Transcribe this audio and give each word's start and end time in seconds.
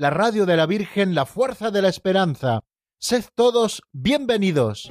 la 0.00 0.08
radio 0.08 0.46
de 0.46 0.56
la 0.56 0.64
Virgen, 0.64 1.14
la 1.14 1.26
fuerza 1.26 1.70
de 1.70 1.82
la 1.82 1.90
esperanza. 1.90 2.60
Sed 2.98 3.22
todos 3.34 3.82
bienvenidos. 3.92 4.90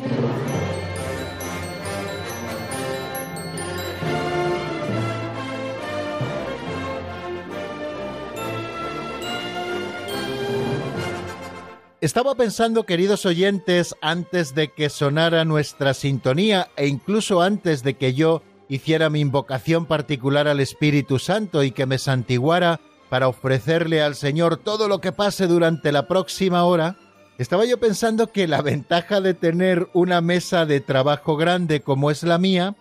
Estaba 12.01 12.35
pensando, 12.35 12.83
queridos 12.83 13.25
oyentes, 13.25 13.95
antes 14.03 14.53
de 14.53 14.71
que 14.71 14.89
sonara 14.89 15.43
nuestra 15.43 15.95
sintonía 15.95 16.67
e 16.77 16.85
incluso 16.85 17.41
antes 17.41 17.81
de 17.81 17.95
que 17.95 18.13
yo 18.13 18.43
hiciera 18.67 19.09
mi 19.09 19.21
invocación 19.21 19.87
particular 19.87 20.47
al 20.47 20.59
Espíritu 20.59 21.17
Santo 21.17 21.63
y 21.63 21.71
que 21.71 21.87
me 21.87 21.97
santiguara 21.97 22.79
para 23.09 23.27
ofrecerle 23.27 24.01
al 24.01 24.15
Señor 24.15 24.57
todo 24.57 24.87
lo 24.87 25.01
que 25.01 25.11
pase 25.11 25.47
durante 25.47 25.91
la 25.91 26.07
próxima 26.07 26.63
hora, 26.63 26.95
estaba 27.37 27.65
yo 27.65 27.79
pensando 27.79 28.31
que 28.31 28.47
la 28.47 28.61
ventaja 28.61 29.21
de 29.21 29.33
tener 29.33 29.87
una 29.93 30.21
mesa 30.21 30.65
de 30.65 30.81
trabajo 30.81 31.37
grande 31.37 31.81
como 31.81 32.11
es 32.11 32.23
la 32.23 32.37
mía 32.37 32.75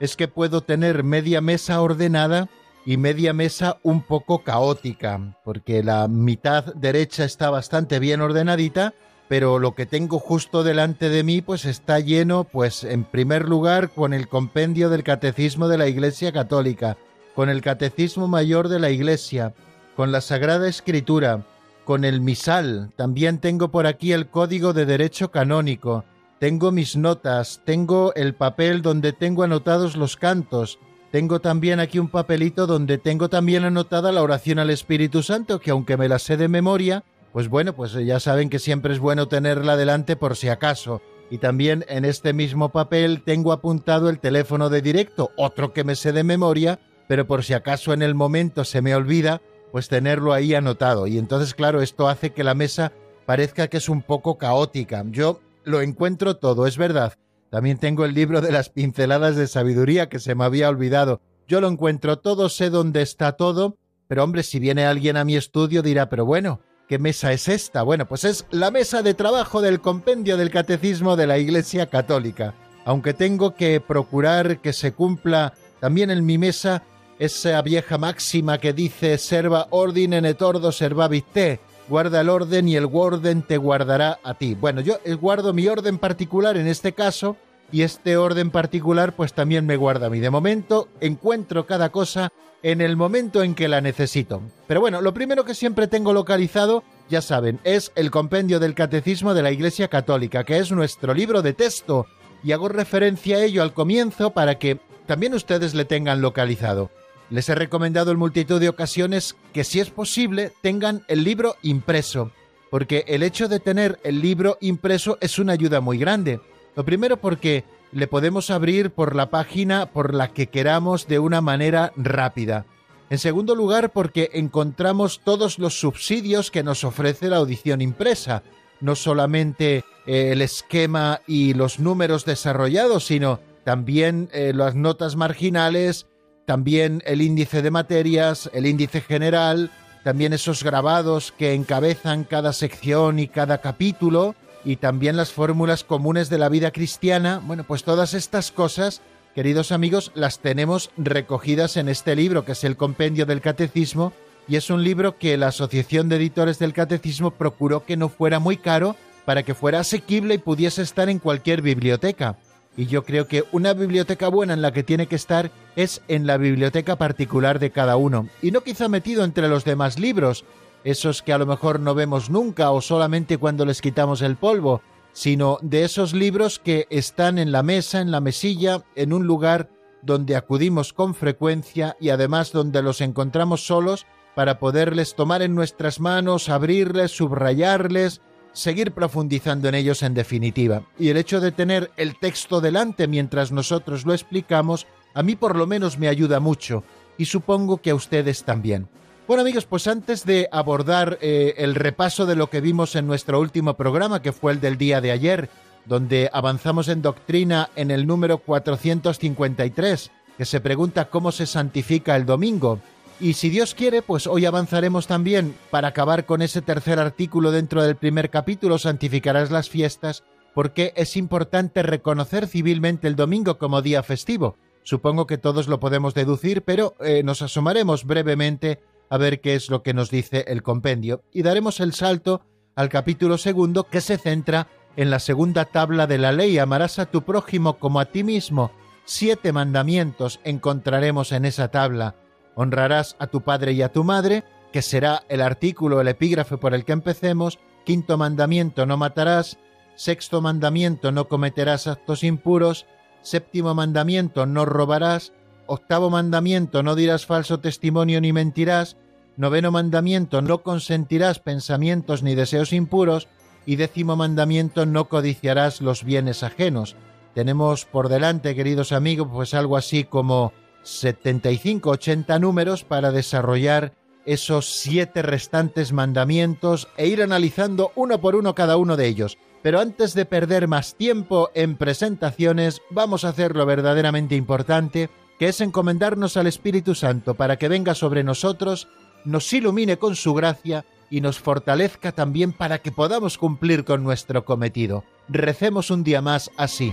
es 0.00 0.16
que 0.16 0.28
puedo 0.28 0.60
tener 0.60 1.04
media 1.04 1.40
mesa 1.40 1.80
ordenada 1.80 2.48
y 2.86 2.96
media 2.96 3.32
mesa 3.32 3.78
un 3.82 4.02
poco 4.02 4.44
caótica, 4.44 5.36
porque 5.44 5.82
la 5.82 6.06
mitad 6.08 6.74
derecha 6.74 7.24
está 7.24 7.50
bastante 7.50 7.98
bien 7.98 8.20
ordenadita, 8.20 8.94
pero 9.28 9.58
lo 9.58 9.74
que 9.74 9.86
tengo 9.86 10.18
justo 10.18 10.62
delante 10.62 11.08
de 11.08 11.24
mí 11.24 11.40
pues 11.40 11.64
está 11.64 11.98
lleno 11.98 12.44
pues 12.44 12.84
en 12.84 13.04
primer 13.04 13.48
lugar 13.48 13.90
con 13.90 14.12
el 14.12 14.28
compendio 14.28 14.90
del 14.90 15.02
catecismo 15.02 15.66
de 15.68 15.78
la 15.78 15.88
Iglesia 15.88 16.30
Católica, 16.30 16.98
con 17.34 17.48
el 17.48 17.62
catecismo 17.62 18.28
mayor 18.28 18.68
de 18.68 18.78
la 18.78 18.90
Iglesia, 18.90 19.54
con 19.96 20.12
la 20.12 20.20
Sagrada 20.20 20.68
Escritura, 20.68 21.44
con 21.84 22.04
el 22.04 22.20
misal, 22.20 22.90
también 22.96 23.38
tengo 23.38 23.70
por 23.70 23.86
aquí 23.86 24.12
el 24.12 24.28
código 24.28 24.72
de 24.72 24.86
derecho 24.86 25.30
canónico, 25.30 26.04
tengo 26.38 26.72
mis 26.72 26.96
notas, 26.96 27.60
tengo 27.64 28.12
el 28.14 28.34
papel 28.34 28.82
donde 28.82 29.12
tengo 29.12 29.42
anotados 29.42 29.96
los 29.96 30.16
cantos, 30.16 30.78
tengo 31.10 31.40
también 31.40 31.78
aquí 31.78 31.98
un 31.98 32.08
papelito 32.08 32.66
donde 32.66 32.98
tengo 32.98 33.28
también 33.28 33.64
anotada 33.64 34.10
la 34.10 34.22
oración 34.22 34.58
al 34.58 34.70
Espíritu 34.70 35.22
Santo, 35.22 35.60
que 35.60 35.70
aunque 35.70 35.96
me 35.96 36.08
la 36.08 36.18
sé 36.18 36.36
de 36.36 36.48
memoria, 36.48 37.04
pues 37.32 37.48
bueno, 37.48 37.74
pues 37.74 37.92
ya 37.92 38.18
saben 38.18 38.50
que 38.50 38.58
siempre 38.58 38.92
es 38.92 38.98
bueno 38.98 39.28
tenerla 39.28 39.76
delante 39.76 40.16
por 40.16 40.36
si 40.36 40.48
acaso. 40.48 41.02
Y 41.30 41.38
también 41.38 41.84
en 41.88 42.04
este 42.04 42.32
mismo 42.32 42.70
papel 42.70 43.22
tengo 43.24 43.52
apuntado 43.52 44.08
el 44.10 44.18
teléfono 44.18 44.70
de 44.70 44.82
directo, 44.82 45.30
otro 45.36 45.72
que 45.72 45.84
me 45.84 45.94
sé 45.94 46.12
de 46.12 46.24
memoria, 46.24 46.80
pero 47.06 47.26
por 47.26 47.44
si 47.44 47.54
acaso 47.54 47.92
en 47.92 48.02
el 48.02 48.14
momento 48.14 48.64
se 48.64 48.82
me 48.82 48.94
olvida, 48.94 49.40
pues 49.74 49.88
tenerlo 49.88 50.32
ahí 50.32 50.54
anotado. 50.54 51.08
Y 51.08 51.18
entonces, 51.18 51.52
claro, 51.52 51.82
esto 51.82 52.08
hace 52.08 52.30
que 52.30 52.44
la 52.44 52.54
mesa 52.54 52.92
parezca 53.26 53.66
que 53.66 53.78
es 53.78 53.88
un 53.88 54.02
poco 54.02 54.38
caótica. 54.38 55.04
Yo 55.10 55.40
lo 55.64 55.80
encuentro 55.80 56.36
todo, 56.36 56.68
es 56.68 56.78
verdad, 56.78 57.14
también 57.50 57.78
tengo 57.78 58.04
el 58.04 58.14
libro 58.14 58.40
de 58.40 58.52
las 58.52 58.68
pinceladas 58.68 59.34
de 59.34 59.48
sabiduría 59.48 60.08
que 60.08 60.20
se 60.20 60.36
me 60.36 60.44
había 60.44 60.68
olvidado. 60.68 61.20
Yo 61.48 61.60
lo 61.60 61.66
encuentro 61.66 62.20
todo, 62.20 62.48
sé 62.50 62.70
dónde 62.70 63.02
está 63.02 63.32
todo, 63.32 63.76
pero 64.06 64.22
hombre, 64.22 64.44
si 64.44 64.60
viene 64.60 64.86
alguien 64.86 65.16
a 65.16 65.24
mi 65.24 65.34
estudio 65.34 65.82
dirá, 65.82 66.08
pero 66.08 66.24
bueno, 66.24 66.60
¿qué 66.88 67.00
mesa 67.00 67.32
es 67.32 67.48
esta? 67.48 67.82
Bueno, 67.82 68.06
pues 68.06 68.22
es 68.22 68.46
la 68.52 68.70
mesa 68.70 69.02
de 69.02 69.14
trabajo 69.14 69.60
del 69.60 69.80
compendio 69.80 70.36
del 70.36 70.52
catecismo 70.52 71.16
de 71.16 71.26
la 71.26 71.38
Iglesia 71.38 71.86
Católica. 71.86 72.54
Aunque 72.84 73.12
tengo 73.12 73.56
que 73.56 73.80
procurar 73.80 74.60
que 74.60 74.72
se 74.72 74.92
cumpla 74.92 75.52
también 75.80 76.12
en 76.12 76.24
mi 76.24 76.38
mesa 76.38 76.84
esa 77.18 77.60
vieja 77.62 77.98
máxima 77.98 78.58
que 78.58 78.72
dice 78.72 79.18
serva 79.18 79.66
ordine 79.70 80.18
et 80.28 80.42
ordo 80.42 80.72
servavit 80.72 81.26
te, 81.32 81.60
guarda 81.88 82.20
el 82.20 82.28
orden 82.28 82.68
y 82.68 82.76
el 82.76 82.88
orden 82.92 83.42
te 83.42 83.56
guardará 83.56 84.18
a 84.22 84.34
ti. 84.34 84.54
Bueno, 84.54 84.80
yo 84.80 84.98
guardo 85.20 85.52
mi 85.52 85.68
orden 85.68 85.98
particular 85.98 86.56
en 86.56 86.66
este 86.66 86.92
caso 86.92 87.36
y 87.72 87.82
este 87.82 88.16
orden 88.16 88.50
particular 88.50 89.14
pues 89.14 89.32
también 89.32 89.66
me 89.66 89.76
guarda 89.76 90.06
a 90.06 90.10
mí. 90.10 90.20
De 90.20 90.30
momento 90.30 90.88
encuentro 91.00 91.66
cada 91.66 91.90
cosa 91.90 92.32
en 92.62 92.80
el 92.80 92.96
momento 92.96 93.42
en 93.42 93.54
que 93.54 93.68
la 93.68 93.80
necesito. 93.82 94.40
Pero 94.66 94.80
bueno, 94.80 95.02
lo 95.02 95.12
primero 95.12 95.44
que 95.44 95.54
siempre 95.54 95.86
tengo 95.86 96.14
localizado, 96.14 96.82
ya 97.10 97.20
saben, 97.20 97.60
es 97.62 97.92
el 97.94 98.10
compendio 98.10 98.58
del 98.58 98.74
Catecismo 98.74 99.34
de 99.34 99.42
la 99.42 99.52
Iglesia 99.52 99.88
Católica, 99.88 100.44
que 100.44 100.56
es 100.56 100.72
nuestro 100.72 101.12
libro 101.12 101.42
de 101.42 101.52
texto, 101.52 102.06
y 102.42 102.52
hago 102.52 102.68
referencia 102.68 103.36
a 103.36 103.44
ello 103.44 103.62
al 103.62 103.74
comienzo 103.74 104.30
para 104.30 104.58
que 104.58 104.80
también 105.06 105.34
ustedes 105.34 105.74
le 105.74 105.84
tengan 105.84 106.22
localizado. 106.22 106.90
Les 107.34 107.48
he 107.48 107.56
recomendado 107.56 108.12
en 108.12 108.18
multitud 108.18 108.60
de 108.60 108.68
ocasiones 108.68 109.34
que 109.52 109.64
si 109.64 109.80
es 109.80 109.90
posible 109.90 110.52
tengan 110.60 111.02
el 111.08 111.24
libro 111.24 111.56
impreso, 111.62 112.30
porque 112.70 113.04
el 113.08 113.24
hecho 113.24 113.48
de 113.48 113.58
tener 113.58 113.98
el 114.04 114.20
libro 114.20 114.56
impreso 114.60 115.18
es 115.20 115.40
una 115.40 115.54
ayuda 115.54 115.80
muy 115.80 115.98
grande. 115.98 116.38
Lo 116.76 116.84
primero 116.84 117.16
porque 117.16 117.64
le 117.90 118.06
podemos 118.06 118.50
abrir 118.50 118.92
por 118.92 119.16
la 119.16 119.30
página 119.30 119.86
por 119.86 120.14
la 120.14 120.28
que 120.32 120.46
queramos 120.46 121.08
de 121.08 121.18
una 121.18 121.40
manera 121.40 121.92
rápida. 121.96 122.66
En 123.10 123.18
segundo 123.18 123.56
lugar 123.56 123.90
porque 123.90 124.30
encontramos 124.34 125.20
todos 125.24 125.58
los 125.58 125.80
subsidios 125.80 126.52
que 126.52 126.62
nos 126.62 126.84
ofrece 126.84 127.28
la 127.30 127.38
audición 127.38 127.80
impresa, 127.80 128.44
no 128.80 128.94
solamente 128.94 129.84
eh, 130.06 130.30
el 130.30 130.40
esquema 130.40 131.20
y 131.26 131.54
los 131.54 131.80
números 131.80 132.24
desarrollados, 132.24 133.06
sino 133.06 133.40
también 133.64 134.28
eh, 134.32 134.52
las 134.54 134.76
notas 134.76 135.16
marginales, 135.16 136.06
también 136.46 137.02
el 137.06 137.22
índice 137.22 137.62
de 137.62 137.70
materias, 137.70 138.50
el 138.52 138.66
índice 138.66 139.00
general, 139.00 139.70
también 140.02 140.32
esos 140.32 140.62
grabados 140.62 141.32
que 141.32 141.54
encabezan 141.54 142.24
cada 142.24 142.52
sección 142.52 143.18
y 143.18 143.28
cada 143.28 143.58
capítulo, 143.58 144.34
y 144.64 144.76
también 144.76 145.16
las 145.16 145.32
fórmulas 145.32 145.84
comunes 145.84 146.28
de 146.28 146.38
la 146.38 146.48
vida 146.48 146.70
cristiana. 146.70 147.40
Bueno, 147.44 147.64
pues 147.64 147.84
todas 147.84 148.14
estas 148.14 148.50
cosas, 148.50 149.02
queridos 149.34 149.72
amigos, 149.72 150.12
las 150.14 150.38
tenemos 150.40 150.90
recogidas 150.96 151.76
en 151.76 151.88
este 151.88 152.16
libro, 152.16 152.44
que 152.44 152.52
es 152.52 152.64
el 152.64 152.76
Compendio 152.76 153.26
del 153.26 153.40
Catecismo, 153.40 154.12
y 154.46 154.56
es 154.56 154.68
un 154.68 154.84
libro 154.84 155.18
que 155.18 155.36
la 155.38 155.48
Asociación 155.48 156.08
de 156.08 156.16
Editores 156.16 156.58
del 156.58 156.74
Catecismo 156.74 157.30
procuró 157.30 157.84
que 157.84 157.96
no 157.96 158.08
fuera 158.10 158.38
muy 158.38 158.58
caro 158.58 158.96
para 159.24 159.42
que 159.42 159.54
fuera 159.54 159.80
asequible 159.80 160.34
y 160.34 160.38
pudiese 160.38 160.82
estar 160.82 161.08
en 161.08 161.18
cualquier 161.18 161.62
biblioteca. 161.62 162.36
Y 162.76 162.86
yo 162.86 163.04
creo 163.04 163.28
que 163.28 163.44
una 163.52 163.72
biblioteca 163.72 164.28
buena 164.28 164.52
en 164.54 164.62
la 164.62 164.72
que 164.72 164.82
tiene 164.82 165.06
que 165.06 165.16
estar 165.16 165.50
es 165.76 166.02
en 166.08 166.26
la 166.26 166.36
biblioteca 166.36 166.96
particular 166.96 167.58
de 167.58 167.70
cada 167.70 167.96
uno, 167.96 168.28
y 168.42 168.50
no 168.50 168.62
quizá 168.62 168.88
metido 168.88 169.24
entre 169.24 169.48
los 169.48 169.64
demás 169.64 169.98
libros, 169.98 170.44
esos 170.82 171.22
que 171.22 171.32
a 171.32 171.38
lo 171.38 171.46
mejor 171.46 171.80
no 171.80 171.94
vemos 171.94 172.30
nunca 172.30 172.70
o 172.70 172.80
solamente 172.80 173.38
cuando 173.38 173.64
les 173.64 173.80
quitamos 173.80 174.22
el 174.22 174.36
polvo, 174.36 174.82
sino 175.12 175.58
de 175.62 175.84
esos 175.84 176.12
libros 176.12 176.58
que 176.58 176.86
están 176.90 177.38
en 177.38 177.52
la 177.52 177.62
mesa, 177.62 178.00
en 178.00 178.10
la 178.10 178.20
mesilla, 178.20 178.82
en 178.96 179.12
un 179.12 179.26
lugar 179.26 179.70
donde 180.02 180.36
acudimos 180.36 180.92
con 180.92 181.14
frecuencia 181.14 181.96
y 182.00 182.10
además 182.10 182.52
donde 182.52 182.82
los 182.82 183.00
encontramos 183.00 183.66
solos 183.66 184.06
para 184.34 184.58
poderles 184.58 185.14
tomar 185.14 185.40
en 185.42 185.54
nuestras 185.54 186.00
manos, 186.00 186.48
abrirles, 186.48 187.12
subrayarles, 187.12 188.20
seguir 188.54 188.92
profundizando 188.92 189.68
en 189.68 189.74
ellos 189.74 190.02
en 190.02 190.14
definitiva. 190.14 190.84
Y 190.98 191.10
el 191.10 191.18
hecho 191.18 191.40
de 191.40 191.52
tener 191.52 191.90
el 191.98 192.18
texto 192.18 192.62
delante 192.62 193.06
mientras 193.06 193.52
nosotros 193.52 194.06
lo 194.06 194.14
explicamos, 194.14 194.86
a 195.12 195.22
mí 195.22 195.36
por 195.36 195.56
lo 195.56 195.66
menos 195.66 195.98
me 195.98 196.08
ayuda 196.08 196.40
mucho 196.40 196.84
y 197.18 197.26
supongo 197.26 197.78
que 197.78 197.90
a 197.90 197.94
ustedes 197.94 198.44
también. 198.44 198.88
Bueno 199.26 199.42
amigos, 199.42 199.66
pues 199.66 199.86
antes 199.86 200.24
de 200.24 200.48
abordar 200.52 201.18
eh, 201.20 201.54
el 201.58 201.74
repaso 201.74 202.26
de 202.26 202.36
lo 202.36 202.50
que 202.50 202.60
vimos 202.60 202.94
en 202.94 203.06
nuestro 203.06 203.40
último 203.40 203.74
programa, 203.74 204.22
que 204.22 204.32
fue 204.32 204.52
el 204.52 204.60
del 204.60 204.78
día 204.78 205.00
de 205.00 205.12
ayer, 205.12 205.48
donde 205.86 206.30
avanzamos 206.32 206.88
en 206.88 207.02
doctrina 207.02 207.70
en 207.76 207.90
el 207.90 208.06
número 208.06 208.38
453, 208.38 210.10
que 210.36 210.44
se 210.44 210.60
pregunta 210.60 211.06
cómo 211.06 211.32
se 211.32 211.46
santifica 211.46 212.16
el 212.16 212.26
domingo, 212.26 212.80
y 213.20 213.34
si 213.34 213.48
Dios 213.48 213.74
quiere, 213.74 214.02
pues 214.02 214.26
hoy 214.26 214.44
avanzaremos 214.44 215.06
también 215.06 215.56
para 215.70 215.88
acabar 215.88 216.26
con 216.26 216.42
ese 216.42 216.62
tercer 216.62 216.98
artículo 216.98 217.50
dentro 217.50 217.82
del 217.82 217.96
primer 217.96 218.30
capítulo, 218.30 218.78
santificarás 218.78 219.50
las 219.50 219.70
fiestas, 219.70 220.24
porque 220.54 220.92
es 220.96 221.16
importante 221.16 221.82
reconocer 221.82 222.46
civilmente 222.46 223.08
el 223.08 223.16
domingo 223.16 223.58
como 223.58 223.82
día 223.82 224.02
festivo. 224.02 224.56
Supongo 224.82 225.26
que 225.26 225.38
todos 225.38 225.68
lo 225.68 225.80
podemos 225.80 226.14
deducir, 226.14 226.62
pero 226.62 226.94
eh, 227.00 227.22
nos 227.22 227.42
asomaremos 227.42 228.04
brevemente 228.04 228.80
a 229.08 229.16
ver 229.16 229.40
qué 229.40 229.54
es 229.54 229.70
lo 229.70 229.82
que 229.82 229.94
nos 229.94 230.10
dice 230.10 230.44
el 230.48 230.62
compendio. 230.62 231.22
Y 231.32 231.42
daremos 231.42 231.80
el 231.80 231.94
salto 231.94 232.42
al 232.74 232.88
capítulo 232.88 233.38
segundo 233.38 233.84
que 233.84 234.00
se 234.00 234.18
centra 234.18 234.68
en 234.96 235.10
la 235.10 235.18
segunda 235.18 235.64
tabla 235.64 236.06
de 236.06 236.18
la 236.18 236.32
ley, 236.32 236.58
amarás 236.58 236.98
a 236.98 237.06
tu 237.06 237.22
prójimo 237.22 237.78
como 237.78 238.00
a 238.00 238.06
ti 238.06 238.22
mismo. 238.22 238.70
Siete 239.04 239.52
mandamientos 239.52 240.40
encontraremos 240.44 241.32
en 241.32 241.44
esa 241.44 241.68
tabla. 241.68 242.14
Honrarás 242.54 243.16
a 243.18 243.26
tu 243.26 243.40
padre 243.40 243.72
y 243.72 243.82
a 243.82 243.90
tu 243.90 244.04
madre, 244.04 244.44
que 244.72 244.82
será 244.82 245.22
el 245.28 245.40
artículo, 245.40 246.00
el 246.00 246.08
epígrafe 246.08 246.56
por 246.56 246.74
el 246.74 246.84
que 246.84 246.92
empecemos. 246.92 247.58
Quinto 247.84 248.16
mandamiento, 248.16 248.86
no 248.86 248.96
matarás. 248.96 249.58
Sexto 249.96 250.40
mandamiento, 250.40 251.12
no 251.12 251.28
cometerás 251.28 251.86
actos 251.86 252.24
impuros. 252.24 252.86
Séptimo 253.22 253.74
mandamiento, 253.74 254.46
no 254.46 254.64
robarás. 254.64 255.32
Octavo 255.66 256.10
mandamiento, 256.10 256.82
no 256.82 256.94
dirás 256.94 257.26
falso 257.26 257.60
testimonio 257.60 258.20
ni 258.20 258.32
mentirás. 258.32 258.96
Noveno 259.36 259.70
mandamiento, 259.70 260.42
no 260.42 260.62
consentirás 260.62 261.38
pensamientos 261.38 262.22
ni 262.22 262.34
deseos 262.34 262.72
impuros. 262.72 263.28
Y 263.66 263.76
décimo 263.76 264.16
mandamiento, 264.16 264.86
no 264.86 265.08
codiciarás 265.08 265.80
los 265.80 266.04
bienes 266.04 266.42
ajenos. 266.42 266.96
Tenemos 267.34 267.84
por 267.84 268.08
delante, 268.08 268.54
queridos 268.54 268.92
amigos, 268.92 269.28
pues 269.32 269.54
algo 269.54 269.76
así 269.76 270.04
como 270.04 270.52
75-80 270.84 272.40
números 272.40 272.84
para 272.84 273.10
desarrollar 273.10 273.92
esos 274.26 274.66
siete 274.66 275.22
restantes 275.22 275.92
mandamientos 275.92 276.88
e 276.96 277.08
ir 277.08 277.22
analizando 277.22 277.92
uno 277.94 278.20
por 278.20 278.36
uno 278.36 278.54
cada 278.54 278.76
uno 278.76 278.96
de 278.96 279.06
ellos. 279.06 279.38
Pero 279.62 279.80
antes 279.80 280.14
de 280.14 280.26
perder 280.26 280.68
más 280.68 280.94
tiempo 280.94 281.50
en 281.54 281.76
presentaciones, 281.76 282.82
vamos 282.90 283.24
a 283.24 283.30
hacer 283.30 283.56
lo 283.56 283.64
verdaderamente 283.66 284.36
importante, 284.36 285.08
que 285.38 285.48
es 285.48 285.60
encomendarnos 285.60 286.36
al 286.36 286.46
Espíritu 286.46 286.94
Santo 286.94 287.34
para 287.34 287.56
que 287.56 287.68
venga 287.68 287.94
sobre 287.94 288.24
nosotros, 288.24 288.88
nos 289.24 289.50
ilumine 289.52 289.98
con 289.98 290.16
su 290.16 290.34
gracia 290.34 290.84
y 291.10 291.20
nos 291.20 291.38
fortalezca 291.38 292.12
también 292.12 292.52
para 292.52 292.78
que 292.78 292.92
podamos 292.92 293.38
cumplir 293.38 293.84
con 293.84 294.02
nuestro 294.04 294.44
cometido. 294.44 295.04
Recemos 295.28 295.90
un 295.90 296.04
día 296.04 296.20
más 296.20 296.50
así. 296.56 296.92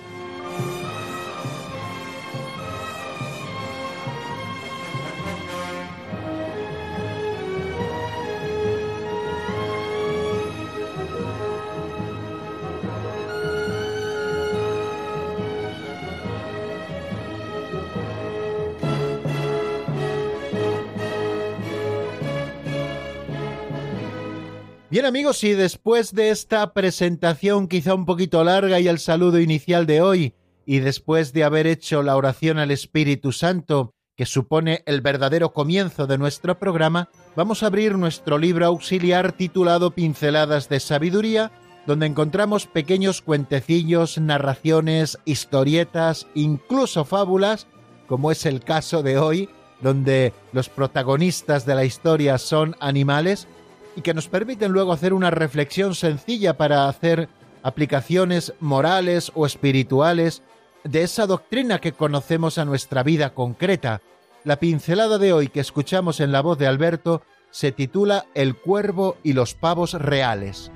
Bien 24.91 25.05
amigos, 25.05 25.41
y 25.45 25.53
después 25.53 26.13
de 26.13 26.31
esta 26.31 26.73
presentación 26.73 27.69
quizá 27.69 27.95
un 27.95 28.05
poquito 28.05 28.43
larga 28.43 28.81
y 28.81 28.89
el 28.89 28.99
saludo 28.99 29.39
inicial 29.39 29.85
de 29.85 30.01
hoy, 30.01 30.35
y 30.65 30.79
después 30.79 31.31
de 31.31 31.45
haber 31.45 31.65
hecho 31.65 32.03
la 32.03 32.17
oración 32.17 32.59
al 32.59 32.71
Espíritu 32.71 33.31
Santo, 33.31 33.93
que 34.17 34.25
supone 34.25 34.83
el 34.85 34.99
verdadero 34.99 35.53
comienzo 35.53 36.07
de 36.07 36.17
nuestro 36.17 36.59
programa, 36.59 37.07
vamos 37.37 37.63
a 37.63 37.67
abrir 37.67 37.97
nuestro 37.97 38.37
libro 38.37 38.65
auxiliar 38.65 39.31
titulado 39.31 39.91
Pinceladas 39.91 40.67
de 40.67 40.81
Sabiduría, 40.81 41.53
donde 41.87 42.07
encontramos 42.07 42.67
pequeños 42.67 43.21
cuentecillos, 43.21 44.17
narraciones, 44.17 45.17
historietas, 45.23 46.27
incluso 46.35 47.05
fábulas, 47.05 47.65
como 48.07 48.29
es 48.29 48.45
el 48.45 48.59
caso 48.59 49.03
de 49.03 49.17
hoy, 49.17 49.47
donde 49.79 50.33
los 50.51 50.67
protagonistas 50.67 51.65
de 51.65 51.75
la 51.75 51.85
historia 51.85 52.37
son 52.37 52.75
animales, 52.81 53.47
y 53.95 54.01
que 54.01 54.13
nos 54.13 54.27
permiten 54.27 54.71
luego 54.71 54.93
hacer 54.93 55.13
una 55.13 55.31
reflexión 55.31 55.95
sencilla 55.95 56.57
para 56.57 56.87
hacer 56.87 57.29
aplicaciones 57.63 58.53
morales 58.59 59.31
o 59.35 59.45
espirituales 59.45 60.41
de 60.83 61.03
esa 61.03 61.27
doctrina 61.27 61.79
que 61.79 61.91
conocemos 61.91 62.57
a 62.57 62.65
nuestra 62.65 63.03
vida 63.03 63.33
concreta. 63.33 64.01
La 64.43 64.57
pincelada 64.57 65.17
de 65.17 65.33
hoy 65.33 65.49
que 65.49 65.59
escuchamos 65.59 66.19
en 66.19 66.31
la 66.31 66.41
voz 66.41 66.57
de 66.57 66.67
Alberto 66.67 67.21
se 67.51 67.71
titula 67.71 68.25
El 68.33 68.55
cuervo 68.55 69.17
y 69.23 69.33
los 69.33 69.53
pavos 69.53 69.93
reales. 69.93 70.71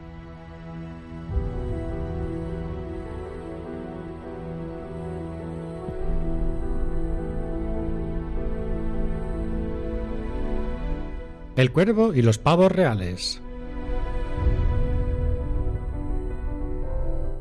El 11.56 11.72
cuervo 11.72 12.13
y 12.13 12.22
los 12.22 12.38
pavos 12.38 12.69
reales. 12.69 13.42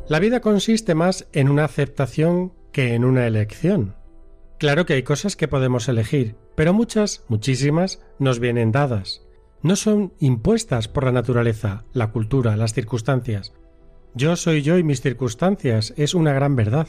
La 0.09 0.21
vida 0.21 0.39
consiste 0.39 0.95
más 0.95 1.27
en 1.33 1.49
una 1.49 1.65
aceptación 1.65 2.53
que 2.71 2.95
en 2.95 3.05
una 3.05 3.27
elección. 3.27 3.97
Claro 4.59 4.87
que 4.87 4.93
hay 4.93 5.03
cosas 5.03 5.35
que 5.35 5.49
podemos 5.49 5.89
elegir, 5.89 6.37
pero 6.55 6.73
muchas, 6.73 7.25
muchísimas, 7.27 8.03
nos 8.21 8.39
vienen 8.39 8.71
dadas. 8.71 9.23
No 9.63 9.75
son 9.75 10.13
impuestas 10.21 10.87
por 10.87 11.05
la 11.05 11.13
naturaleza, 11.13 11.85
la 11.93 12.13
cultura, 12.13 12.57
las 12.57 12.73
circunstancias. 12.73 13.53
Yo 14.15 14.37
soy 14.37 14.63
yo 14.63 14.79
y 14.79 14.85
mis 14.85 15.01
circunstancias 15.01 15.93
es 15.97 16.15
una 16.15 16.33
gran 16.33 16.55
verdad. 16.55 16.87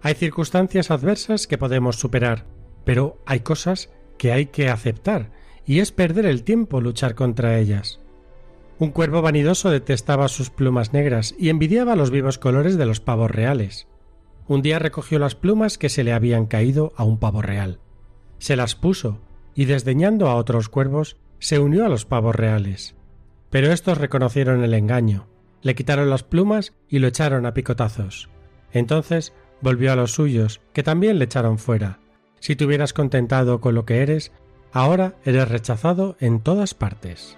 Hay 0.00 0.14
circunstancias 0.14 0.92
adversas 0.92 1.48
que 1.48 1.58
podemos 1.58 1.96
superar, 1.96 2.46
pero 2.84 3.20
hay 3.26 3.40
cosas 3.40 3.90
que 4.16 4.30
hay 4.30 4.46
que 4.46 4.68
aceptar 4.68 5.41
y 5.66 5.80
es 5.80 5.92
perder 5.92 6.26
el 6.26 6.42
tiempo 6.42 6.80
luchar 6.80 7.14
contra 7.14 7.58
ellas. 7.58 8.00
Un 8.78 8.90
cuervo 8.90 9.22
vanidoso 9.22 9.70
detestaba 9.70 10.28
sus 10.28 10.50
plumas 10.50 10.92
negras 10.92 11.34
y 11.38 11.50
envidiaba 11.50 11.96
los 11.96 12.10
vivos 12.10 12.38
colores 12.38 12.76
de 12.76 12.86
los 12.86 13.00
pavos 13.00 13.30
reales. 13.30 13.86
Un 14.48 14.62
día 14.62 14.78
recogió 14.78 15.18
las 15.18 15.34
plumas 15.34 15.78
que 15.78 15.88
se 15.88 16.02
le 16.02 16.12
habían 16.12 16.46
caído 16.46 16.92
a 16.96 17.04
un 17.04 17.18
pavo 17.18 17.42
real. 17.42 17.78
Se 18.38 18.56
las 18.56 18.74
puso 18.74 19.20
y 19.54 19.66
desdeñando 19.66 20.28
a 20.28 20.34
otros 20.34 20.68
cuervos 20.68 21.16
se 21.38 21.58
unió 21.58 21.84
a 21.86 21.88
los 21.88 22.06
pavos 22.06 22.34
reales. 22.34 22.96
Pero 23.50 23.70
estos 23.72 23.98
reconocieron 23.98 24.64
el 24.64 24.74
engaño, 24.74 25.28
le 25.62 25.74
quitaron 25.74 26.10
las 26.10 26.22
plumas 26.22 26.72
y 26.88 26.98
lo 26.98 27.06
echaron 27.06 27.46
a 27.46 27.54
picotazos. 27.54 28.30
Entonces 28.72 29.32
volvió 29.60 29.92
a 29.92 29.96
los 29.96 30.12
suyos, 30.12 30.60
que 30.72 30.82
también 30.82 31.18
le 31.18 31.26
echaron 31.26 31.58
fuera. 31.58 32.00
Si 32.40 32.56
te 32.56 32.64
hubieras 32.64 32.92
contentado 32.92 33.60
con 33.60 33.74
lo 33.74 33.84
que 33.84 33.98
eres, 34.02 34.32
Ahora 34.72 35.14
eres 35.24 35.48
rechazado 35.48 36.16
en 36.18 36.40
todas 36.40 36.72
partes. 36.74 37.36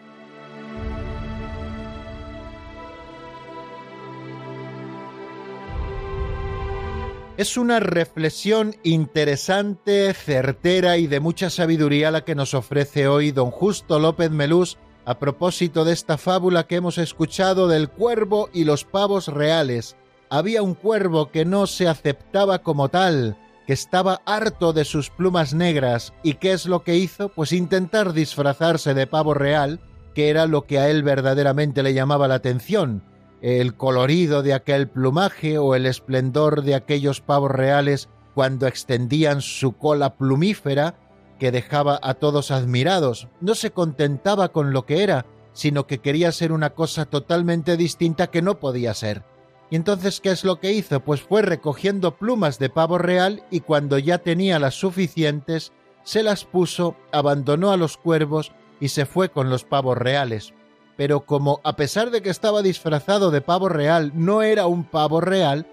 Es 7.37 7.57
una 7.57 7.81
reflexión 7.81 8.77
interesante, 8.85 10.15
certera 10.15 10.99
y 10.99 11.09
de 11.09 11.19
mucha 11.19 11.51
sabiduría 11.51 12.13
la 12.13 12.25
que 12.25 12.37
nos 12.37 12.55
ofrece 12.55 13.09
hoy 13.09 13.33
don 13.33 13.51
Justo 13.51 13.99
López 13.99 14.31
Melús 14.31 14.79
a 15.05 15.19
propósito 15.19 15.85
de 15.85 15.93
esta 15.93 16.17
fábula 16.17 16.69
que 16.69 16.77
hemos 16.77 16.97
escuchado 16.97 17.67
del 17.67 17.89
cuervo 17.89 18.49
y 18.53 18.65
los 18.65 18.85
pavos 18.85 19.27
reales. 19.27 19.97
Había 20.31 20.63
un 20.63 20.75
cuervo 20.75 21.33
que 21.33 21.45
no 21.45 21.67
se 21.67 21.89
aceptaba 21.89 22.61
como 22.61 22.89
tal, 22.89 23.37
que 23.67 23.73
estaba 23.73 24.21
harto 24.27 24.73
de 24.73 24.85
sus 24.85 25.11
plumas 25.11 25.55
negras 25.55 26.13
y 26.23 26.35
qué 26.35 26.53
es 26.53 26.67
lo 26.67 26.83
que 26.83 26.97
hizo? 26.97 27.29
Pues 27.29 27.53
intentar 27.53 28.13
disfrazarse 28.13 28.95
de 28.95 29.07
pavo 29.07 29.35
real, 29.35 29.81
que 30.15 30.29
era 30.29 30.47
lo 30.47 30.67
que 30.67 30.79
a 30.79 30.91
él 30.91 31.03
verdaderamente 31.03 31.83
le 31.83 31.95
llamaba 31.95 32.29
la 32.29 32.37
atención, 32.37 33.03
el 33.41 33.75
colorido 33.75 34.43
de 34.43 34.55
aquel 34.55 34.89
plumaje 34.89 35.59
o 35.59 35.75
el 35.75 35.87
esplendor 35.87 36.63
de 36.63 36.75
aquellos 36.75 37.21
pavos 37.21 37.51
reales 37.51 38.09
cuando 38.35 38.67
extendían 38.67 39.43
su 39.43 39.77
cola 39.77 40.17
plumífera 40.17 40.95
que 41.39 41.51
dejaba 41.51 41.99
a 42.03 42.15
todos 42.15 42.51
admirados. 42.51 43.29
No 43.41 43.55
se 43.55 43.71
contentaba 43.71 44.49
con 44.49 44.73
lo 44.73 44.87
que 44.87 45.03
era, 45.03 45.27
sino 45.53 45.87
que 45.87 45.99
quería 45.99 46.33
ser 46.33 46.53
una 46.53 46.71
cosa 46.71 47.07
totalmente 47.07 47.77
distinta 47.77 48.29
que 48.29 48.43
no 48.43 48.59
podía 48.61 48.95
ser. 48.95 49.23
Y 49.71 49.77
entonces, 49.77 50.21
¿qué 50.21 50.31
es 50.31 50.45
lo 50.45 50.61
que 50.61 50.73
hizo? 50.73 51.01
Pues 51.01 51.23
fue 51.23 51.43
recogiendo 51.43 52.17
plumas 52.17 52.59
de 52.59 52.71
pavo 52.71 52.99
real 52.99 53.43
y 53.51 53.61
cuando 53.61 53.99
ya 53.99 54.19
tenía 54.19 54.59
las 54.59 54.75
suficientes, 54.75 55.73
se 56.05 56.23
las 56.23 56.45
puso, 56.45 56.97
abandonó 57.13 57.73
a 57.73 57.77
los 57.77 57.97
cuervos 57.97 58.53
y 58.79 58.89
se 58.89 59.07
fue 59.07 59.31
con 59.31 59.51
los 59.51 59.65
pavos 59.65 59.97
reales. 59.97 60.53
Pero 60.97 61.25
como 61.25 61.61
a 61.65 61.77
pesar 61.77 62.11
de 62.11 62.23
que 62.23 62.31
estaba 62.31 62.63
disfrazado 62.63 63.31
de 63.31 63.41
pavo 63.41 63.69
real, 63.69 64.13
no 64.15 64.43
era 64.43 64.67
un 64.67 64.85
pavo 64.85 65.21
real, 65.21 65.67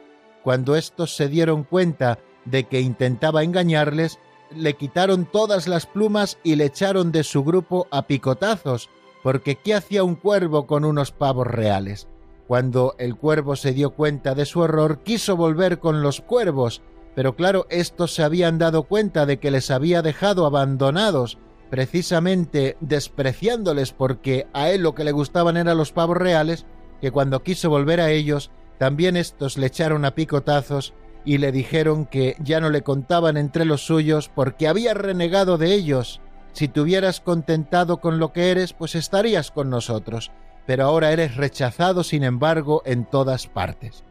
cuando 0.43 0.75
estos 0.75 1.15
se 1.15 1.27
dieron 1.27 1.63
cuenta 1.63 2.17
de 2.45 2.63
que 2.63 2.81
intentaba 2.81 3.43
engañarles, 3.43 4.19
le 4.55 4.74
quitaron 4.74 5.25
todas 5.25 5.67
las 5.67 5.86
plumas 5.86 6.39
y 6.43 6.55
le 6.55 6.65
echaron 6.65 7.12
de 7.12 7.24
su 7.24 7.43
grupo 7.43 7.88
a 7.91 8.07
picotazos, 8.07 8.89
porque 9.24 9.55
¿qué 9.55 9.75
hacía 9.75 10.03
un 10.03 10.15
cuervo 10.15 10.65
con 10.65 10.86
unos 10.86 11.12
pavos 11.12 11.48
reales? 11.48 12.07
Cuando 12.51 12.96
el 12.98 13.15
cuervo 13.15 13.55
se 13.55 13.72
dio 13.72 13.91
cuenta 13.91 14.36
de 14.36 14.43
su 14.43 14.65
error, 14.65 15.00
quiso 15.05 15.38
volver 15.38 15.79
con 15.79 16.01
los 16.01 16.20
cuervos, 16.20 16.81
pero 17.15 17.38
claro, 17.38 17.65
estos 17.70 18.13
se 18.13 18.24
habían 18.24 18.58
dado 18.58 18.84
cuenta 18.84 19.25
de 19.25 19.39
que 19.39 19.51
les 19.51 19.72
había 19.72 20.01
dejado 20.01 20.46
abandonados, 20.46 21.38
precisamente 21.70 22.75
despreciándoles 22.81 23.93
porque 23.93 24.48
a 24.51 24.70
él 24.70 24.81
lo 24.81 24.96
que 24.96 25.05
le 25.05 25.13
gustaban 25.13 25.55
eran 25.55 25.77
los 25.77 25.93
pavos 25.93 26.17
reales, 26.17 26.65
que 27.00 27.10
cuando 27.10 27.41
quiso 27.41 27.70
volver 27.70 28.01
a 28.01 28.12
ellos, 28.12 28.51
también 28.77 29.15
estos 29.15 29.58
le 29.58 29.67
echaron 29.67 30.03
a 30.03 30.13
picotazos 30.13 30.93
y 31.24 31.38
le 31.38 31.53
dijeron 31.53 32.05
que 32.05 32.36
ya 32.43 32.60
no 32.60 32.70
le 32.70 32.81
contaban 32.81 33.38
entre 33.38 33.63
los 33.63 33.86
suyos 33.86 34.27
porque 34.27 34.67
había 34.67 34.93
renegado 34.93 35.58
de 35.58 35.74
ellos. 35.74 36.20
Si 36.51 36.67
te 36.67 36.81
hubieras 36.81 37.22
contentado 37.22 38.01
con 38.01 38.20
lo 38.20 38.34
que 38.34 38.51
eres, 38.51 38.74
pues 38.74 38.96
estarías 38.96 39.51
con 39.51 39.70
nosotros, 39.70 40.31
pero 40.65 40.86
ahora 40.86 41.12
eres 41.12 41.36
rechazado, 41.36 42.03
sin 42.03 42.24
embargo, 42.24 42.82
en 42.86 43.06
todas 43.06 43.48
partes. 43.48 44.03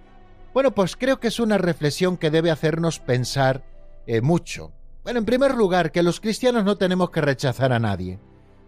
Bueno, 0.53 0.73
pues 0.73 0.97
creo 0.97 1.21
que 1.21 1.29
es 1.29 1.39
una 1.39 1.59
reflexión 1.59 2.17
que 2.17 2.31
debe 2.31 2.51
hacernos 2.51 2.99
pensar 2.99 3.65
eh, 4.07 4.21
mucho. 4.21 4.73
Bueno, 5.05 5.21
en 5.21 5.25
primer 5.25 5.55
lugar, 5.55 5.93
que 5.93 6.03
los 6.03 6.21
cristianos 6.21 6.65
no 6.65 6.77
tenemos 6.77 7.11
que 7.11 7.21
rechazar 7.21 7.73
a 7.73 7.79
nadie. 7.79 8.19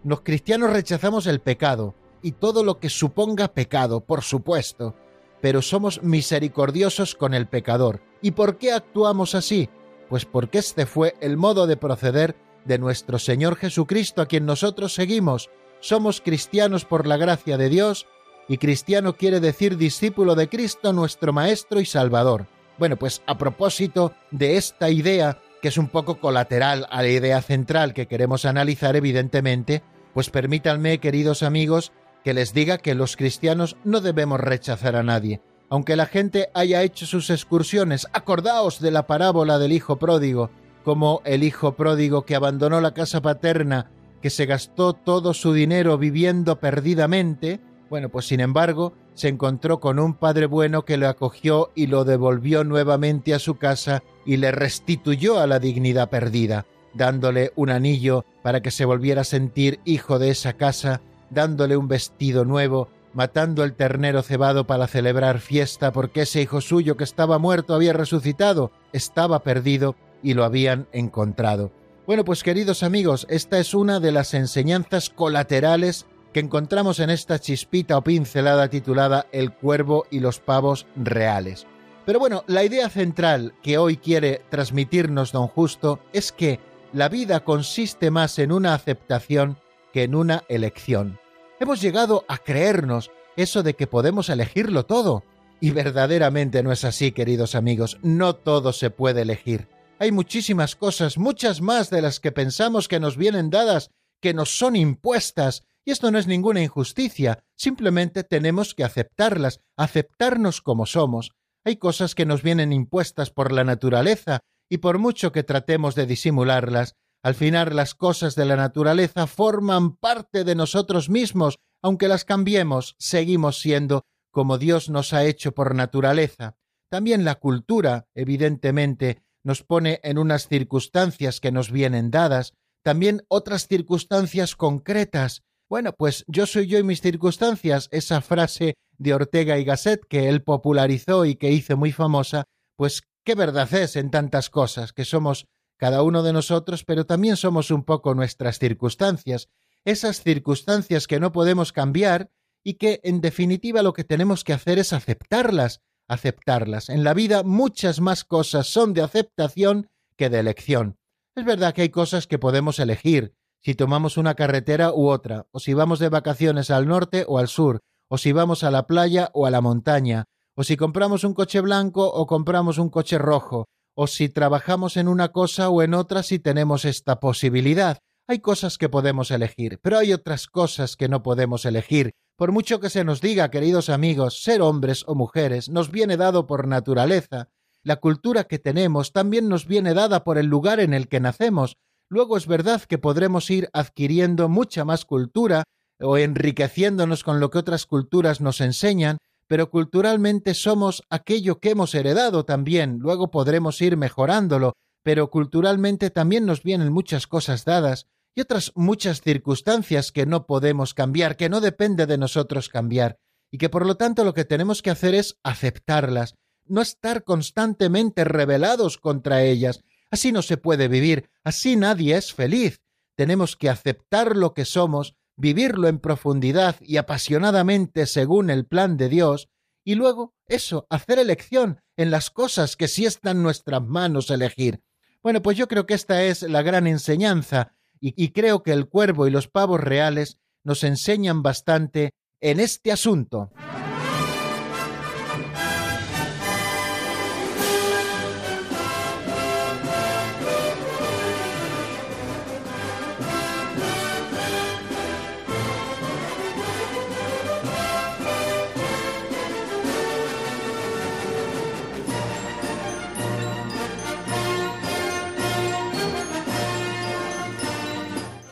Los 0.03 0.21
cristianos 0.21 0.71
rechazamos 0.71 1.27
el 1.27 1.41
pecado 1.41 1.95
y 2.21 2.33
todo 2.33 2.63
lo 2.63 2.79
que 2.79 2.89
suponga 2.89 3.49
pecado, 3.49 4.01
por 4.01 4.21
supuesto, 4.21 4.95
pero 5.41 5.61
somos 5.61 6.01
misericordiosos 6.01 7.15
con 7.15 7.33
el 7.33 7.47
pecador. 7.47 8.01
¿Y 8.21 8.31
por 8.31 8.57
qué 8.57 8.71
actuamos 8.71 9.35
así? 9.35 9.69
Pues 10.09 10.25
porque 10.25 10.59
este 10.59 10.85
fue 10.85 11.15
el 11.19 11.37
modo 11.37 11.67
de 11.67 11.77
proceder 11.77 12.35
de 12.65 12.79
nuestro 12.79 13.19
Señor 13.19 13.57
Jesucristo 13.57 14.21
a 14.21 14.25
quien 14.25 14.45
nosotros 14.45 14.93
seguimos. 14.93 15.49
Somos 15.83 16.21
cristianos 16.21 16.85
por 16.85 17.05
la 17.05 17.17
gracia 17.17 17.57
de 17.57 17.67
Dios 17.67 18.07
y 18.47 18.57
cristiano 18.57 19.17
quiere 19.17 19.41
decir 19.41 19.75
discípulo 19.75 20.33
de 20.33 20.47
Cristo, 20.47 20.93
nuestro 20.93 21.33
Maestro 21.33 21.81
y 21.81 21.85
Salvador. 21.85 22.47
Bueno, 22.77 22.95
pues 22.95 23.21
a 23.27 23.37
propósito 23.37 24.13
de 24.31 24.55
esta 24.55 24.89
idea, 24.89 25.39
que 25.61 25.67
es 25.67 25.77
un 25.77 25.89
poco 25.89 26.21
colateral 26.21 26.87
a 26.89 27.01
la 27.01 27.09
idea 27.09 27.41
central 27.41 27.93
que 27.93 28.07
queremos 28.07 28.45
analizar, 28.45 28.95
evidentemente, 28.95 29.83
pues 30.13 30.29
permítanme, 30.29 30.99
queridos 30.99 31.43
amigos, 31.43 31.91
que 32.23 32.33
les 32.33 32.53
diga 32.53 32.77
que 32.77 32.95
los 32.95 33.17
cristianos 33.17 33.75
no 33.83 33.99
debemos 33.99 34.39
rechazar 34.39 34.95
a 34.95 35.03
nadie. 35.03 35.41
Aunque 35.69 35.97
la 35.97 36.05
gente 36.05 36.49
haya 36.53 36.81
hecho 36.81 37.05
sus 37.05 37.29
excursiones, 37.29 38.07
acordaos 38.13 38.79
de 38.79 38.91
la 38.91 39.05
parábola 39.05 39.59
del 39.59 39.73
hijo 39.73 39.97
pródigo, 39.97 40.49
como 40.85 41.21
el 41.25 41.43
hijo 41.43 41.73
pródigo 41.73 42.21
que 42.23 42.35
abandonó 42.35 42.79
la 42.79 42.93
casa 42.93 43.21
paterna, 43.21 43.91
que 44.23 44.29
se 44.29 44.45
gastó 44.45 44.93
todo 44.93 45.33
su 45.33 45.51
dinero 45.51 45.97
viviendo 45.97 46.57
perdidamente, 46.57 47.59
bueno, 47.89 48.07
pues 48.07 48.25
sin 48.25 48.39
embargo, 48.39 48.93
se 49.15 49.27
encontró 49.27 49.81
con 49.81 49.99
un 49.99 50.13
padre 50.13 50.45
bueno 50.45 50.85
que 50.85 50.95
lo 50.95 51.09
acogió 51.09 51.71
y 51.75 51.87
lo 51.87 52.05
devolvió 52.05 52.63
nuevamente 52.63 53.33
a 53.33 53.39
su 53.39 53.55
casa 53.55 54.01
y 54.25 54.37
le 54.37 54.53
restituyó 54.53 55.41
a 55.41 55.45
la 55.45 55.59
dignidad 55.59 56.09
perdida, 56.09 56.65
dándole 56.93 57.51
un 57.57 57.69
anillo 57.69 58.23
para 58.43 58.61
que 58.61 58.71
se 58.71 58.85
volviera 58.85 59.21
a 59.21 59.25
sentir 59.25 59.81
hijo 59.83 60.19
de 60.19 60.29
esa 60.29 60.53
casa, 60.53 61.01
dándole 61.29 61.75
un 61.75 61.89
vestido 61.89 62.45
nuevo, 62.45 62.87
matando 63.13 63.65
el 63.65 63.73
ternero 63.73 64.21
cebado 64.21 64.65
para 64.65 64.87
celebrar 64.87 65.39
fiesta 65.39 65.91
porque 65.91 66.21
ese 66.21 66.41
hijo 66.41 66.61
suyo 66.61 66.95
que 66.95 67.03
estaba 67.03 67.39
muerto 67.39 67.75
había 67.75 67.91
resucitado, 67.91 68.71
estaba 68.93 69.39
perdido 69.39 69.97
y 70.23 70.33
lo 70.33 70.45
habían 70.45 70.87
encontrado. 70.93 71.73
Bueno, 72.05 72.25
pues 72.25 72.43
queridos 72.43 72.83
amigos, 72.83 73.25
esta 73.29 73.59
es 73.59 73.73
una 73.73 74.01
de 74.01 74.11
las 74.11 74.33
enseñanzas 74.33 75.09
colaterales 75.09 76.05
que 76.33 76.41
encontramos 76.41 76.99
en 76.99 77.09
esta 77.09 77.39
chispita 77.39 77.97
o 77.97 78.03
pincelada 78.03 78.67
titulada 78.67 79.27
El 79.31 79.53
cuervo 79.53 80.05
y 80.11 80.19
los 80.19 80.41
pavos 80.41 80.85
reales. 80.97 81.65
Pero 82.05 82.19
bueno, 82.19 82.43
la 82.47 82.65
idea 82.65 82.89
central 82.89 83.53
que 83.63 83.77
hoy 83.77 83.95
quiere 83.95 84.41
transmitirnos 84.49 85.31
don 85.31 85.47
Justo 85.47 86.01
es 86.11 86.33
que 86.33 86.59
la 86.91 87.07
vida 87.07 87.45
consiste 87.45 88.11
más 88.11 88.37
en 88.37 88.51
una 88.51 88.73
aceptación 88.73 89.57
que 89.93 90.03
en 90.03 90.13
una 90.13 90.43
elección. 90.49 91.19
Hemos 91.61 91.79
llegado 91.79 92.25
a 92.27 92.37
creernos 92.37 93.11
eso 93.37 93.63
de 93.63 93.75
que 93.75 93.87
podemos 93.87 94.27
elegirlo 94.27 94.85
todo. 94.85 95.23
Y 95.61 95.71
verdaderamente 95.71 96.63
no 96.63 96.73
es 96.73 96.83
así, 96.83 97.13
queridos 97.13 97.55
amigos, 97.55 97.97
no 98.01 98.35
todo 98.35 98.73
se 98.73 98.89
puede 98.89 99.21
elegir. 99.21 99.69
Hay 100.03 100.11
muchísimas 100.11 100.75
cosas, 100.75 101.17
muchas 101.17 101.61
más 101.61 101.89
de 101.89 102.01
las 102.01 102.19
que 102.19 102.33
pensamos 102.33 102.89
que 102.89 102.99
nos 102.99 103.15
vienen 103.15 103.49
dadas, 103.49 103.89
que 104.21 104.33
nos 104.33 104.49
son 104.49 104.75
impuestas, 104.75 105.63
y 105.85 105.91
esto 105.91 106.11
no 106.11 106.19
es 106.19 106.27
ninguna 106.27 106.61
injusticia, 106.61 107.45
simplemente 107.55 108.25
tenemos 108.25 108.75
que 108.75 108.83
aceptarlas, 108.83 109.61
aceptarnos 109.77 110.59
como 110.59 110.85
somos. 110.85 111.31
Hay 111.63 111.77
cosas 111.77 112.15
que 112.15 112.25
nos 112.25 112.43
vienen 112.43 112.73
impuestas 112.73 113.29
por 113.29 113.53
la 113.53 113.63
naturaleza, 113.63 114.41
y 114.69 114.79
por 114.79 114.99
mucho 114.99 115.31
que 115.31 115.43
tratemos 115.43 115.95
de 115.95 116.05
disimularlas, 116.05 116.97
al 117.23 117.35
final 117.35 117.73
las 117.73 117.95
cosas 117.95 118.35
de 118.35 118.43
la 118.43 118.57
naturaleza 118.57 119.25
forman 119.25 119.95
parte 119.95 120.43
de 120.43 120.55
nosotros 120.55 121.09
mismos, 121.09 121.59
aunque 121.81 122.09
las 122.09 122.25
cambiemos, 122.25 122.97
seguimos 122.99 123.61
siendo 123.61 124.03
como 124.31 124.57
Dios 124.57 124.89
nos 124.89 125.13
ha 125.13 125.23
hecho 125.23 125.53
por 125.53 125.75
naturaleza. 125.75 126.57
También 126.89 127.23
la 127.23 127.35
cultura, 127.35 128.09
evidentemente, 128.13 129.23
nos 129.43 129.63
pone 129.63 129.99
en 130.03 130.17
unas 130.17 130.47
circunstancias 130.47 131.39
que 131.39 131.51
nos 131.51 131.71
vienen 131.71 132.11
dadas, 132.11 132.53
también 132.83 133.23
otras 133.27 133.67
circunstancias 133.67 134.55
concretas, 134.55 135.43
bueno, 135.69 135.93
pues 135.93 136.23
yo 136.27 136.45
soy 136.45 136.67
yo 136.67 136.77
y 136.77 136.83
mis 136.83 137.01
circunstancias, 137.01 137.87
esa 137.91 138.21
frase 138.21 138.75
de 138.97 139.13
Ortega 139.13 139.57
y 139.57 139.63
Gasset 139.63 140.01
que 140.07 140.29
él 140.29 140.43
popularizó 140.43 141.25
y 141.25 141.35
que 141.35 141.51
hizo 141.51 141.77
muy 141.77 141.91
famosa, 141.91 142.43
pues 142.75 143.03
qué 143.23 143.35
verdad 143.35 143.73
es 143.73 143.95
en 143.95 144.11
tantas 144.11 144.49
cosas, 144.49 144.93
que 144.93 145.05
somos 145.05 145.47
cada 145.77 146.03
uno 146.03 146.23
de 146.23 146.33
nosotros, 146.33 146.83
pero 146.83 147.05
también 147.05 147.37
somos 147.37 147.71
un 147.71 147.83
poco 147.83 148.13
nuestras 148.13 148.59
circunstancias, 148.59 149.49
esas 149.85 150.21
circunstancias 150.21 151.07
que 151.07 151.19
no 151.19 151.31
podemos 151.31 151.71
cambiar 151.71 152.29
y 152.63 152.75
que 152.75 153.01
en 153.03 153.19
definitiva 153.19 153.81
lo 153.81 153.93
que 153.93 154.03
tenemos 154.03 154.43
que 154.43 154.53
hacer 154.53 154.79
es 154.79 154.93
aceptarlas, 154.93 155.81
aceptarlas. 156.07 156.89
En 156.89 157.03
la 157.03 157.13
vida 157.13 157.43
muchas 157.43 158.01
más 158.01 158.23
cosas 158.23 158.67
son 158.67 158.93
de 158.93 159.01
aceptación 159.01 159.89
que 160.15 160.29
de 160.29 160.39
elección. 160.39 160.97
Es 161.35 161.45
verdad 161.45 161.73
que 161.73 161.83
hay 161.83 161.89
cosas 161.89 162.27
que 162.27 162.39
podemos 162.39 162.79
elegir, 162.79 163.35
si 163.61 163.75
tomamos 163.75 164.17
una 164.17 164.35
carretera 164.35 164.93
u 164.93 165.07
otra, 165.07 165.47
o 165.51 165.59
si 165.59 165.73
vamos 165.73 165.99
de 165.99 166.09
vacaciones 166.09 166.69
al 166.69 166.87
norte 166.87 167.25
o 167.27 167.39
al 167.39 167.47
sur, 167.47 167.79
o 168.09 168.17
si 168.17 168.31
vamos 168.31 168.63
a 168.63 168.71
la 168.71 168.85
playa 168.85 169.31
o 169.33 169.45
a 169.45 169.51
la 169.51 169.61
montaña, 169.61 170.25
o 170.55 170.63
si 170.63 170.77
compramos 170.77 171.23
un 171.23 171.33
coche 171.33 171.61
blanco 171.61 172.07
o 172.07 172.27
compramos 172.27 172.77
un 172.77 172.89
coche 172.89 173.17
rojo, 173.17 173.65
o 173.95 174.07
si 174.07 174.29
trabajamos 174.29 174.97
en 174.97 175.07
una 175.07 175.29
cosa 175.29 175.69
o 175.69 175.81
en 175.81 175.93
otra 175.93 176.23
si 176.23 176.39
tenemos 176.39 176.85
esta 176.85 177.19
posibilidad. 177.19 177.99
Hay 178.27 178.39
cosas 178.39 178.77
que 178.77 178.89
podemos 178.89 179.31
elegir, 179.31 179.79
pero 179.81 179.97
hay 179.97 180.13
otras 180.13 180.47
cosas 180.47 180.95
que 180.95 181.09
no 181.09 181.23
podemos 181.23 181.65
elegir. 181.65 182.11
Por 182.37 182.51
mucho 182.51 182.79
que 182.79 182.89
se 182.89 183.03
nos 183.03 183.21
diga, 183.21 183.51
queridos 183.51 183.89
amigos, 183.89 184.43
ser 184.43 184.61
hombres 184.61 185.03
o 185.07 185.15
mujeres 185.15 185.69
nos 185.69 185.91
viene 185.91 186.17
dado 186.17 186.47
por 186.47 186.67
naturaleza. 186.67 187.49
La 187.83 187.97
cultura 187.97 188.45
que 188.45 188.59
tenemos 188.59 189.11
también 189.11 189.49
nos 189.49 189.67
viene 189.67 189.93
dada 189.93 190.23
por 190.23 190.37
el 190.37 190.47
lugar 190.47 190.79
en 190.79 190.93
el 190.93 191.09
que 191.09 191.19
nacemos, 191.19 191.77
Luego 192.13 192.37
es 192.37 192.45
verdad 192.45 192.79
que 192.83 192.99
podremos 192.99 193.49
ir 193.49 193.69
adquiriendo 193.73 194.47
mucha 194.47 194.85
más 194.85 195.03
cultura 195.03 195.63
o 195.99 196.19
enriqueciéndonos 196.19 197.23
con 197.23 197.39
lo 197.39 197.49
que 197.49 197.57
otras 197.57 197.87
culturas 197.87 198.39
nos 198.39 198.61
enseñan, 198.61 199.17
pero 199.47 199.71
culturalmente 199.71 200.53
somos 200.53 201.01
aquello 201.09 201.59
que 201.59 201.71
hemos 201.71 201.95
heredado 201.95 202.45
también, 202.45 202.99
luego 202.99 203.31
podremos 203.31 203.81
ir 203.81 203.97
mejorándolo, 203.97 204.73
pero 205.03 205.29
culturalmente 205.29 206.09
también 206.09 206.45
nos 206.45 206.63
vienen 206.63 206.91
muchas 206.91 207.27
cosas 207.27 207.65
dadas 207.65 208.07
y 208.35 208.41
otras 208.41 208.71
muchas 208.75 209.21
circunstancias 209.21 210.11
que 210.11 210.25
no 210.25 210.47
podemos 210.47 210.93
cambiar, 210.93 211.37
que 211.37 211.49
no 211.49 211.61
depende 211.61 212.07
de 212.07 212.17
nosotros 212.17 212.69
cambiar, 212.69 213.19
y 213.51 213.59
que 213.59 213.69
por 213.69 213.85
lo 213.85 213.95
tanto 213.95 214.23
lo 214.23 214.33
que 214.33 214.45
tenemos 214.45 214.81
que 214.81 214.89
hacer 214.89 215.13
es 215.13 215.37
aceptarlas, 215.43 216.35
no 216.65 216.81
estar 216.81 217.23
constantemente 217.23 218.23
rebelados 218.23 218.97
contra 218.97 219.43
ellas, 219.43 219.83
Así 220.13 220.31
no 220.31 220.43
se 220.43 220.57
puede 220.57 220.89
vivir, 220.89 221.31
así 221.43 221.75
nadie 221.75 222.15
es 222.15 222.35
feliz. 222.35 222.83
Tenemos 223.15 223.57
que 223.57 223.67
aceptar 223.67 224.37
lo 224.37 224.53
que 224.53 224.63
somos, 224.63 225.15
vivirlo 225.37 225.87
en 225.87 225.97
profundidad 225.97 226.75
y 226.81 226.97
apasionadamente 226.97 228.05
según 228.05 228.51
el 228.51 228.67
plan 228.67 228.95
de 228.95 229.09
Dios, 229.09 229.49
y 229.83 229.95
luego 229.95 230.35
eso, 230.45 230.85
hacer 230.91 231.17
elección 231.17 231.81
en 231.97 232.11
las 232.11 232.29
cosas 232.29 232.75
que 232.75 232.87
sí 232.87 233.07
está 233.07 233.31
en 233.31 233.41
nuestras 233.41 233.81
manos 233.81 234.29
elegir. 234.29 234.83
Bueno, 235.23 235.41
pues 235.41 235.57
yo 235.57 235.69
creo 235.69 235.85
que 235.85 235.93
esta 235.93 236.21
es 236.23 236.43
la 236.43 236.61
gran 236.61 236.85
enseñanza, 236.85 237.71
y, 238.05 238.31
creo 238.31 238.63
que 238.63 238.73
el 238.73 238.89
cuervo 238.89 239.27
y 239.27 239.31
los 239.31 239.47
pavos 239.47 239.79
reales 239.79 240.37
nos 240.65 240.83
enseñan 240.83 241.41
bastante 241.41 242.11
en 242.41 242.59
este 242.59 242.91
asunto. 242.91 243.53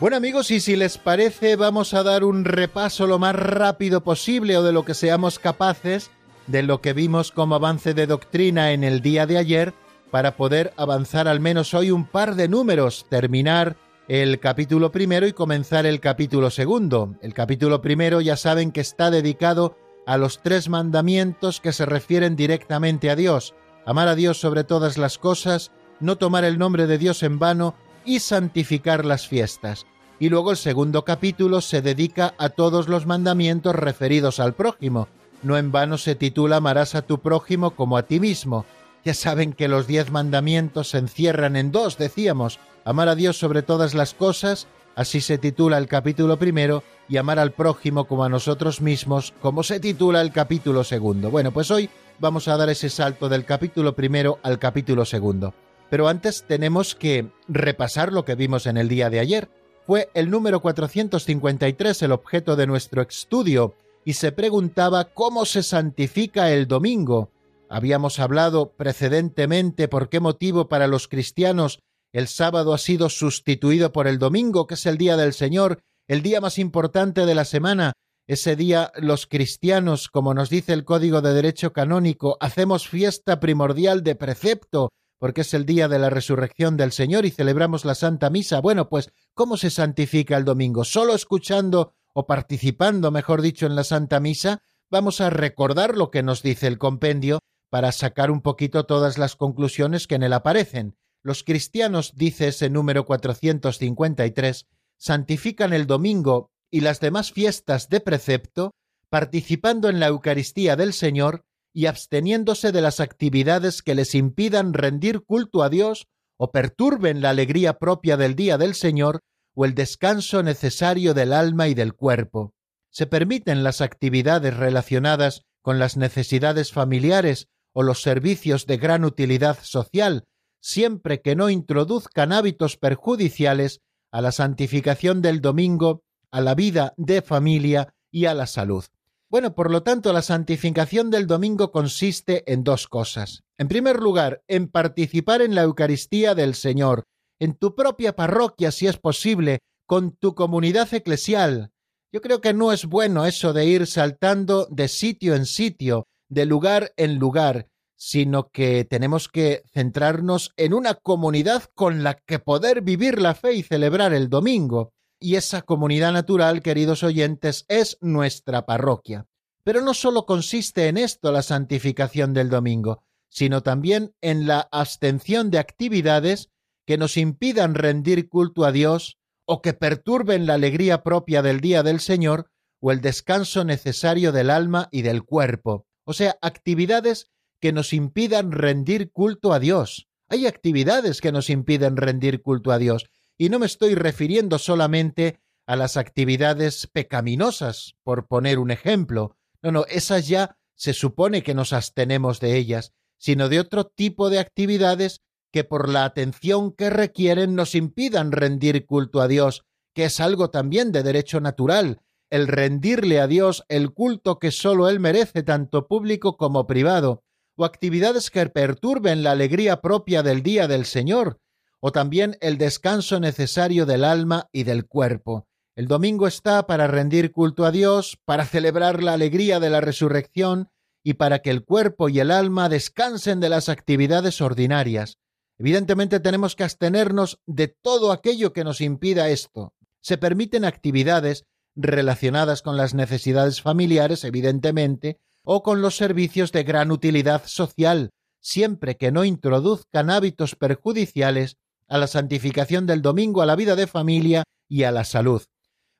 Bueno 0.01 0.17
amigos, 0.17 0.49
y 0.49 0.59
si 0.59 0.75
les 0.75 0.97
parece 0.97 1.55
vamos 1.55 1.93
a 1.93 2.01
dar 2.01 2.23
un 2.23 2.43
repaso 2.43 3.05
lo 3.05 3.19
más 3.19 3.35
rápido 3.35 4.01
posible 4.03 4.57
o 4.57 4.63
de 4.63 4.71
lo 4.71 4.83
que 4.83 4.95
seamos 4.95 5.37
capaces 5.37 6.09
de 6.47 6.63
lo 6.63 6.81
que 6.81 6.93
vimos 6.93 7.31
como 7.31 7.53
avance 7.53 7.93
de 7.93 8.07
doctrina 8.07 8.71
en 8.71 8.83
el 8.83 9.01
día 9.01 9.27
de 9.27 9.37
ayer 9.37 9.75
para 10.09 10.37
poder 10.37 10.73
avanzar 10.75 11.27
al 11.27 11.39
menos 11.39 11.75
hoy 11.75 11.91
un 11.91 12.05
par 12.05 12.33
de 12.33 12.47
números, 12.47 13.05
terminar 13.09 13.77
el 14.07 14.39
capítulo 14.39 14.91
primero 14.91 15.27
y 15.27 15.33
comenzar 15.33 15.85
el 15.85 15.99
capítulo 15.99 16.49
segundo. 16.49 17.13
El 17.21 17.35
capítulo 17.35 17.83
primero 17.83 18.21
ya 18.21 18.37
saben 18.37 18.71
que 18.71 18.81
está 18.81 19.11
dedicado 19.11 19.77
a 20.07 20.17
los 20.17 20.41
tres 20.41 20.67
mandamientos 20.67 21.61
que 21.61 21.73
se 21.73 21.85
refieren 21.85 22.35
directamente 22.35 23.11
a 23.11 23.15
Dios, 23.15 23.53
amar 23.85 24.07
a 24.07 24.15
Dios 24.15 24.39
sobre 24.39 24.63
todas 24.63 24.97
las 24.97 25.19
cosas, 25.19 25.71
no 25.99 26.17
tomar 26.17 26.43
el 26.43 26.57
nombre 26.57 26.87
de 26.87 26.97
Dios 26.97 27.21
en 27.21 27.37
vano 27.37 27.75
y 28.05 28.19
santificar 28.19 29.05
las 29.05 29.27
fiestas 29.27 29.85
y 30.21 30.29
luego 30.29 30.51
el 30.51 30.57
segundo 30.57 31.03
capítulo 31.03 31.61
se 31.61 31.81
dedica 31.81 32.35
a 32.37 32.49
todos 32.49 32.87
los 32.87 33.07
mandamientos 33.07 33.73
referidos 33.73 34.39
al 34.39 34.53
prójimo. 34.53 35.07
No 35.41 35.57
en 35.57 35.71
vano 35.71 35.97
se 35.97 36.13
titula 36.13 36.57
Amarás 36.57 36.93
a 36.93 37.01
tu 37.01 37.21
prójimo 37.21 37.71
como 37.71 37.97
a 37.97 38.03
ti 38.03 38.19
mismo. 38.19 38.63
Ya 39.03 39.15
saben 39.15 39.51
que 39.51 39.67
los 39.67 39.87
diez 39.87 40.11
mandamientos 40.11 40.91
se 40.91 40.99
encierran 40.99 41.55
en 41.55 41.71
dos, 41.71 41.97
decíamos, 41.97 42.59
amar 42.85 43.09
a 43.09 43.15
Dios 43.15 43.39
sobre 43.39 43.63
todas 43.63 43.95
las 43.95 44.13
cosas, 44.13 44.67
así 44.95 45.21
se 45.21 45.39
titula 45.39 45.79
el 45.79 45.87
capítulo 45.87 46.37
primero, 46.37 46.83
y 47.09 47.17
amar 47.17 47.39
al 47.39 47.53
prójimo 47.53 48.05
como 48.05 48.23
a 48.23 48.29
nosotros 48.29 48.79
mismos, 48.79 49.33
como 49.41 49.63
se 49.63 49.79
titula 49.79 50.21
el 50.21 50.31
capítulo 50.31 50.83
segundo. 50.83 51.31
Bueno, 51.31 51.51
pues 51.51 51.71
hoy 51.71 51.89
vamos 52.19 52.47
a 52.47 52.57
dar 52.57 52.69
ese 52.69 52.91
salto 52.91 53.27
del 53.27 53.43
capítulo 53.43 53.95
primero 53.95 54.37
al 54.43 54.59
capítulo 54.59 55.03
segundo. 55.03 55.55
Pero 55.91 56.07
antes 56.07 56.45
tenemos 56.47 56.95
que 56.95 57.27
repasar 57.49 58.13
lo 58.13 58.23
que 58.23 58.35
vimos 58.35 58.65
en 58.65 58.77
el 58.77 58.87
día 58.87 59.09
de 59.09 59.19
ayer 59.19 59.49
fue 59.85 60.09
el 60.13 60.29
número 60.29 60.61
453 60.61 62.01
el 62.03 62.13
objeto 62.13 62.55
de 62.55 62.65
nuestro 62.65 63.01
estudio 63.01 63.75
y 64.05 64.13
se 64.13 64.31
preguntaba 64.31 65.03
cómo 65.13 65.43
se 65.43 65.63
santifica 65.63 66.49
el 66.49 66.69
domingo. 66.69 67.29
Habíamos 67.69 68.19
hablado 68.19 68.71
precedentemente 68.71 69.89
por 69.89 70.07
qué 70.07 70.21
motivo 70.21 70.69
para 70.69 70.87
los 70.87 71.09
cristianos 71.09 71.79
el 72.13 72.29
sábado 72.29 72.73
ha 72.73 72.77
sido 72.77 73.09
sustituido 73.09 73.91
por 73.91 74.07
el 74.07 74.17
domingo, 74.17 74.67
que 74.67 74.75
es 74.75 74.85
el 74.85 74.97
día 74.97 75.17
del 75.17 75.33
Señor, 75.33 75.81
el 76.07 76.21
día 76.21 76.39
más 76.39 76.57
importante 76.57 77.25
de 77.25 77.35
la 77.35 77.43
semana. 77.43 77.91
Ese 78.27 78.55
día 78.55 78.93
los 78.95 79.27
cristianos, 79.27 80.07
como 80.07 80.33
nos 80.33 80.49
dice 80.49 80.71
el 80.71 80.85
Código 80.85 81.21
de 81.21 81.33
Derecho 81.33 81.73
Canónico, 81.73 82.37
hacemos 82.39 82.87
fiesta 82.87 83.41
primordial 83.41 84.03
de 84.03 84.15
precepto, 84.15 84.89
porque 85.21 85.41
es 85.41 85.53
el 85.53 85.67
día 85.67 85.87
de 85.87 85.99
la 85.99 86.09
resurrección 86.09 86.77
del 86.77 86.91
Señor 86.91 87.27
y 87.27 87.29
celebramos 87.29 87.85
la 87.85 87.93
Santa 87.93 88.31
Misa. 88.31 88.59
Bueno, 88.59 88.89
pues, 88.89 89.13
¿cómo 89.35 89.55
se 89.55 89.69
santifica 89.69 90.35
el 90.35 90.45
domingo? 90.45 90.83
¿Solo 90.83 91.13
escuchando 91.13 91.93
o 92.15 92.25
participando, 92.25 93.11
mejor 93.11 93.43
dicho, 93.43 93.67
en 93.67 93.75
la 93.75 93.83
Santa 93.83 94.19
Misa? 94.19 94.63
Vamos 94.89 95.21
a 95.21 95.29
recordar 95.29 95.95
lo 95.95 96.09
que 96.09 96.23
nos 96.23 96.41
dice 96.41 96.65
el 96.65 96.79
compendio 96.79 97.37
para 97.69 97.91
sacar 97.91 98.31
un 98.31 98.41
poquito 98.41 98.87
todas 98.87 99.19
las 99.19 99.35
conclusiones 99.35 100.07
que 100.07 100.15
en 100.15 100.23
él 100.23 100.33
aparecen. 100.33 100.97
Los 101.21 101.43
cristianos, 101.43 102.15
dice 102.15 102.47
ese 102.47 102.71
número 102.71 103.05
453, 103.05 104.65
santifican 104.97 105.71
el 105.71 105.85
domingo 105.85 106.49
y 106.71 106.81
las 106.81 106.99
demás 106.99 107.31
fiestas 107.31 107.89
de 107.89 107.99
precepto, 107.99 108.71
participando 109.09 109.87
en 109.87 109.99
la 109.99 110.07
Eucaristía 110.07 110.75
del 110.75 110.93
Señor 110.93 111.45
y 111.73 111.85
absteniéndose 111.85 112.71
de 112.71 112.81
las 112.81 112.99
actividades 112.99 113.81
que 113.81 113.95
les 113.95 114.15
impidan 114.15 114.73
rendir 114.73 115.21
culto 115.23 115.63
a 115.63 115.69
Dios 115.69 116.07
o 116.37 116.51
perturben 116.51 117.21
la 117.21 117.29
alegría 117.29 117.77
propia 117.77 118.17
del 118.17 118.35
día 118.35 118.57
del 118.57 118.73
Señor 118.73 119.21
o 119.55 119.65
el 119.65 119.75
descanso 119.75 120.43
necesario 120.43 121.13
del 121.13 121.33
alma 121.33 121.67
y 121.67 121.73
del 121.73 121.93
cuerpo. 121.93 122.53
Se 122.89 123.05
permiten 123.05 123.63
las 123.63 123.81
actividades 123.81 124.55
relacionadas 124.55 125.43
con 125.61 125.79
las 125.79 125.97
necesidades 125.97 126.71
familiares 126.71 127.47
o 127.73 127.83
los 127.83 128.01
servicios 128.01 128.65
de 128.65 128.77
gran 128.77 129.05
utilidad 129.05 129.57
social, 129.61 130.25
siempre 130.61 131.21
que 131.21 131.35
no 131.35 131.49
introduzcan 131.49 132.33
hábitos 132.33 132.77
perjudiciales 132.77 133.79
a 134.11 134.21
la 134.21 134.31
santificación 134.31 135.21
del 135.21 135.41
domingo, 135.41 136.03
a 136.31 136.41
la 136.41 136.55
vida 136.55 136.93
de 136.97 137.21
familia 137.21 137.93
y 138.11 138.25
a 138.25 138.33
la 138.33 138.47
salud. 138.47 138.83
Bueno, 139.31 139.55
por 139.55 139.71
lo 139.71 139.81
tanto, 139.81 140.11
la 140.11 140.23
santificación 140.23 141.09
del 141.09 141.25
domingo 141.25 141.71
consiste 141.71 142.43
en 142.51 142.65
dos 142.65 142.89
cosas. 142.89 143.45
En 143.57 143.69
primer 143.69 144.01
lugar, 144.01 144.43
en 144.49 144.67
participar 144.67 145.41
en 145.41 145.55
la 145.55 145.61
Eucaristía 145.61 146.35
del 146.35 146.53
Señor, 146.53 147.05
en 147.39 147.53
tu 147.53 147.73
propia 147.73 148.13
parroquia, 148.13 148.71
si 148.71 148.87
es 148.87 148.97
posible, 148.97 149.59
con 149.87 150.17
tu 150.17 150.35
comunidad 150.35 150.93
eclesial. 150.93 151.71
Yo 152.11 152.19
creo 152.19 152.41
que 152.41 152.53
no 152.53 152.73
es 152.73 152.85
bueno 152.85 153.25
eso 153.25 153.53
de 153.53 153.65
ir 153.65 153.87
saltando 153.87 154.67
de 154.69 154.89
sitio 154.89 155.33
en 155.33 155.45
sitio, 155.45 156.07
de 156.27 156.45
lugar 156.45 156.91
en 156.97 157.17
lugar, 157.17 157.69
sino 157.95 158.49
que 158.49 158.83
tenemos 158.83 159.29
que 159.29 159.63
centrarnos 159.71 160.51
en 160.57 160.73
una 160.73 160.95
comunidad 160.95 161.63
con 161.73 162.03
la 162.03 162.15
que 162.15 162.39
poder 162.39 162.81
vivir 162.81 163.21
la 163.21 163.33
fe 163.33 163.53
y 163.53 163.63
celebrar 163.63 164.13
el 164.13 164.27
domingo 164.27 164.91
y 165.21 165.35
esa 165.35 165.61
comunidad 165.61 166.11
natural, 166.11 166.63
queridos 166.63 167.03
oyentes, 167.03 167.65
es 167.69 167.97
nuestra 168.01 168.65
parroquia. 168.65 169.27
Pero 169.63 169.81
no 169.81 169.93
solo 169.93 170.25
consiste 170.25 170.87
en 170.87 170.97
esto 170.97 171.31
la 171.31 171.43
santificación 171.43 172.33
del 172.33 172.49
domingo, 172.49 173.03
sino 173.29 173.61
también 173.61 174.15
en 174.21 174.47
la 174.47 174.67
abstención 174.71 175.51
de 175.51 175.59
actividades 175.59 176.49
que 176.87 176.97
nos 176.97 177.15
impidan 177.17 177.75
rendir 177.75 178.27
culto 178.27 178.65
a 178.65 178.71
Dios 178.71 179.19
o 179.45 179.61
que 179.61 179.73
perturben 179.73 180.47
la 180.47 180.55
alegría 180.55 181.03
propia 181.03 181.43
del 181.43 181.61
día 181.61 181.83
del 181.83 181.99
Señor 181.99 182.49
o 182.79 182.91
el 182.91 183.01
descanso 183.01 183.63
necesario 183.63 184.31
del 184.31 184.49
alma 184.49 184.89
y 184.91 185.03
del 185.03 185.23
cuerpo. 185.23 185.85
O 186.03 186.13
sea, 186.13 186.39
actividades 186.41 187.29
que 187.59 187.71
nos 187.71 187.93
impidan 187.93 188.51
rendir 188.51 189.11
culto 189.11 189.53
a 189.53 189.59
Dios. 189.59 190.09
Hay 190.29 190.47
actividades 190.47 191.21
que 191.21 191.31
nos 191.31 191.51
impiden 191.51 191.95
rendir 191.95 192.41
culto 192.41 192.71
a 192.71 192.79
Dios 192.79 193.05
y 193.41 193.49
no 193.49 193.57
me 193.57 193.65
estoy 193.65 193.95
refiriendo 193.95 194.59
solamente 194.59 195.39
a 195.65 195.75
las 195.75 195.97
actividades 195.97 196.85
pecaminosas, 196.85 197.95
por 198.03 198.27
poner 198.27 198.59
un 198.59 198.69
ejemplo. 198.69 199.35
No, 199.63 199.71
no, 199.71 199.85
esas 199.89 200.27
ya 200.27 200.59
se 200.75 200.93
supone 200.93 201.41
que 201.41 201.55
nos 201.55 201.73
abstenemos 201.73 202.39
de 202.39 202.55
ellas, 202.55 202.93
sino 203.17 203.49
de 203.49 203.59
otro 203.59 203.87
tipo 203.87 204.29
de 204.29 204.37
actividades 204.37 205.23
que 205.51 205.63
por 205.63 205.89
la 205.89 206.05
atención 206.05 206.71
que 206.71 206.91
requieren 206.91 207.55
nos 207.55 207.73
impidan 207.73 208.31
rendir 208.31 208.85
culto 208.85 209.21
a 209.21 209.27
Dios, 209.27 209.65
que 209.95 210.05
es 210.05 210.19
algo 210.19 210.51
también 210.51 210.91
de 210.91 211.01
derecho 211.01 211.41
natural, 211.41 212.03
el 212.29 212.47
rendirle 212.47 213.19
a 213.19 213.25
Dios 213.25 213.63
el 213.69 213.91
culto 213.91 214.37
que 214.37 214.51
sólo 214.51 214.87
Él 214.87 214.99
merece, 214.99 215.41
tanto 215.41 215.87
público 215.87 216.37
como 216.37 216.67
privado, 216.67 217.23
o 217.57 217.65
actividades 217.65 218.29
que 218.29 218.45
perturben 218.49 219.23
la 219.23 219.31
alegría 219.31 219.81
propia 219.81 220.21
del 220.21 220.43
día 220.43 220.67
del 220.67 220.85
Señor, 220.85 221.40
o 221.81 221.91
también 221.91 222.37
el 222.39 222.57
descanso 222.57 223.19
necesario 223.19 223.85
del 223.85 224.05
alma 224.05 224.47
y 224.53 224.63
del 224.63 224.85
cuerpo. 224.85 225.47
El 225.75 225.87
domingo 225.87 226.27
está 226.27 226.67
para 226.67 226.87
rendir 226.87 227.31
culto 227.31 227.65
a 227.65 227.71
Dios, 227.71 228.19
para 228.23 228.45
celebrar 228.45 229.01
la 229.01 229.13
alegría 229.13 229.59
de 229.59 229.69
la 229.69 229.81
resurrección 229.81 230.69
y 231.03 231.15
para 231.15 231.39
que 231.39 231.49
el 231.49 231.65
cuerpo 231.65 232.07
y 232.07 232.19
el 232.19 232.29
alma 232.29 232.69
descansen 232.69 233.39
de 233.39 233.49
las 233.49 233.67
actividades 233.67 234.41
ordinarias. 234.41 235.17
Evidentemente 235.57 236.19
tenemos 236.19 236.55
que 236.55 236.63
abstenernos 236.63 237.39
de 237.47 237.67
todo 237.67 238.11
aquello 238.11 238.53
que 238.53 238.63
nos 238.63 238.79
impida 238.79 239.29
esto. 239.29 239.73
Se 240.01 240.17
permiten 240.17 240.65
actividades 240.65 241.45
relacionadas 241.75 242.61
con 242.61 242.77
las 242.77 242.93
necesidades 242.93 243.61
familiares, 243.61 244.23
evidentemente, 244.23 245.19
o 245.43 245.63
con 245.63 245.81
los 245.81 245.95
servicios 245.95 246.51
de 246.51 246.63
gran 246.63 246.91
utilidad 246.91 247.43
social, 247.45 248.11
siempre 248.39 248.97
que 248.97 249.11
no 249.11 249.23
introduzcan 249.23 250.09
hábitos 250.09 250.55
perjudiciales 250.55 251.57
a 251.91 251.97
la 251.97 252.07
santificación 252.07 252.87
del 252.87 253.01
domingo, 253.01 253.41
a 253.41 253.45
la 253.45 253.57
vida 253.57 253.75
de 253.75 253.85
familia 253.85 254.45
y 254.69 254.83
a 254.83 254.91
la 254.91 255.03
salud. 255.03 255.43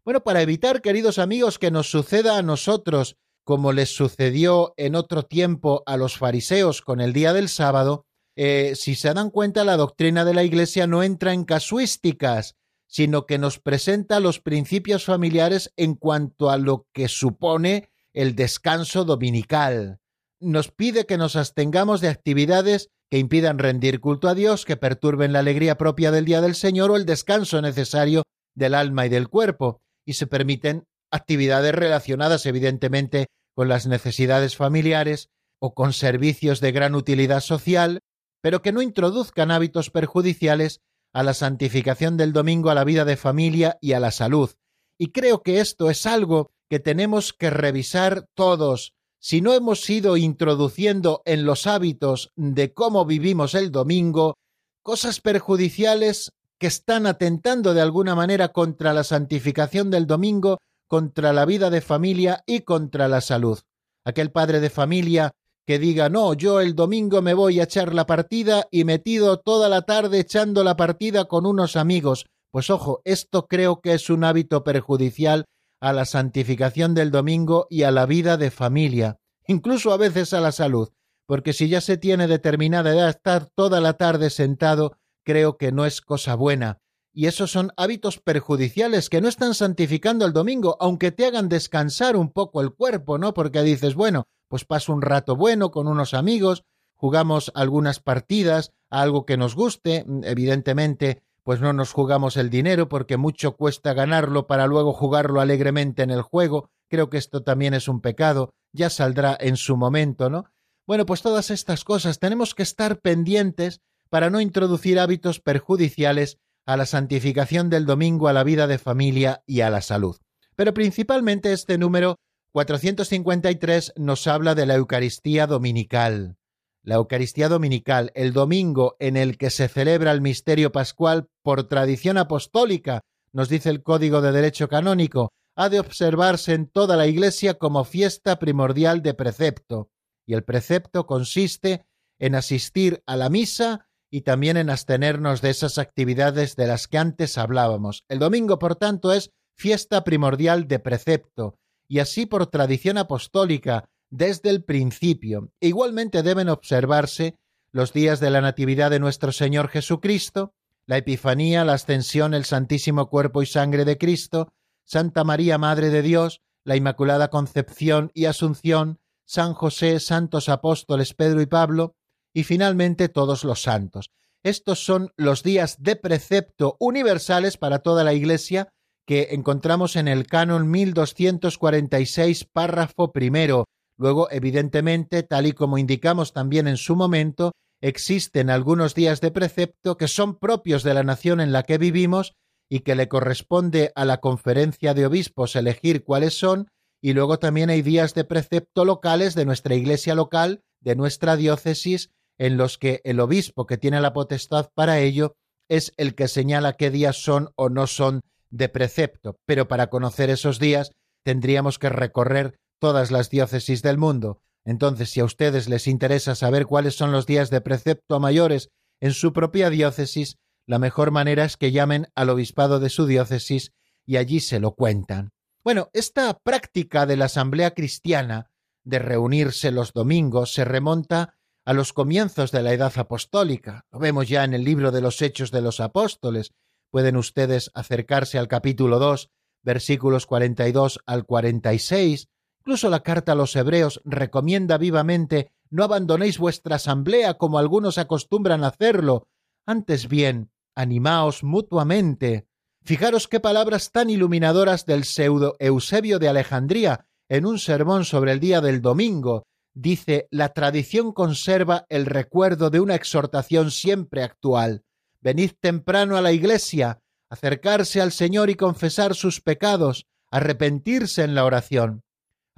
Bueno, 0.05 0.23
para 0.23 0.41
evitar, 0.41 0.81
queridos 0.81 1.19
amigos, 1.19 1.59
que 1.59 1.69
nos 1.69 1.91
suceda 1.91 2.37
a 2.37 2.41
nosotros 2.41 3.17
como 3.43 3.73
les 3.73 3.93
sucedió 3.93 4.73
en 4.77 4.95
otro 4.95 5.23
tiempo 5.23 5.83
a 5.85 5.97
los 5.97 6.17
fariseos 6.17 6.81
con 6.81 7.01
el 7.01 7.11
día 7.11 7.33
del 7.33 7.49
sábado, 7.49 8.05
eh, 8.37 8.71
si 8.75 8.95
se 8.95 9.13
dan 9.13 9.31
cuenta, 9.31 9.65
la 9.65 9.75
doctrina 9.75 10.23
de 10.23 10.33
la 10.33 10.43
Iglesia 10.43 10.87
no 10.87 11.03
entra 11.03 11.33
en 11.33 11.43
casuísticas, 11.43 12.55
sino 12.87 13.25
que 13.25 13.37
nos 13.37 13.59
presenta 13.59 14.21
los 14.21 14.39
principios 14.39 15.03
familiares 15.03 15.73
en 15.75 15.95
cuanto 15.95 16.49
a 16.49 16.57
lo 16.57 16.87
que 16.93 17.09
supone 17.09 17.89
el 18.13 18.35
descanso 18.35 19.03
dominical. 19.03 19.99
Nos 20.39 20.71
pide 20.71 21.05
que 21.05 21.17
nos 21.17 21.35
abstengamos 21.35 21.99
de 21.99 22.07
actividades 22.07 22.91
que 23.11 23.17
impidan 23.17 23.59
rendir 23.59 23.99
culto 23.99 24.29
a 24.29 24.35
Dios, 24.35 24.63
que 24.63 24.77
perturben 24.77 25.33
la 25.33 25.39
alegría 25.39 25.77
propia 25.77 26.11
del 26.11 26.23
día 26.23 26.39
del 26.39 26.55
Señor 26.55 26.91
o 26.91 26.95
el 26.95 27.05
descanso 27.05 27.61
necesario 27.61 28.23
del 28.55 28.73
alma 28.73 29.05
y 29.05 29.09
del 29.09 29.27
cuerpo, 29.27 29.81
y 30.07 30.13
se 30.13 30.27
permiten 30.27 30.85
actividades 31.11 31.75
relacionadas 31.75 32.45
evidentemente 32.45 33.27
con 33.53 33.67
las 33.67 33.85
necesidades 33.85 34.55
familiares 34.55 35.27
o 35.59 35.73
con 35.73 35.91
servicios 35.91 36.61
de 36.61 36.71
gran 36.71 36.95
utilidad 36.95 37.41
social, 37.41 37.99
pero 38.41 38.61
que 38.61 38.71
no 38.71 38.81
introduzcan 38.81 39.51
hábitos 39.51 39.89
perjudiciales 39.89 40.79
a 41.13 41.23
la 41.23 41.33
santificación 41.33 42.15
del 42.15 42.31
domingo, 42.31 42.69
a 42.69 42.75
la 42.75 42.85
vida 42.85 43.03
de 43.03 43.17
familia 43.17 43.77
y 43.81 43.91
a 43.91 43.99
la 43.99 44.11
salud. 44.11 44.51
Y 44.97 45.11
creo 45.11 45.43
que 45.43 45.59
esto 45.59 45.89
es 45.89 46.05
algo 46.05 46.51
que 46.69 46.79
tenemos 46.79 47.33
que 47.33 47.49
revisar 47.49 48.25
todos. 48.35 48.93
Si 49.23 49.39
no 49.39 49.53
hemos 49.53 49.87
ido 49.87 50.17
introduciendo 50.17 51.21
en 51.25 51.45
los 51.45 51.67
hábitos 51.67 52.31
de 52.35 52.73
cómo 52.73 53.05
vivimos 53.05 53.53
el 53.53 53.71
domingo 53.71 54.33
cosas 54.81 55.21
perjudiciales 55.21 56.31
que 56.59 56.65
están 56.65 57.05
atentando 57.05 57.75
de 57.75 57.81
alguna 57.81 58.15
manera 58.15 58.47
contra 58.47 58.93
la 58.93 59.03
santificación 59.03 59.91
del 59.91 60.07
domingo, 60.07 60.57
contra 60.87 61.33
la 61.33 61.45
vida 61.45 61.69
de 61.69 61.81
familia 61.81 62.43
y 62.47 62.61
contra 62.61 63.07
la 63.07 63.21
salud. 63.21 63.59
Aquel 64.03 64.31
padre 64.31 64.59
de 64.59 64.71
familia 64.71 65.31
que 65.67 65.77
diga, 65.77 66.09
no, 66.09 66.33
yo 66.33 66.59
el 66.59 66.73
domingo 66.73 67.21
me 67.21 67.35
voy 67.35 67.59
a 67.59 67.65
echar 67.65 67.93
la 67.93 68.07
partida 68.07 68.67
y 68.71 68.85
metido 68.85 69.37
toda 69.37 69.69
la 69.69 69.83
tarde 69.83 70.19
echando 70.19 70.63
la 70.63 70.75
partida 70.75 71.25
con 71.25 71.45
unos 71.45 71.75
amigos. 71.75 72.25
Pues 72.49 72.71
ojo, 72.71 73.01
esto 73.05 73.45
creo 73.45 73.81
que 73.81 73.93
es 73.93 74.09
un 74.09 74.23
hábito 74.23 74.63
perjudicial 74.63 75.45
a 75.81 75.91
la 75.91 76.05
santificación 76.05 76.93
del 76.93 77.11
domingo 77.11 77.67
y 77.69 77.83
a 77.83 77.91
la 77.91 78.05
vida 78.05 78.37
de 78.37 78.51
familia, 78.51 79.19
incluso 79.47 79.91
a 79.91 79.97
veces 79.97 80.33
a 80.33 80.39
la 80.39 80.51
salud, 80.51 80.89
porque 81.25 81.53
si 81.53 81.67
ya 81.67 81.81
se 81.81 81.97
tiene 81.97 82.27
determinada 82.27 82.91
edad 82.93 83.09
estar 83.09 83.47
toda 83.55 83.81
la 83.81 83.93
tarde 83.93 84.29
sentado, 84.29 84.97
creo 85.25 85.57
que 85.57 85.71
no 85.71 85.85
es 85.85 86.01
cosa 86.01 86.35
buena. 86.35 86.77
Y 87.13 87.25
esos 87.25 87.51
son 87.51 87.71
hábitos 87.75 88.19
perjudiciales 88.19 89.09
que 89.09 89.19
no 89.19 89.27
están 89.27 89.53
santificando 89.53 90.25
el 90.25 90.31
domingo, 90.31 90.77
aunque 90.79 91.11
te 91.11 91.25
hagan 91.25 91.49
descansar 91.49 92.15
un 92.15 92.31
poco 92.31 92.61
el 92.61 92.73
cuerpo, 92.73 93.17
¿no? 93.17 93.33
Porque 93.33 93.63
dices, 93.63 93.95
bueno, 93.95 94.27
pues 94.47 94.65
paso 94.65 94.93
un 94.93 95.01
rato 95.01 95.35
bueno 95.35 95.71
con 95.71 95.87
unos 95.87 96.13
amigos, 96.13 96.63
jugamos 96.95 97.51
algunas 97.55 97.99
partidas, 97.99 98.71
algo 98.89 99.25
que 99.25 99.35
nos 99.35 99.55
guste, 99.55 100.05
mm, 100.05 100.23
evidentemente, 100.23 101.23
pues 101.43 101.61
no 101.61 101.73
nos 101.73 101.93
jugamos 101.93 102.37
el 102.37 102.49
dinero 102.49 102.87
porque 102.89 103.17
mucho 103.17 103.55
cuesta 103.55 103.93
ganarlo 103.93 104.47
para 104.47 104.67
luego 104.67 104.93
jugarlo 104.93 105.41
alegremente 105.41 106.03
en 106.03 106.11
el 106.11 106.21
juego, 106.21 106.69
creo 106.89 107.09
que 107.09 107.17
esto 107.17 107.43
también 107.43 107.73
es 107.73 107.87
un 107.87 108.01
pecado, 108.01 108.53
ya 108.71 108.89
saldrá 108.89 109.37
en 109.39 109.57
su 109.57 109.77
momento, 109.77 110.29
¿no? 110.29 110.45
Bueno, 110.87 111.05
pues 111.05 111.21
todas 111.21 111.51
estas 111.51 111.83
cosas 111.83 112.19
tenemos 112.19 112.53
que 112.53 112.63
estar 112.63 112.99
pendientes 112.99 113.81
para 114.09 114.29
no 114.29 114.41
introducir 114.41 114.99
hábitos 114.99 115.39
perjudiciales 115.39 116.37
a 116.65 116.77
la 116.77 116.85
santificación 116.85 117.69
del 117.69 117.85
domingo, 117.85 118.27
a 118.27 118.33
la 118.33 118.43
vida 118.43 118.67
de 118.67 118.77
familia 118.77 119.43
y 119.45 119.61
a 119.61 119.69
la 119.69 119.81
salud. 119.81 120.17
Pero 120.55 120.73
principalmente 120.73 121.53
este 121.53 121.77
número 121.77 122.17
453 122.51 123.93
nos 123.95 124.27
habla 124.27 124.53
de 124.53 124.65
la 124.65 124.75
Eucaristía 124.75 125.47
Dominical. 125.47 126.37
La 126.83 126.95
Eucaristía 126.95 127.47
Dominical, 127.47 128.11
el 128.15 128.33
domingo 128.33 128.95
en 128.99 129.15
el 129.15 129.37
que 129.37 129.51
se 129.51 129.67
celebra 129.67 130.11
el 130.11 130.21
misterio 130.21 130.71
pascual 130.71 131.27
por 131.43 131.67
tradición 131.67 132.17
apostólica, 132.17 133.01
nos 133.33 133.49
dice 133.49 133.69
el 133.69 133.83
Código 133.83 134.21
de 134.21 134.31
Derecho 134.31 134.67
Canónico, 134.67 135.29
ha 135.55 135.69
de 135.69 135.79
observarse 135.79 136.53
en 136.53 136.67
toda 136.67 136.97
la 136.97 137.05
Iglesia 137.05 137.55
como 137.55 137.83
fiesta 137.83 138.39
primordial 138.39 139.03
de 139.03 139.13
precepto, 139.13 139.89
y 140.25 140.33
el 140.33 140.43
precepto 140.43 141.05
consiste 141.05 141.85
en 142.19 142.33
asistir 142.33 143.03
a 143.05 143.15
la 143.15 143.29
misa 143.29 143.87
y 144.09 144.21
también 144.21 144.57
en 144.57 144.71
abstenernos 144.71 145.41
de 145.41 145.51
esas 145.51 145.77
actividades 145.77 146.55
de 146.55 146.65
las 146.67 146.87
que 146.87 146.97
antes 146.97 147.37
hablábamos. 147.37 148.05
El 148.09 148.17
domingo, 148.17 148.57
por 148.57 148.75
tanto, 148.75 149.13
es 149.13 149.29
fiesta 149.55 150.03
primordial 150.03 150.67
de 150.67 150.79
precepto, 150.79 151.59
y 151.87 151.99
así 151.99 152.25
por 152.25 152.47
tradición 152.47 152.97
apostólica 152.97 153.85
desde 154.11 154.51
el 154.51 154.63
principio. 154.63 155.51
Igualmente 155.59 156.21
deben 156.21 156.49
observarse 156.49 157.39
los 157.71 157.93
días 157.93 158.19
de 158.19 158.29
la 158.29 158.41
Natividad 158.41 158.91
de 158.91 158.99
nuestro 158.99 159.31
Señor 159.31 159.69
Jesucristo, 159.69 160.53
la 160.85 160.97
Epifanía, 160.97 161.65
la 161.65 161.73
Ascensión, 161.73 162.33
el 162.33 162.45
Santísimo 162.45 163.09
Cuerpo 163.09 163.41
y 163.41 163.45
Sangre 163.45 163.85
de 163.85 163.97
Cristo, 163.97 164.53
Santa 164.83 165.23
María, 165.23 165.57
Madre 165.57 165.89
de 165.89 166.01
Dios, 166.01 166.41
la 166.63 166.75
Inmaculada 166.75 167.29
Concepción 167.29 168.11
y 168.13 168.25
Asunción, 168.25 168.99
San 169.25 169.53
José, 169.53 169.99
santos 169.99 170.49
apóstoles 170.49 171.13
Pedro 171.13 171.41
y 171.41 171.45
Pablo, 171.45 171.95
y 172.33 172.43
finalmente 172.43 173.09
todos 173.09 173.43
los 173.43 173.61
santos. 173.61 174.11
Estos 174.43 174.83
son 174.83 175.13
los 175.15 175.43
días 175.43 175.77
de 175.81 175.95
precepto 175.95 176.75
universales 176.79 177.57
para 177.57 177.79
toda 177.79 178.03
la 178.03 178.13
Iglesia 178.13 178.69
que 179.05 179.29
encontramos 179.31 179.95
en 179.95 180.07
el 180.07 180.25
canon 180.27 180.69
1246, 180.69 182.45
párrafo 182.45 183.11
primero. 183.11 183.65
Luego, 183.97 184.29
evidentemente, 184.31 185.23
tal 185.23 185.45
y 185.45 185.51
como 185.51 185.77
indicamos 185.77 186.33
también 186.33 186.67
en 186.67 186.77
su 186.77 186.95
momento, 186.95 187.51
existen 187.81 188.49
algunos 188.49 188.95
días 188.95 189.21
de 189.21 189.31
precepto 189.31 189.97
que 189.97 190.07
son 190.07 190.37
propios 190.37 190.83
de 190.83 190.93
la 190.93 191.03
nación 191.03 191.41
en 191.41 191.51
la 191.51 191.63
que 191.63 191.77
vivimos 191.77 192.33
y 192.69 192.81
que 192.81 192.95
le 192.95 193.07
corresponde 193.07 193.91
a 193.95 194.05
la 194.05 194.19
conferencia 194.19 194.93
de 194.93 195.05
obispos 195.05 195.55
elegir 195.55 196.03
cuáles 196.03 196.37
son, 196.37 196.67
y 197.01 197.13
luego 197.13 197.39
también 197.39 197.69
hay 197.69 197.81
días 197.81 198.13
de 198.13 198.23
precepto 198.23 198.85
locales 198.85 199.35
de 199.35 199.45
nuestra 199.45 199.75
iglesia 199.75 200.15
local, 200.15 200.61
de 200.79 200.95
nuestra 200.95 201.35
diócesis, 201.35 202.11
en 202.37 202.57
los 202.57 202.77
que 202.77 203.01
el 203.03 203.19
obispo 203.19 203.65
que 203.65 203.77
tiene 203.77 203.99
la 203.99 204.13
potestad 204.13 204.69
para 204.73 204.99
ello 204.99 205.35
es 205.69 205.93
el 205.97 206.15
que 206.15 206.27
señala 206.27 206.73
qué 206.73 206.89
días 206.91 207.21
son 207.21 207.49
o 207.55 207.69
no 207.69 207.87
son 207.87 208.21
de 208.49 208.69
precepto, 208.69 209.35
pero 209.45 209.67
para 209.67 209.87
conocer 209.87 210.29
esos 210.29 210.59
días 210.59 210.91
tendríamos 211.23 211.79
que 211.79 211.89
recorrer 211.89 212.57
todas 212.81 213.11
las 213.11 213.29
diócesis 213.29 213.81
del 213.81 213.97
mundo. 213.97 214.41
Entonces, 214.65 215.09
si 215.09 215.21
a 215.21 215.25
ustedes 215.25 215.69
les 215.69 215.87
interesa 215.87 216.35
saber 216.35 216.65
cuáles 216.65 216.95
son 216.95 217.13
los 217.13 217.25
días 217.25 217.49
de 217.49 217.61
precepto 217.61 218.19
mayores 218.19 218.69
en 218.99 219.13
su 219.13 219.31
propia 219.31 219.69
diócesis, 219.69 220.35
la 220.67 220.79
mejor 220.79 221.11
manera 221.11 221.45
es 221.45 221.55
que 221.55 221.71
llamen 221.71 222.07
al 222.13 222.29
obispado 222.29 222.81
de 222.81 222.89
su 222.89 223.05
diócesis 223.05 223.71
y 224.05 224.17
allí 224.17 224.41
se 224.41 224.59
lo 224.59 224.73
cuentan. 224.73 225.31
Bueno, 225.63 225.89
esta 225.93 226.37
práctica 226.43 227.05
de 227.05 227.15
la 227.15 227.25
Asamblea 227.25 227.71
Cristiana 227.71 228.51
de 228.83 228.99
reunirse 228.99 229.71
los 229.71 229.93
domingos 229.93 230.53
se 230.53 230.65
remonta 230.65 231.35
a 231.63 231.73
los 231.73 231.93
comienzos 231.93 232.51
de 232.51 232.63
la 232.63 232.73
Edad 232.73 232.93
Apostólica. 232.97 233.85
Lo 233.91 233.99
vemos 233.99 234.27
ya 234.27 234.43
en 234.43 234.53
el 234.53 234.65
libro 234.65 234.91
de 234.91 235.01
los 235.01 235.21
Hechos 235.21 235.51
de 235.51 235.61
los 235.61 235.79
Apóstoles, 235.79 236.51
Pueden 236.91 237.15
ustedes 237.15 237.71
acercarse 237.73 238.37
al 238.37 238.49
capítulo 238.49 238.99
2, 238.99 239.29
versículos 239.63 240.25
42 240.25 240.99
al 241.05 241.25
46. 241.25 242.27
Incluso 242.61 242.89
la 242.89 243.01
carta 243.01 243.33
a 243.33 243.35
los 243.35 243.55
hebreos 243.55 244.01
recomienda 244.05 244.77
vivamente 244.77 245.51
no 245.69 245.83
abandonéis 245.83 246.37
vuestra 246.37 246.77
asamblea 246.77 247.35
como 247.35 247.59
algunos 247.59 247.97
acostumbran 247.97 248.63
hacerlo, 248.63 249.27
antes 249.65 250.07
bien, 250.07 250.51
animaos 250.75 251.43
mutuamente. 251.43 252.47
Fijaros 252.83 253.27
qué 253.27 253.39
palabras 253.39 253.91
tan 253.91 254.09
iluminadoras 254.09 254.85
del 254.85 255.03
pseudo 255.03 255.55
Eusebio 255.59 256.19
de 256.19 256.29
Alejandría 256.29 257.05
en 257.29 257.45
un 257.45 257.59
sermón 257.59 258.05
sobre 258.05 258.31
el 258.31 258.39
día 258.39 258.61
del 258.61 258.81
domingo. 258.81 259.43
Dice, 259.73 260.27
la 260.31 260.49
tradición 260.49 261.13
conserva 261.13 261.85
el 261.89 262.05
recuerdo 262.05 262.69
de 262.69 262.79
una 262.79 262.95
exhortación 262.95 263.71
siempre 263.71 264.23
actual 264.23 264.83
venid 265.21 265.51
temprano 265.59 266.17
a 266.17 266.21
la 266.21 266.31
iglesia, 266.31 266.99
acercarse 267.29 268.01
al 268.01 268.11
Señor 268.11 268.49
y 268.49 268.55
confesar 268.55 269.15
sus 269.15 269.39
pecados, 269.39 270.07
arrepentirse 270.31 271.23
en 271.23 271.35
la 271.35 271.45
oración, 271.45 272.03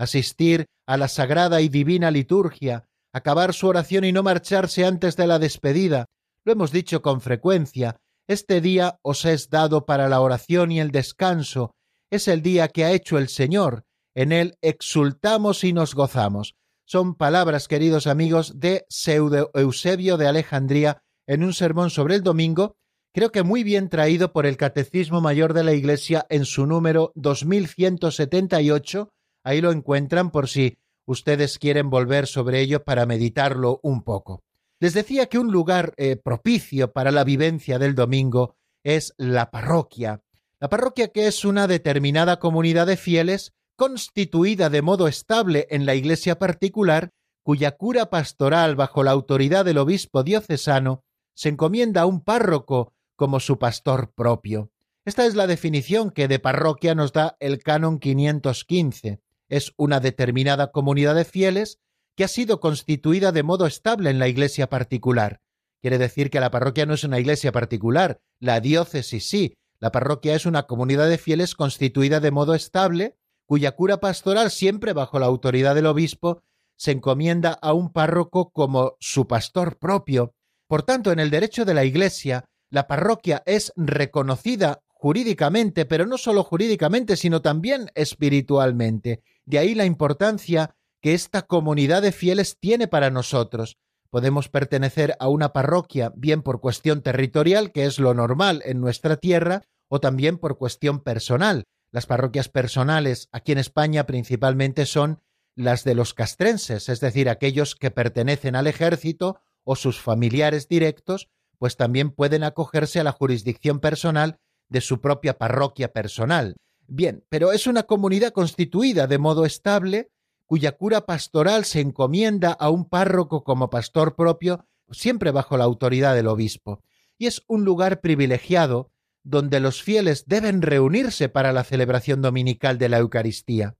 asistir 0.03 0.65
a 0.87 0.97
la 0.97 1.07
sagrada 1.07 1.61
y 1.61 1.69
divina 1.69 2.11
liturgia, 2.11 2.85
acabar 3.13 3.53
su 3.53 3.67
oración 3.67 4.03
y 4.05 4.11
no 4.11 4.23
marcharse 4.23 4.85
antes 4.85 5.15
de 5.15 5.27
la 5.27 5.39
despedida. 5.39 6.05
Lo 6.45 6.53
hemos 6.53 6.71
dicho 6.71 7.01
con 7.01 7.21
frecuencia, 7.21 7.97
este 8.27 8.61
día 8.61 8.99
os 9.01 9.25
es 9.25 9.49
dado 9.49 9.85
para 9.85 10.07
la 10.07 10.21
oración 10.21 10.71
y 10.71 10.79
el 10.79 10.91
descanso, 10.91 11.71
es 12.09 12.27
el 12.27 12.41
día 12.41 12.67
que 12.67 12.85
ha 12.85 12.91
hecho 12.91 13.17
el 13.17 13.27
Señor, 13.27 13.83
en 14.15 14.31
él 14.31 14.57
exultamos 14.61 15.63
y 15.63 15.73
nos 15.73 15.95
gozamos. 15.95 16.55
Son 16.85 17.15
palabras, 17.15 17.67
queridos 17.67 18.07
amigos, 18.07 18.59
de 18.59 18.85
Pseudo 18.89 19.51
Eusebio 19.53 20.17
de 20.17 20.27
Alejandría, 20.27 21.01
en 21.27 21.43
un 21.43 21.53
sermón 21.53 21.89
sobre 21.89 22.15
el 22.15 22.23
domingo, 22.23 22.75
creo 23.13 23.31
que 23.31 23.43
muy 23.43 23.63
bien 23.63 23.89
traído 23.89 24.33
por 24.33 24.45
el 24.45 24.57
Catecismo 24.57 25.21
Mayor 25.21 25.53
de 25.53 25.63
la 25.63 25.73
Iglesia 25.73 26.25
en 26.29 26.45
su 26.45 26.65
número 26.65 27.11
2178. 27.15 29.09
Ahí 29.43 29.61
lo 29.61 29.71
encuentran 29.71 30.31
por 30.31 30.47
si 30.47 30.77
ustedes 31.05 31.59
quieren 31.59 31.89
volver 31.89 32.27
sobre 32.27 32.61
ello 32.61 32.83
para 32.83 33.05
meditarlo 33.05 33.79
un 33.83 34.03
poco. 34.03 34.43
Les 34.79 34.93
decía 34.93 35.27
que 35.27 35.39
un 35.39 35.51
lugar 35.51 35.93
eh, 35.97 36.15
propicio 36.15 36.91
para 36.91 37.11
la 37.11 37.23
vivencia 37.23 37.79
del 37.79 37.95
domingo 37.95 38.55
es 38.83 39.13
la 39.17 39.51
parroquia. 39.51 40.21
La 40.59 40.69
parroquia 40.69 41.09
que 41.09 41.27
es 41.27 41.45
una 41.45 41.67
determinada 41.67 42.39
comunidad 42.39 42.87
de 42.87 42.97
fieles 42.97 43.53
constituida 43.75 44.69
de 44.69 44.81
modo 44.81 45.07
estable 45.07 45.67
en 45.69 45.85
la 45.85 45.95
iglesia 45.95 46.37
particular, 46.37 47.11
cuya 47.43 47.71
cura 47.71 48.09
pastoral 48.09 48.75
bajo 48.75 49.03
la 49.03 49.11
autoridad 49.11 49.65
del 49.65 49.77
obispo 49.77 50.23
diocesano 50.23 51.03
se 51.33 51.49
encomienda 51.49 52.01
a 52.01 52.05
un 52.05 52.21
párroco 52.21 52.93
como 53.15 53.39
su 53.39 53.57
pastor 53.57 54.13
propio. 54.13 54.69
Esta 55.05 55.25
es 55.25 55.35
la 55.35 55.47
definición 55.47 56.11
que 56.11 56.27
de 56.27 56.39
parroquia 56.39 56.95
nos 56.95 57.11
da 57.11 57.35
el 57.39 57.59
canon 57.59 57.99
515. 57.99 59.22
Es 59.49 59.73
una 59.77 59.99
determinada 59.99 60.71
comunidad 60.71 61.15
de 61.15 61.25
fieles 61.25 61.79
que 62.15 62.23
ha 62.23 62.27
sido 62.27 62.59
constituida 62.59 63.31
de 63.31 63.43
modo 63.43 63.65
estable 63.65 64.09
en 64.09 64.19
la 64.19 64.27
iglesia 64.27 64.69
particular. 64.69 65.41
Quiere 65.81 65.97
decir 65.97 66.29
que 66.29 66.39
la 66.39 66.51
parroquia 66.51 66.85
no 66.85 66.93
es 66.93 67.03
una 67.03 67.19
iglesia 67.19 67.51
particular, 67.51 68.21
la 68.39 68.59
diócesis 68.59 69.27
sí. 69.27 69.55
La 69.79 69.91
parroquia 69.91 70.33
es 70.35 70.45
una 70.45 70.63
comunidad 70.63 71.09
de 71.09 71.17
fieles 71.17 71.55
constituida 71.55 72.21
de 72.21 72.31
modo 72.31 72.55
estable, 72.55 73.17
cuya 73.45 73.73
cura 73.73 73.97
pastoral, 73.99 74.49
siempre 74.49 74.93
bajo 74.93 75.19
la 75.19 75.25
autoridad 75.25 75.75
del 75.75 75.87
obispo, 75.87 76.41
se 76.77 76.91
encomienda 76.91 77.51
a 77.61 77.73
un 77.73 77.91
párroco 77.91 78.51
como 78.51 78.95
su 78.99 79.27
pastor 79.27 79.77
propio. 79.77 80.33
Por 80.67 80.83
tanto, 80.83 81.11
en 81.11 81.19
el 81.19 81.29
derecho 81.29 81.65
de 81.65 81.73
la 81.73 81.83
Iglesia, 81.83 82.45
la 82.69 82.87
parroquia 82.87 83.43
es 83.45 83.73
reconocida 83.75 84.81
jurídicamente, 84.87 85.85
pero 85.85 86.05
no 86.05 86.17
solo 86.17 86.43
jurídicamente, 86.43 87.17
sino 87.17 87.41
también 87.41 87.91
espiritualmente. 87.93 89.21
De 89.45 89.59
ahí 89.59 89.75
la 89.75 89.85
importancia 89.85 90.75
que 91.01 91.13
esta 91.13 91.41
comunidad 91.41 92.01
de 92.01 92.11
fieles 92.11 92.57
tiene 92.59 92.87
para 92.87 93.09
nosotros. 93.09 93.77
Podemos 94.09 94.47
pertenecer 94.47 95.15
a 95.19 95.27
una 95.27 95.51
parroquia 95.51 96.13
bien 96.15 96.41
por 96.41 96.61
cuestión 96.61 97.01
territorial, 97.01 97.71
que 97.71 97.85
es 97.85 97.99
lo 97.99 98.13
normal 98.13 98.61
en 98.65 98.79
nuestra 98.79 99.17
tierra, 99.17 99.63
o 99.89 99.99
también 99.99 100.37
por 100.37 100.57
cuestión 100.57 101.01
personal. 101.01 101.65
Las 101.91 102.05
parroquias 102.05 102.47
personales 102.47 103.27
aquí 103.31 103.51
en 103.51 103.57
España 103.57 104.05
principalmente 104.05 104.85
son 104.85 105.21
las 105.55 105.83
de 105.83 105.93
los 105.93 106.13
castrenses, 106.13 106.89
es 106.89 106.99
decir, 106.99 107.29
aquellos 107.29 107.75
que 107.75 107.91
pertenecen 107.91 108.55
al 108.55 108.67
ejército 108.67 109.39
o 109.63 109.75
sus 109.75 109.99
familiares 109.99 110.67
directos, 110.67 111.29
pues 111.59 111.77
también 111.77 112.11
pueden 112.11 112.43
acogerse 112.43 112.99
a 112.99 113.03
la 113.03 113.11
jurisdicción 113.11 113.79
personal 113.79 114.39
de 114.69 114.81
su 114.81 115.01
propia 115.01 115.37
parroquia 115.37 115.93
personal. 115.93 116.55
Bien, 116.87 117.23
pero 117.29 117.51
es 117.51 117.67
una 117.67 117.83
comunidad 117.83 118.31
constituida 118.31 119.07
de 119.07 119.17
modo 119.17 119.45
estable 119.45 120.11
cuya 120.45 120.73
cura 120.73 121.05
pastoral 121.05 121.65
se 121.65 121.79
encomienda 121.79 122.51
a 122.51 122.69
un 122.69 122.87
párroco 122.87 123.43
como 123.43 123.69
pastor 123.69 124.15
propio, 124.15 124.67
siempre 124.91 125.31
bajo 125.31 125.57
la 125.57 125.63
autoridad 125.63 126.13
del 126.13 126.27
obispo. 126.27 126.83
Y 127.17 127.27
es 127.27 127.41
un 127.47 127.63
lugar 127.63 128.01
privilegiado 128.01 128.91
donde 129.23 129.59
los 129.59 129.81
fieles 129.81 130.25
deben 130.27 130.61
reunirse 130.61 131.29
para 131.29 131.53
la 131.53 131.63
celebración 131.63 132.21
dominical 132.21 132.77
de 132.77 132.89
la 132.89 132.97
Eucaristía. 132.97 133.75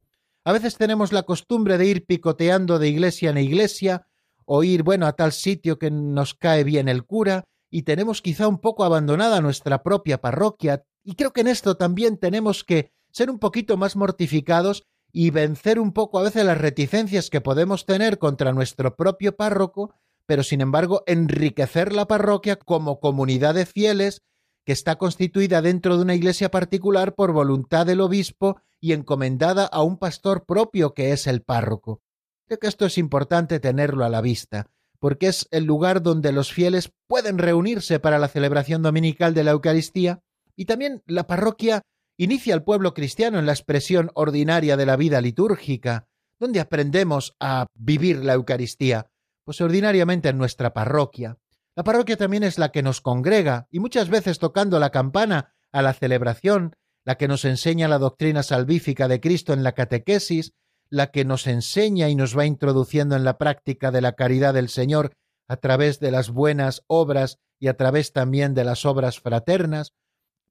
A 0.45 0.51
veces 0.51 0.77
tenemos 0.77 1.11
la 1.11 1.23
costumbre 1.23 1.77
de 1.77 1.85
ir 1.85 2.05
picoteando 2.05 2.79
de 2.79 2.87
iglesia 2.87 3.29
en 3.29 3.37
iglesia, 3.37 4.07
o 4.45 4.63
ir, 4.63 4.83
bueno, 4.83 5.05
a 5.05 5.13
tal 5.13 5.31
sitio 5.31 5.79
que 5.79 5.89
nos 5.91 6.33
cae 6.33 6.63
bien 6.63 6.89
el 6.89 7.05
cura, 7.05 7.45
y 7.73 7.81
tenemos 7.81 8.21
quizá 8.21 8.47
un 8.47 8.59
poco 8.59 8.83
abandonada 8.83 9.41
nuestra 9.41 9.81
propia 9.81 10.21
parroquia, 10.21 10.85
y 11.03 11.15
creo 11.15 11.33
que 11.33 11.41
en 11.41 11.47
esto 11.47 11.75
también 11.75 12.19
tenemos 12.19 12.63
que 12.63 12.91
ser 13.09 13.31
un 13.31 13.39
poquito 13.39 13.77
más 13.77 13.95
mortificados 13.95 14.83
y 15.11 15.31
vencer 15.31 15.79
un 15.79 15.91
poco 15.91 16.19
a 16.19 16.21
veces 16.21 16.45
las 16.45 16.59
reticencias 16.59 17.31
que 17.31 17.41
podemos 17.41 17.87
tener 17.87 18.19
contra 18.19 18.53
nuestro 18.53 18.95
propio 18.95 19.35
párroco, 19.35 19.91
pero 20.27 20.43
sin 20.43 20.61
embargo 20.61 21.03
enriquecer 21.07 21.93
la 21.93 22.07
parroquia 22.07 22.57
como 22.57 22.99
comunidad 22.99 23.55
de 23.55 23.65
fieles 23.65 24.21
que 24.67 24.71
está 24.71 24.99
constituida 24.99 25.63
dentro 25.63 25.97
de 25.97 26.03
una 26.03 26.13
iglesia 26.13 26.51
particular 26.51 27.15
por 27.15 27.31
voluntad 27.31 27.87
del 27.87 28.01
obispo 28.01 28.61
y 28.79 28.93
encomendada 28.93 29.65
a 29.65 29.81
un 29.81 29.97
pastor 29.97 30.45
propio 30.45 30.93
que 30.93 31.11
es 31.11 31.25
el 31.25 31.41
párroco. 31.41 32.03
Creo 32.45 32.59
que 32.59 32.67
esto 32.67 32.85
es 32.85 32.99
importante 32.99 33.59
tenerlo 33.59 34.05
a 34.05 34.09
la 34.09 34.21
vista, 34.21 34.67
porque 35.03 35.27
es 35.27 35.49
el 35.51 35.65
lugar 35.65 36.01
donde 36.01 36.31
los 36.31 36.53
fieles 36.53 36.93
pueden 37.07 37.37
reunirse 37.37 37.99
para 37.99 38.19
la 38.19 38.29
celebración 38.29 38.81
dominical 38.81 39.33
de 39.33 39.43
la 39.43 39.51
Eucaristía, 39.51 40.21
y 40.55 40.63
también 40.63 41.03
la 41.05 41.27
parroquia 41.27 41.81
inicia 42.15 42.53
al 42.53 42.63
pueblo 42.63 42.93
cristiano 42.93 43.37
en 43.37 43.45
la 43.45 43.51
expresión 43.51 44.11
ordinaria 44.13 44.77
de 44.77 44.85
la 44.85 44.95
vida 44.95 45.19
litúrgica, 45.19 46.07
donde 46.39 46.61
aprendemos 46.61 47.35
a 47.41 47.67
vivir 47.73 48.23
la 48.23 48.31
Eucaristía, 48.31 49.07
pues 49.43 49.59
ordinariamente 49.59 50.29
en 50.29 50.37
nuestra 50.37 50.73
parroquia. 50.73 51.37
La 51.75 51.83
parroquia 51.83 52.15
también 52.15 52.43
es 52.43 52.57
la 52.57 52.71
que 52.71 52.81
nos 52.81 53.01
congrega, 53.01 53.67
y 53.71 53.79
muchas 53.79 54.07
veces 54.07 54.39
tocando 54.39 54.79
la 54.79 54.91
campana 54.91 55.53
a 55.73 55.81
la 55.81 55.91
celebración, 55.91 56.77
la 57.03 57.15
que 57.15 57.27
nos 57.27 57.43
enseña 57.43 57.89
la 57.89 57.99
doctrina 57.99 58.41
salvífica 58.41 59.09
de 59.09 59.19
Cristo 59.19 59.51
en 59.51 59.63
la 59.63 59.73
catequesis, 59.73 60.53
la 60.93 61.09
que 61.09 61.25
nos 61.25 61.47
enseña 61.47 62.09
y 62.09 62.15
nos 62.15 62.37
va 62.37 62.45
introduciendo 62.45 63.15
en 63.15 63.23
la 63.23 63.39
práctica 63.39 63.89
de 63.89 63.99
la 63.99 64.13
caridad 64.13 64.53
del 64.53 64.69
Señor 64.69 65.13
a 65.47 65.57
través 65.57 65.99
de 65.99 66.11
las 66.11 66.29
buenas 66.29 66.83
obras 66.85 67.39
y 67.59 67.67
a 67.67 67.75
través 67.75 68.13
también 68.13 68.53
de 68.53 68.63
las 68.63 68.85
obras 68.85 69.19
fraternas, 69.19 69.93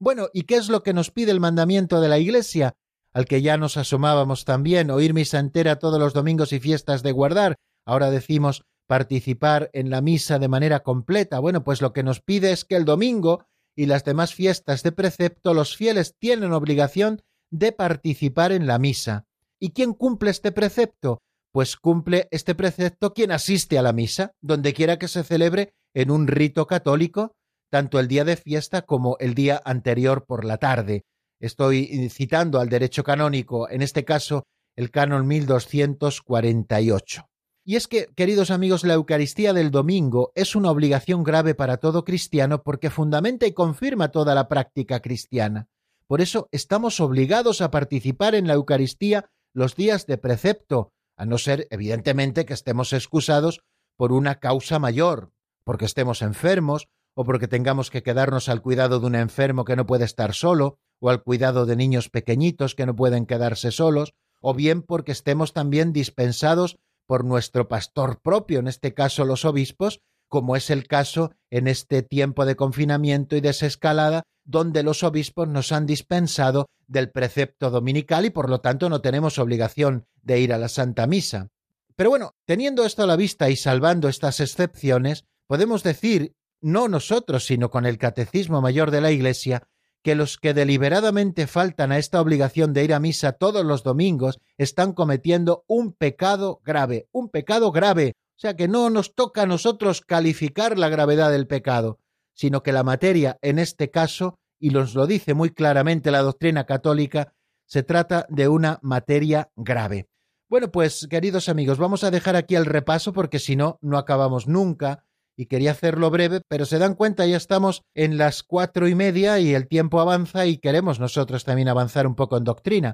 bueno, 0.00 0.26
¿y 0.33 0.42
qué 0.42 0.57
es 0.57 0.68
lo 0.68 0.83
que 0.83 0.94
nos 0.94 1.12
pide 1.12 1.31
el 1.31 1.38
mandamiento 1.38 2.00
de 2.00 2.09
la 2.09 2.18
Iglesia? 2.18 2.74
Al 3.12 3.26
que 3.26 3.40
ya 3.40 3.57
nos 3.57 3.76
asomábamos 3.76 4.44
también, 4.44 4.90
oír 4.90 5.14
misa 5.14 5.38
entera 5.38 5.78
todos 5.78 6.00
los 6.00 6.12
domingos 6.12 6.52
y 6.52 6.59
fiestas 6.59 7.05
de 7.05 7.12
guardar. 7.12 7.55
Ahora 7.87 8.11
decimos 8.11 8.64
participar 8.88 9.70
en 9.72 9.90
la 9.90 10.00
misa 10.00 10.40
de 10.40 10.48
manera 10.48 10.81
completa. 10.81 11.38
Bueno, 11.38 11.62
pues 11.62 11.81
lo 11.81 11.92
que 11.92 12.02
nos 12.02 12.20
pide 12.20 12.50
es 12.50 12.64
que 12.64 12.74
el 12.74 12.85
domingo 12.85 13.44
y 13.76 13.87
las 13.87 14.02
demás 14.05 14.35
fiestas 14.35 14.83
de 14.83 14.90
precepto 14.90 15.55
los 15.55 15.76
fieles 15.76 16.16
tienen 16.18 16.52
obligación 16.52 17.22
de 17.52 17.70
participar 17.70 18.50
en 18.50 18.66
la 18.66 18.81
misa. 18.81 19.28
¿Y 19.64 19.70
quién 19.70 19.92
cumple 19.92 20.33
este 20.33 20.51
precepto? 20.51 21.22
Pues 21.53 21.77
cumple 21.77 22.27
este 22.33 22.57
precepto 22.57 23.14
quien 23.14 23.31
asiste 23.31 23.79
a 23.79 23.83
la 23.83 23.92
misa, 23.92 24.33
donde 24.40 24.75
quiera 24.75 24.98
que 24.98 25.07
se 25.07 25.22
celebre 25.22 25.72
en 25.94 26.11
un 26.11 26.27
rito 26.27 26.66
católico, 26.66 27.37
tanto 27.70 28.01
el 28.01 28.09
día 28.09 28.25
de 28.25 28.35
fiesta 28.35 28.83
como 28.83 29.16
el 29.20 29.37
día 29.37 29.62
anterior 29.64 30.25
por 30.27 30.44
la 30.44 30.57
tarde. 30.57 31.05
Estoy 31.38 32.09
citando 32.11 32.59
al 32.59 32.70
derecho 32.70 33.05
canónico, 33.05 33.70
en 33.70 33.83
este 33.83 34.05
caso 34.05 34.42
el 34.75 34.90
canon 34.90 35.29
1248. 35.29 37.29
Y 37.64 37.77
es 37.77 37.87
que, 37.87 38.09
queridos 38.16 38.51
amigos, 38.51 38.83
la 38.83 38.94
Eucaristía 38.94 39.53
del 39.53 39.70
domingo 39.70 40.33
es 40.35 40.57
una 40.57 40.72
obligación 40.72 41.22
grave 41.22 41.55
para 41.55 41.77
todo 41.77 42.03
cristiano 42.03 42.64
porque 42.64 42.90
fundamenta 42.90 43.46
y 43.46 43.53
confirma 43.53 44.11
toda 44.11 44.35
la 44.35 44.48
práctica 44.48 44.98
cristiana. 44.98 45.68
Por 46.09 46.20
eso 46.20 46.48
estamos 46.51 46.98
obligados 46.98 47.61
a 47.61 47.70
participar 47.70 48.35
en 48.35 48.48
la 48.48 48.55
Eucaristía 48.55 49.31
los 49.55 49.77
días 49.77 50.07
de 50.07 50.19
precepto, 50.19 50.93
a 51.17 51.27
no 51.27 51.38
ser, 51.38 51.69
evidentemente, 51.71 52.47
que 52.47 52.55
estemos 52.55 52.93
excusados 52.93 53.61
por 53.97 54.12
una 54.12 54.37
causa 54.37 54.79
mayor, 54.79 55.33
porque 55.65 55.85
estemos 55.85 56.23
enfermos 56.23 56.88
o 57.15 57.25
porque 57.25 57.49
tengamos 57.49 57.91
que 57.91 58.03
quedarnos 58.03 58.49
al 58.49 58.62
cuidado 58.62 58.99
de 58.99 59.07
un 59.07 59.15
enfermo 59.15 59.65
que 59.65 59.77
no 59.77 59.87
puede 59.87 60.05
estar 60.05 60.35
solo, 60.35 60.79
o 61.01 61.11
al 61.11 61.23
cuidado 61.23 61.67
de 61.67 61.77
niños 61.77 62.09
pequeñitos 62.09 62.75
que 62.75 62.87
no 62.87 62.97
pueden 62.97 63.27
quedarse 63.27 63.71
solos, 63.71 64.15
o 64.41 64.55
bien 64.55 64.83
porque 64.83 65.12
estemos 65.12 65.53
también 65.53 65.93
dispensados 65.93 66.79
por 67.07 67.25
nuestro 67.25 67.69
pastor 67.69 68.21
propio, 68.23 68.61
en 68.61 68.69
este 68.69 68.95
caso 68.95 69.25
los 69.25 69.45
obispos, 69.45 70.01
como 70.29 70.57
es 70.57 70.71
el 70.71 70.87
caso 70.87 71.33
en 71.51 71.69
este 71.69 72.03
tiempo 72.03 72.47
de 72.47 72.57
confinamiento 72.57 73.37
y 73.37 73.43
desescalada, 73.43 74.23
donde 74.44 74.83
los 74.83 75.02
obispos 75.02 75.48
nos 75.48 75.72
han 75.72 75.87
dispensado 75.87 76.68
del 76.87 77.11
precepto 77.11 77.70
dominical 77.70 78.24
y 78.26 78.31
por 78.31 78.50
lo 78.50 78.61
tanto 78.61 78.88
no 78.88 79.00
tenemos 79.00 79.38
obligación 79.38 80.07
de 80.22 80.40
ir 80.40 80.52
a 80.52 80.59
la 80.59 80.68
Santa 80.68 81.07
Misa. 81.07 81.48
Pero 81.96 82.11
bueno, 82.11 82.35
teniendo 82.44 82.85
esto 82.85 83.02
a 83.02 83.07
la 83.07 83.16
vista 83.16 83.50
y 83.50 83.57
salvando 83.57 84.09
estas 84.09 84.40
excepciones, 84.40 85.24
podemos 85.46 85.83
decir 85.83 86.35
no 86.61 86.88
nosotros, 86.88 87.44
sino 87.46 87.70
con 87.70 87.87
el 87.87 87.98
Catecismo 87.98 88.61
Mayor 88.61 88.90
de 88.90 89.00
la 89.00 89.11
Iglesia, 89.11 89.68
que 90.02 90.14
los 90.14 90.37
que 90.37 90.55
deliberadamente 90.55 91.46
faltan 91.46 91.92
a 91.92 91.98
esta 91.98 92.20
obligación 92.20 92.72
de 92.72 92.85
ir 92.85 92.94
a 92.94 93.00
misa 93.00 93.33
todos 93.33 93.64
los 93.64 93.83
domingos 93.83 94.38
están 94.59 94.92
cometiendo 94.92 95.64
un 95.66 95.92
pecado 95.92 96.61
grave, 96.64 97.09
un 97.12 97.28
pecado 97.28 97.70
grave. 97.70 98.14
O 98.37 98.40
sea 98.42 98.57
que 98.57 98.66
no 98.66 98.90
nos 98.90 99.14
toca 99.14 99.42
a 99.42 99.46
nosotros 99.46 100.00
calificar 100.00 100.78
la 100.78 100.88
gravedad 100.88 101.31
del 101.31 101.46
pecado, 101.46 101.98
sino 102.35 102.62
que 102.62 102.73
la 102.73 102.83
materia, 102.83 103.38
en 103.42 103.59
este 103.59 103.90
caso, 103.90 104.37
y 104.59 104.71
nos 104.71 104.95
lo 104.95 105.07
dice 105.07 105.35
muy 105.35 105.51
claramente 105.51 106.11
la 106.11 106.23
doctrina 106.23 106.64
católica, 106.64 107.33
se 107.66 107.83
trata 107.83 108.27
de 108.29 108.49
una 108.49 108.79
materia 108.83 109.51
grave. 109.57 110.09
Bueno, 110.49 110.71
pues 110.71 111.07
queridos 111.09 111.49
amigos, 111.49 111.79
vamos 111.79 112.05
a 112.05 112.11
dejar 112.11 112.37
aquí 112.37 112.55
el 112.55 112.66
repaso 112.66 113.12
porque 113.12 113.38
si 113.38 113.57
no, 113.57 113.79
no 113.81 113.97
acabamos 113.97 114.47
nunca 114.47 115.05
y 115.37 115.47
quería 115.47 115.71
hacerlo 115.71 116.11
breve, 116.11 116.42
pero 116.47 116.66
se 116.66 116.79
dan 116.79 116.95
cuenta, 116.95 117.25
ya 117.25 117.38
estamos 117.38 117.83
en 117.95 118.18
las 118.18 118.42
cuatro 118.42 118.87
y 118.87 118.95
media 118.95 119.38
y 119.38 119.55
el 119.55 119.66
tiempo 119.66 120.01
avanza 120.01 120.45
y 120.47 120.59
queremos 120.59 121.01
nosotros 121.01 121.45
también 121.45 121.68
avanzar 121.68 122.07
un 122.07 122.14
poco 122.14 122.37
en 122.37 122.45
doctrina. 122.45 122.92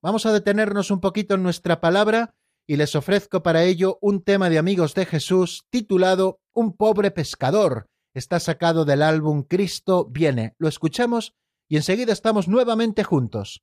Vamos 0.00 0.24
a 0.24 0.32
detenernos 0.32 0.90
un 0.90 1.00
poquito 1.00 1.34
en 1.34 1.42
nuestra 1.42 1.80
palabra 1.80 2.32
y 2.66 2.76
les 2.76 2.94
ofrezco 2.94 3.42
para 3.42 3.64
ello 3.64 3.98
un 4.00 4.22
tema 4.22 4.48
de 4.48 4.58
amigos 4.58 4.94
de 4.94 5.04
Jesús 5.04 5.66
titulado 5.70 6.38
Un 6.54 6.76
pobre 6.76 7.10
pescador, 7.10 7.86
está 8.14 8.40
sacado 8.40 8.84
del 8.84 9.02
álbum 9.02 9.42
Cristo 9.42 10.06
viene. 10.10 10.54
Lo 10.58 10.68
escuchamos 10.68 11.34
y 11.68 11.76
enseguida 11.76 12.12
estamos 12.12 12.48
nuevamente 12.48 13.04
juntos. 13.04 13.62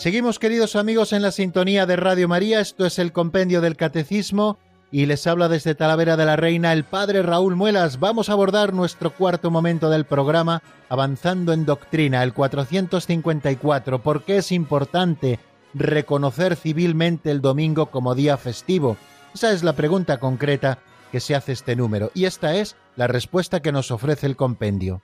Seguimos, 0.00 0.38
queridos 0.38 0.76
amigos, 0.76 1.12
en 1.12 1.20
la 1.20 1.30
sintonía 1.30 1.84
de 1.84 1.94
Radio 1.94 2.26
María. 2.26 2.60
Esto 2.60 2.86
es 2.86 2.98
el 2.98 3.12
Compendio 3.12 3.60
del 3.60 3.76
Catecismo 3.76 4.56
y 4.90 5.04
les 5.04 5.26
habla 5.26 5.50
desde 5.50 5.74
Talavera 5.74 6.16
de 6.16 6.24
la 6.24 6.36
Reina 6.36 6.72
el 6.72 6.84
Padre 6.84 7.22
Raúl 7.22 7.54
Muelas. 7.54 8.00
Vamos 8.00 8.30
a 8.30 8.32
abordar 8.32 8.72
nuestro 8.72 9.10
cuarto 9.10 9.50
momento 9.50 9.90
del 9.90 10.06
programa 10.06 10.62
avanzando 10.88 11.52
en 11.52 11.66
doctrina, 11.66 12.22
el 12.22 12.32
454. 12.32 14.02
¿Por 14.02 14.22
qué 14.22 14.38
es 14.38 14.52
importante 14.52 15.38
reconocer 15.74 16.56
civilmente 16.56 17.30
el 17.30 17.42
domingo 17.42 17.90
como 17.90 18.14
día 18.14 18.38
festivo? 18.38 18.96
Esa 19.34 19.52
es 19.52 19.62
la 19.62 19.74
pregunta 19.74 20.18
concreta 20.18 20.78
que 21.12 21.20
se 21.20 21.34
hace 21.34 21.52
este 21.52 21.76
número 21.76 22.10
y 22.14 22.24
esta 22.24 22.54
es 22.56 22.74
la 22.96 23.06
respuesta 23.06 23.60
que 23.60 23.70
nos 23.70 23.90
ofrece 23.90 24.26
el 24.26 24.36
compendio. 24.36 25.02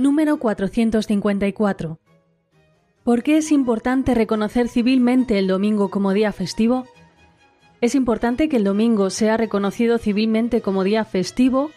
Número 0.00 0.38
454. 0.38 1.98
¿Por 3.04 3.22
qué 3.22 3.36
es 3.36 3.52
importante 3.52 4.14
reconocer 4.14 4.66
civilmente 4.66 5.38
el 5.38 5.46
domingo 5.46 5.90
como 5.90 6.14
día 6.14 6.32
festivo? 6.32 6.86
Es 7.82 7.94
importante 7.94 8.48
que 8.48 8.56
el 8.56 8.64
domingo 8.64 9.10
sea 9.10 9.36
reconocido 9.36 9.98
civilmente 9.98 10.62
como 10.62 10.84
día 10.84 11.04
festivo 11.04 11.70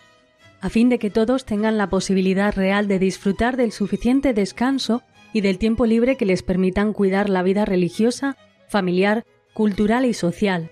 a 0.62 0.70
fin 0.70 0.88
de 0.88 1.00
que 1.00 1.10
todos 1.10 1.44
tengan 1.44 1.78
la 1.78 1.90
posibilidad 1.90 2.56
real 2.56 2.88
de 2.88 2.98
disfrutar 2.98 3.58
del 3.58 3.74
suficiente 3.74 4.34
descanso 4.34 5.04
y 5.34 5.42
del 5.42 5.58
tiempo 5.58 5.86
libre 5.86 6.16
que 6.16 6.26
les 6.26 6.44
permitan 6.44 6.94
cuidar 6.94 7.30
la 7.30 7.44
vida 7.44 7.66
religiosa, 7.66 8.38
familiar, 8.70 9.26
cultural 9.54 10.06
y 10.06 10.14
social, 10.14 10.72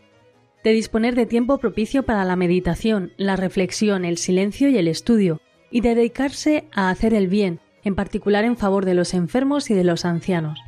de 0.64 0.72
disponer 0.72 1.16
de 1.16 1.26
tiempo 1.26 1.58
propicio 1.58 2.04
para 2.04 2.24
la 2.24 2.38
meditación, 2.38 3.12
la 3.18 3.36
reflexión, 3.36 4.06
el 4.06 4.18
silencio 4.18 4.70
y 4.70 4.78
el 4.78 4.88
estudio, 4.88 5.41
y 5.72 5.82
dedicarse 5.82 6.65
a 6.74 6.89
hacer 6.89 7.13
el 7.13 7.28
bien, 7.28 7.59
en 7.84 7.95
particular 7.95 8.43
en 8.43 8.57
favor 8.57 8.86
de 8.86 8.93
los 8.93 9.13
enfermos 9.13 9.72
y 9.72 9.74
de 9.74 9.84
los 9.84 10.05
ancianos. 10.05 10.59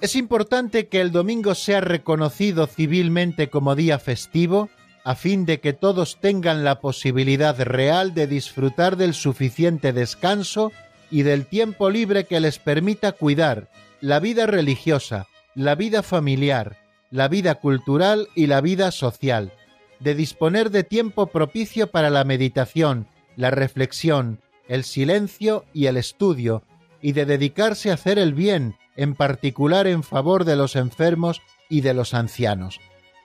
Es 0.00 0.16
importante 0.16 0.88
que 0.88 1.02
el 1.02 1.12
domingo 1.12 1.54
sea 1.54 1.82
reconocido 1.82 2.66
civilmente 2.66 3.50
como 3.50 3.76
día 3.76 3.98
festivo, 3.98 4.70
a 5.04 5.14
fin 5.14 5.44
de 5.44 5.60
que 5.60 5.74
todos 5.74 6.18
tengan 6.20 6.64
la 6.64 6.80
posibilidad 6.80 7.58
real 7.60 8.14
de 8.14 8.26
disfrutar 8.26 8.96
del 8.96 9.12
suficiente 9.12 9.92
descanso 9.92 10.72
y 11.10 11.22
del 11.22 11.46
tiempo 11.46 11.90
libre 11.90 12.24
que 12.24 12.40
les 12.40 12.58
permita 12.58 13.12
cuidar 13.12 13.68
la 14.00 14.20
vida 14.20 14.46
religiosa, 14.46 15.26
la 15.54 15.74
vida 15.74 16.02
familiar, 16.02 16.78
la 17.10 17.28
vida 17.28 17.56
cultural 17.56 18.28
y 18.34 18.46
la 18.46 18.60
vida 18.60 18.90
social, 18.90 19.52
de 19.98 20.14
disponer 20.14 20.70
de 20.70 20.84
tiempo 20.84 21.26
propicio 21.26 21.90
para 21.90 22.10
la 22.10 22.24
meditación, 22.24 23.06
la 23.36 23.50
reflexión, 23.50 24.40
el 24.68 24.84
silencio 24.84 25.64
y 25.72 25.86
el 25.86 25.96
estudio, 25.96 26.62
y 27.02 27.12
de 27.12 27.26
dedicarse 27.26 27.90
a 27.90 27.94
hacer 27.94 28.18
el 28.18 28.34
bien, 28.34 28.76
en 28.96 29.14
particular 29.14 29.86
en 29.86 30.02
favor 30.02 30.44
de 30.44 30.56
los 30.56 30.76
enfermos 30.76 31.40
y 31.68 31.80
de 31.80 31.94
los 31.94 32.14
ancianos. 32.14 32.78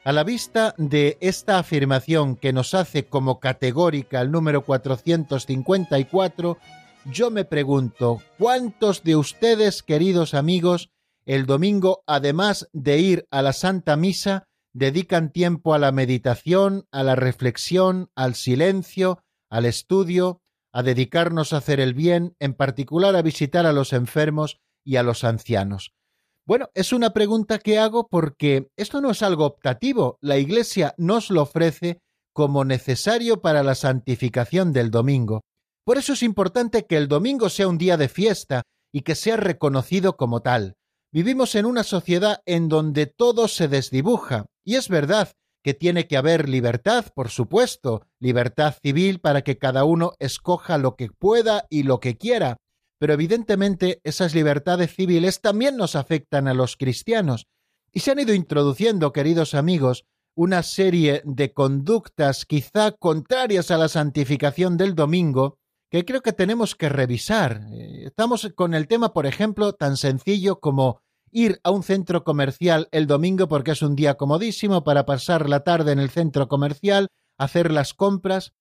A 0.03 0.11
la 0.11 0.23
vista 0.23 0.75
de 0.77 1.17
esta 1.19 1.57
afirmación 1.59 2.35
que 2.35 2.53
nos 2.53 2.73
hace 2.73 3.05
como 3.05 3.39
categórica 3.39 4.21
el 4.21 4.31
número 4.31 4.63
454, 4.63 6.57
yo 7.05 7.31
me 7.31 7.43
pregunto, 7.43 8.21
¿cuántos 8.37 9.03
de 9.03 9.15
ustedes, 9.15 9.83
queridos 9.83 10.33
amigos, 10.33 10.89
el 11.25 11.45
domingo, 11.45 12.03
además 12.07 12.69
de 12.73 12.99
ir 12.99 13.27
a 13.31 13.41
la 13.41 13.53
Santa 13.53 13.95
Misa, 13.97 14.47
dedican 14.73 15.31
tiempo 15.31 15.73
a 15.73 15.79
la 15.79 15.91
meditación, 15.91 16.85
a 16.91 17.03
la 17.03 17.15
reflexión, 17.15 18.09
al 18.15 18.35
silencio, 18.35 19.19
al 19.49 19.65
estudio, 19.65 20.41
a 20.73 20.83
dedicarnos 20.83 21.53
a 21.53 21.57
hacer 21.57 21.79
el 21.79 21.93
bien, 21.93 22.35
en 22.39 22.53
particular 22.53 23.15
a 23.15 23.21
visitar 23.21 23.65
a 23.65 23.71
los 23.71 23.93
enfermos 23.93 24.59
y 24.83 24.97
a 24.97 25.03
los 25.03 25.23
ancianos? 25.23 25.93
Bueno, 26.45 26.69
es 26.75 26.93
una 26.93 27.11
pregunta 27.11 27.57
que 27.57 27.79
hago 27.79 28.07
porque 28.07 28.69
esto 28.75 29.01
no 29.01 29.09
es 29.09 29.23
algo 29.23 29.45
optativo, 29.45 30.19
la 30.21 30.37
Iglesia 30.37 30.93
nos 30.97 31.31
lo 31.31 31.41
ofrece 31.41 32.01
como 32.33 32.65
necesario 32.65 33.41
para 33.41 33.63
la 33.63 33.73
santificación 33.73 34.73
del 34.73 34.91
domingo. 34.91 35.41
Por 35.85 35.97
eso 35.97 36.13
es 36.13 36.21
importante 36.21 36.85
que 36.85 36.97
el 36.97 37.07
domingo 37.07 37.49
sea 37.49 37.67
un 37.67 37.77
día 37.77 37.95
de 37.95 38.09
fiesta 38.09 38.63
y 38.91 39.01
que 39.01 39.15
sea 39.15 39.37
reconocido 39.37 40.17
como 40.17 40.41
tal. 40.41 40.75
Vivimos 41.15 41.55
en 41.55 41.65
una 41.65 41.85
sociedad 41.85 42.41
en 42.45 42.67
donde 42.67 43.05
todo 43.05 43.47
se 43.47 43.69
desdibuja, 43.69 44.47
y 44.65 44.75
es 44.75 44.89
verdad 44.89 45.31
que 45.63 45.73
tiene 45.73 46.07
que 46.07 46.17
haber 46.17 46.49
libertad, 46.49 47.05
por 47.15 47.29
supuesto, 47.29 48.05
libertad 48.19 48.75
civil 48.83 49.21
para 49.21 49.41
que 49.41 49.57
cada 49.57 49.85
uno 49.85 50.11
escoja 50.19 50.77
lo 50.77 50.97
que 50.97 51.07
pueda 51.07 51.67
y 51.69 51.83
lo 51.83 52.01
que 52.01 52.17
quiera, 52.17 52.57
pero 52.99 53.13
evidentemente 53.13 54.01
esas 54.03 54.35
libertades 54.35 54.93
civiles 54.93 55.39
también 55.39 55.77
nos 55.77 55.95
afectan 55.95 56.49
a 56.49 56.53
los 56.53 56.75
cristianos, 56.75 57.45
y 57.93 58.01
se 58.01 58.11
han 58.11 58.19
ido 58.19 58.33
introduciendo, 58.33 59.13
queridos 59.13 59.53
amigos, 59.53 60.03
una 60.35 60.63
serie 60.63 61.21
de 61.23 61.53
conductas 61.53 62.45
quizá 62.45 62.91
contrarias 62.91 63.71
a 63.71 63.77
la 63.77 63.87
santificación 63.87 64.75
del 64.75 64.95
domingo, 64.95 65.59
que 65.89 66.03
creo 66.03 66.19
que 66.21 66.33
tenemos 66.33 66.75
que 66.75 66.89
revisar. 66.89 67.61
Eh, 67.71 68.07
estamos 68.07 68.51
con 68.53 68.73
el 68.73 68.89
tema, 68.89 69.13
por 69.13 69.25
ejemplo, 69.25 69.71
tan 69.71 69.95
sencillo 69.95 70.59
como 70.59 71.04
ir 71.35 71.59
a 71.63 71.71
un 71.71 71.83
centro 71.83 72.23
comercial 72.23 72.87
el 72.93 73.07
domingo 73.07 73.49
porque 73.49 73.71
es 73.71 73.81
un 73.81 73.97
día 73.97 74.15
comodísimo 74.15 74.85
para 74.85 75.05
pasar 75.05 75.49
la 75.49 75.65
tarde 75.65 75.91
en 75.91 75.99
el 75.99 76.09
centro 76.09 76.47
comercial, 76.47 77.09
hacer 77.37 77.73
las 77.73 77.93
compras. 77.93 78.53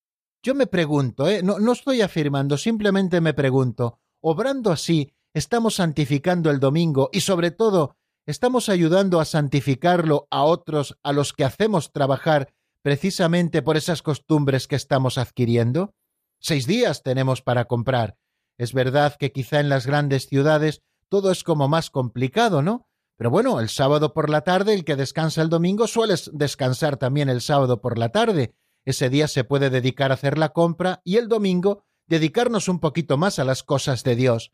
Yo 0.42 0.56
me 0.56 0.66
pregunto, 0.66 1.28
¿eh? 1.28 1.40
no, 1.44 1.60
no 1.60 1.70
estoy 1.70 2.00
afirmando, 2.00 2.58
simplemente 2.58 3.20
me 3.20 3.32
pregunto, 3.32 4.00
obrando 4.20 4.72
así, 4.72 5.12
estamos 5.32 5.76
santificando 5.76 6.50
el 6.50 6.58
domingo 6.58 7.10
y 7.12 7.20
sobre 7.20 7.52
todo 7.52 7.96
estamos 8.26 8.68
ayudando 8.68 9.20
a 9.20 9.24
santificarlo 9.24 10.26
a 10.30 10.42
otros 10.42 10.98
a 11.04 11.12
los 11.12 11.32
que 11.32 11.44
hacemos 11.44 11.92
trabajar 11.92 12.52
precisamente 12.82 13.62
por 13.62 13.76
esas 13.76 14.02
costumbres 14.02 14.66
que 14.66 14.76
estamos 14.76 15.16
adquiriendo? 15.16 15.94
Seis 16.40 16.66
días 16.66 17.04
tenemos 17.04 17.40
para 17.40 17.66
comprar. 17.66 18.16
Es 18.58 18.72
verdad 18.72 19.14
que 19.16 19.30
quizá 19.30 19.60
en 19.60 19.68
las 19.68 19.86
grandes 19.86 20.26
ciudades 20.26 20.82
todo 21.14 21.30
es 21.30 21.44
como 21.44 21.68
más 21.68 21.90
complicado, 21.90 22.60
¿no? 22.60 22.88
Pero 23.16 23.30
bueno, 23.30 23.60
el 23.60 23.68
sábado 23.68 24.12
por 24.14 24.28
la 24.28 24.40
tarde, 24.40 24.74
el 24.74 24.84
que 24.84 24.96
descansa 24.96 25.42
el 25.42 25.48
domingo 25.48 25.86
suele 25.86 26.16
descansar 26.32 26.96
también 26.96 27.28
el 27.28 27.40
sábado 27.40 27.80
por 27.80 27.98
la 27.98 28.08
tarde. 28.08 28.56
Ese 28.84 29.10
día 29.10 29.28
se 29.28 29.44
puede 29.44 29.70
dedicar 29.70 30.10
a 30.10 30.14
hacer 30.14 30.38
la 30.38 30.48
compra 30.48 31.02
y 31.04 31.18
el 31.18 31.28
domingo 31.28 31.84
dedicarnos 32.08 32.66
un 32.66 32.80
poquito 32.80 33.16
más 33.16 33.38
a 33.38 33.44
las 33.44 33.62
cosas 33.62 34.02
de 34.02 34.16
Dios. 34.16 34.50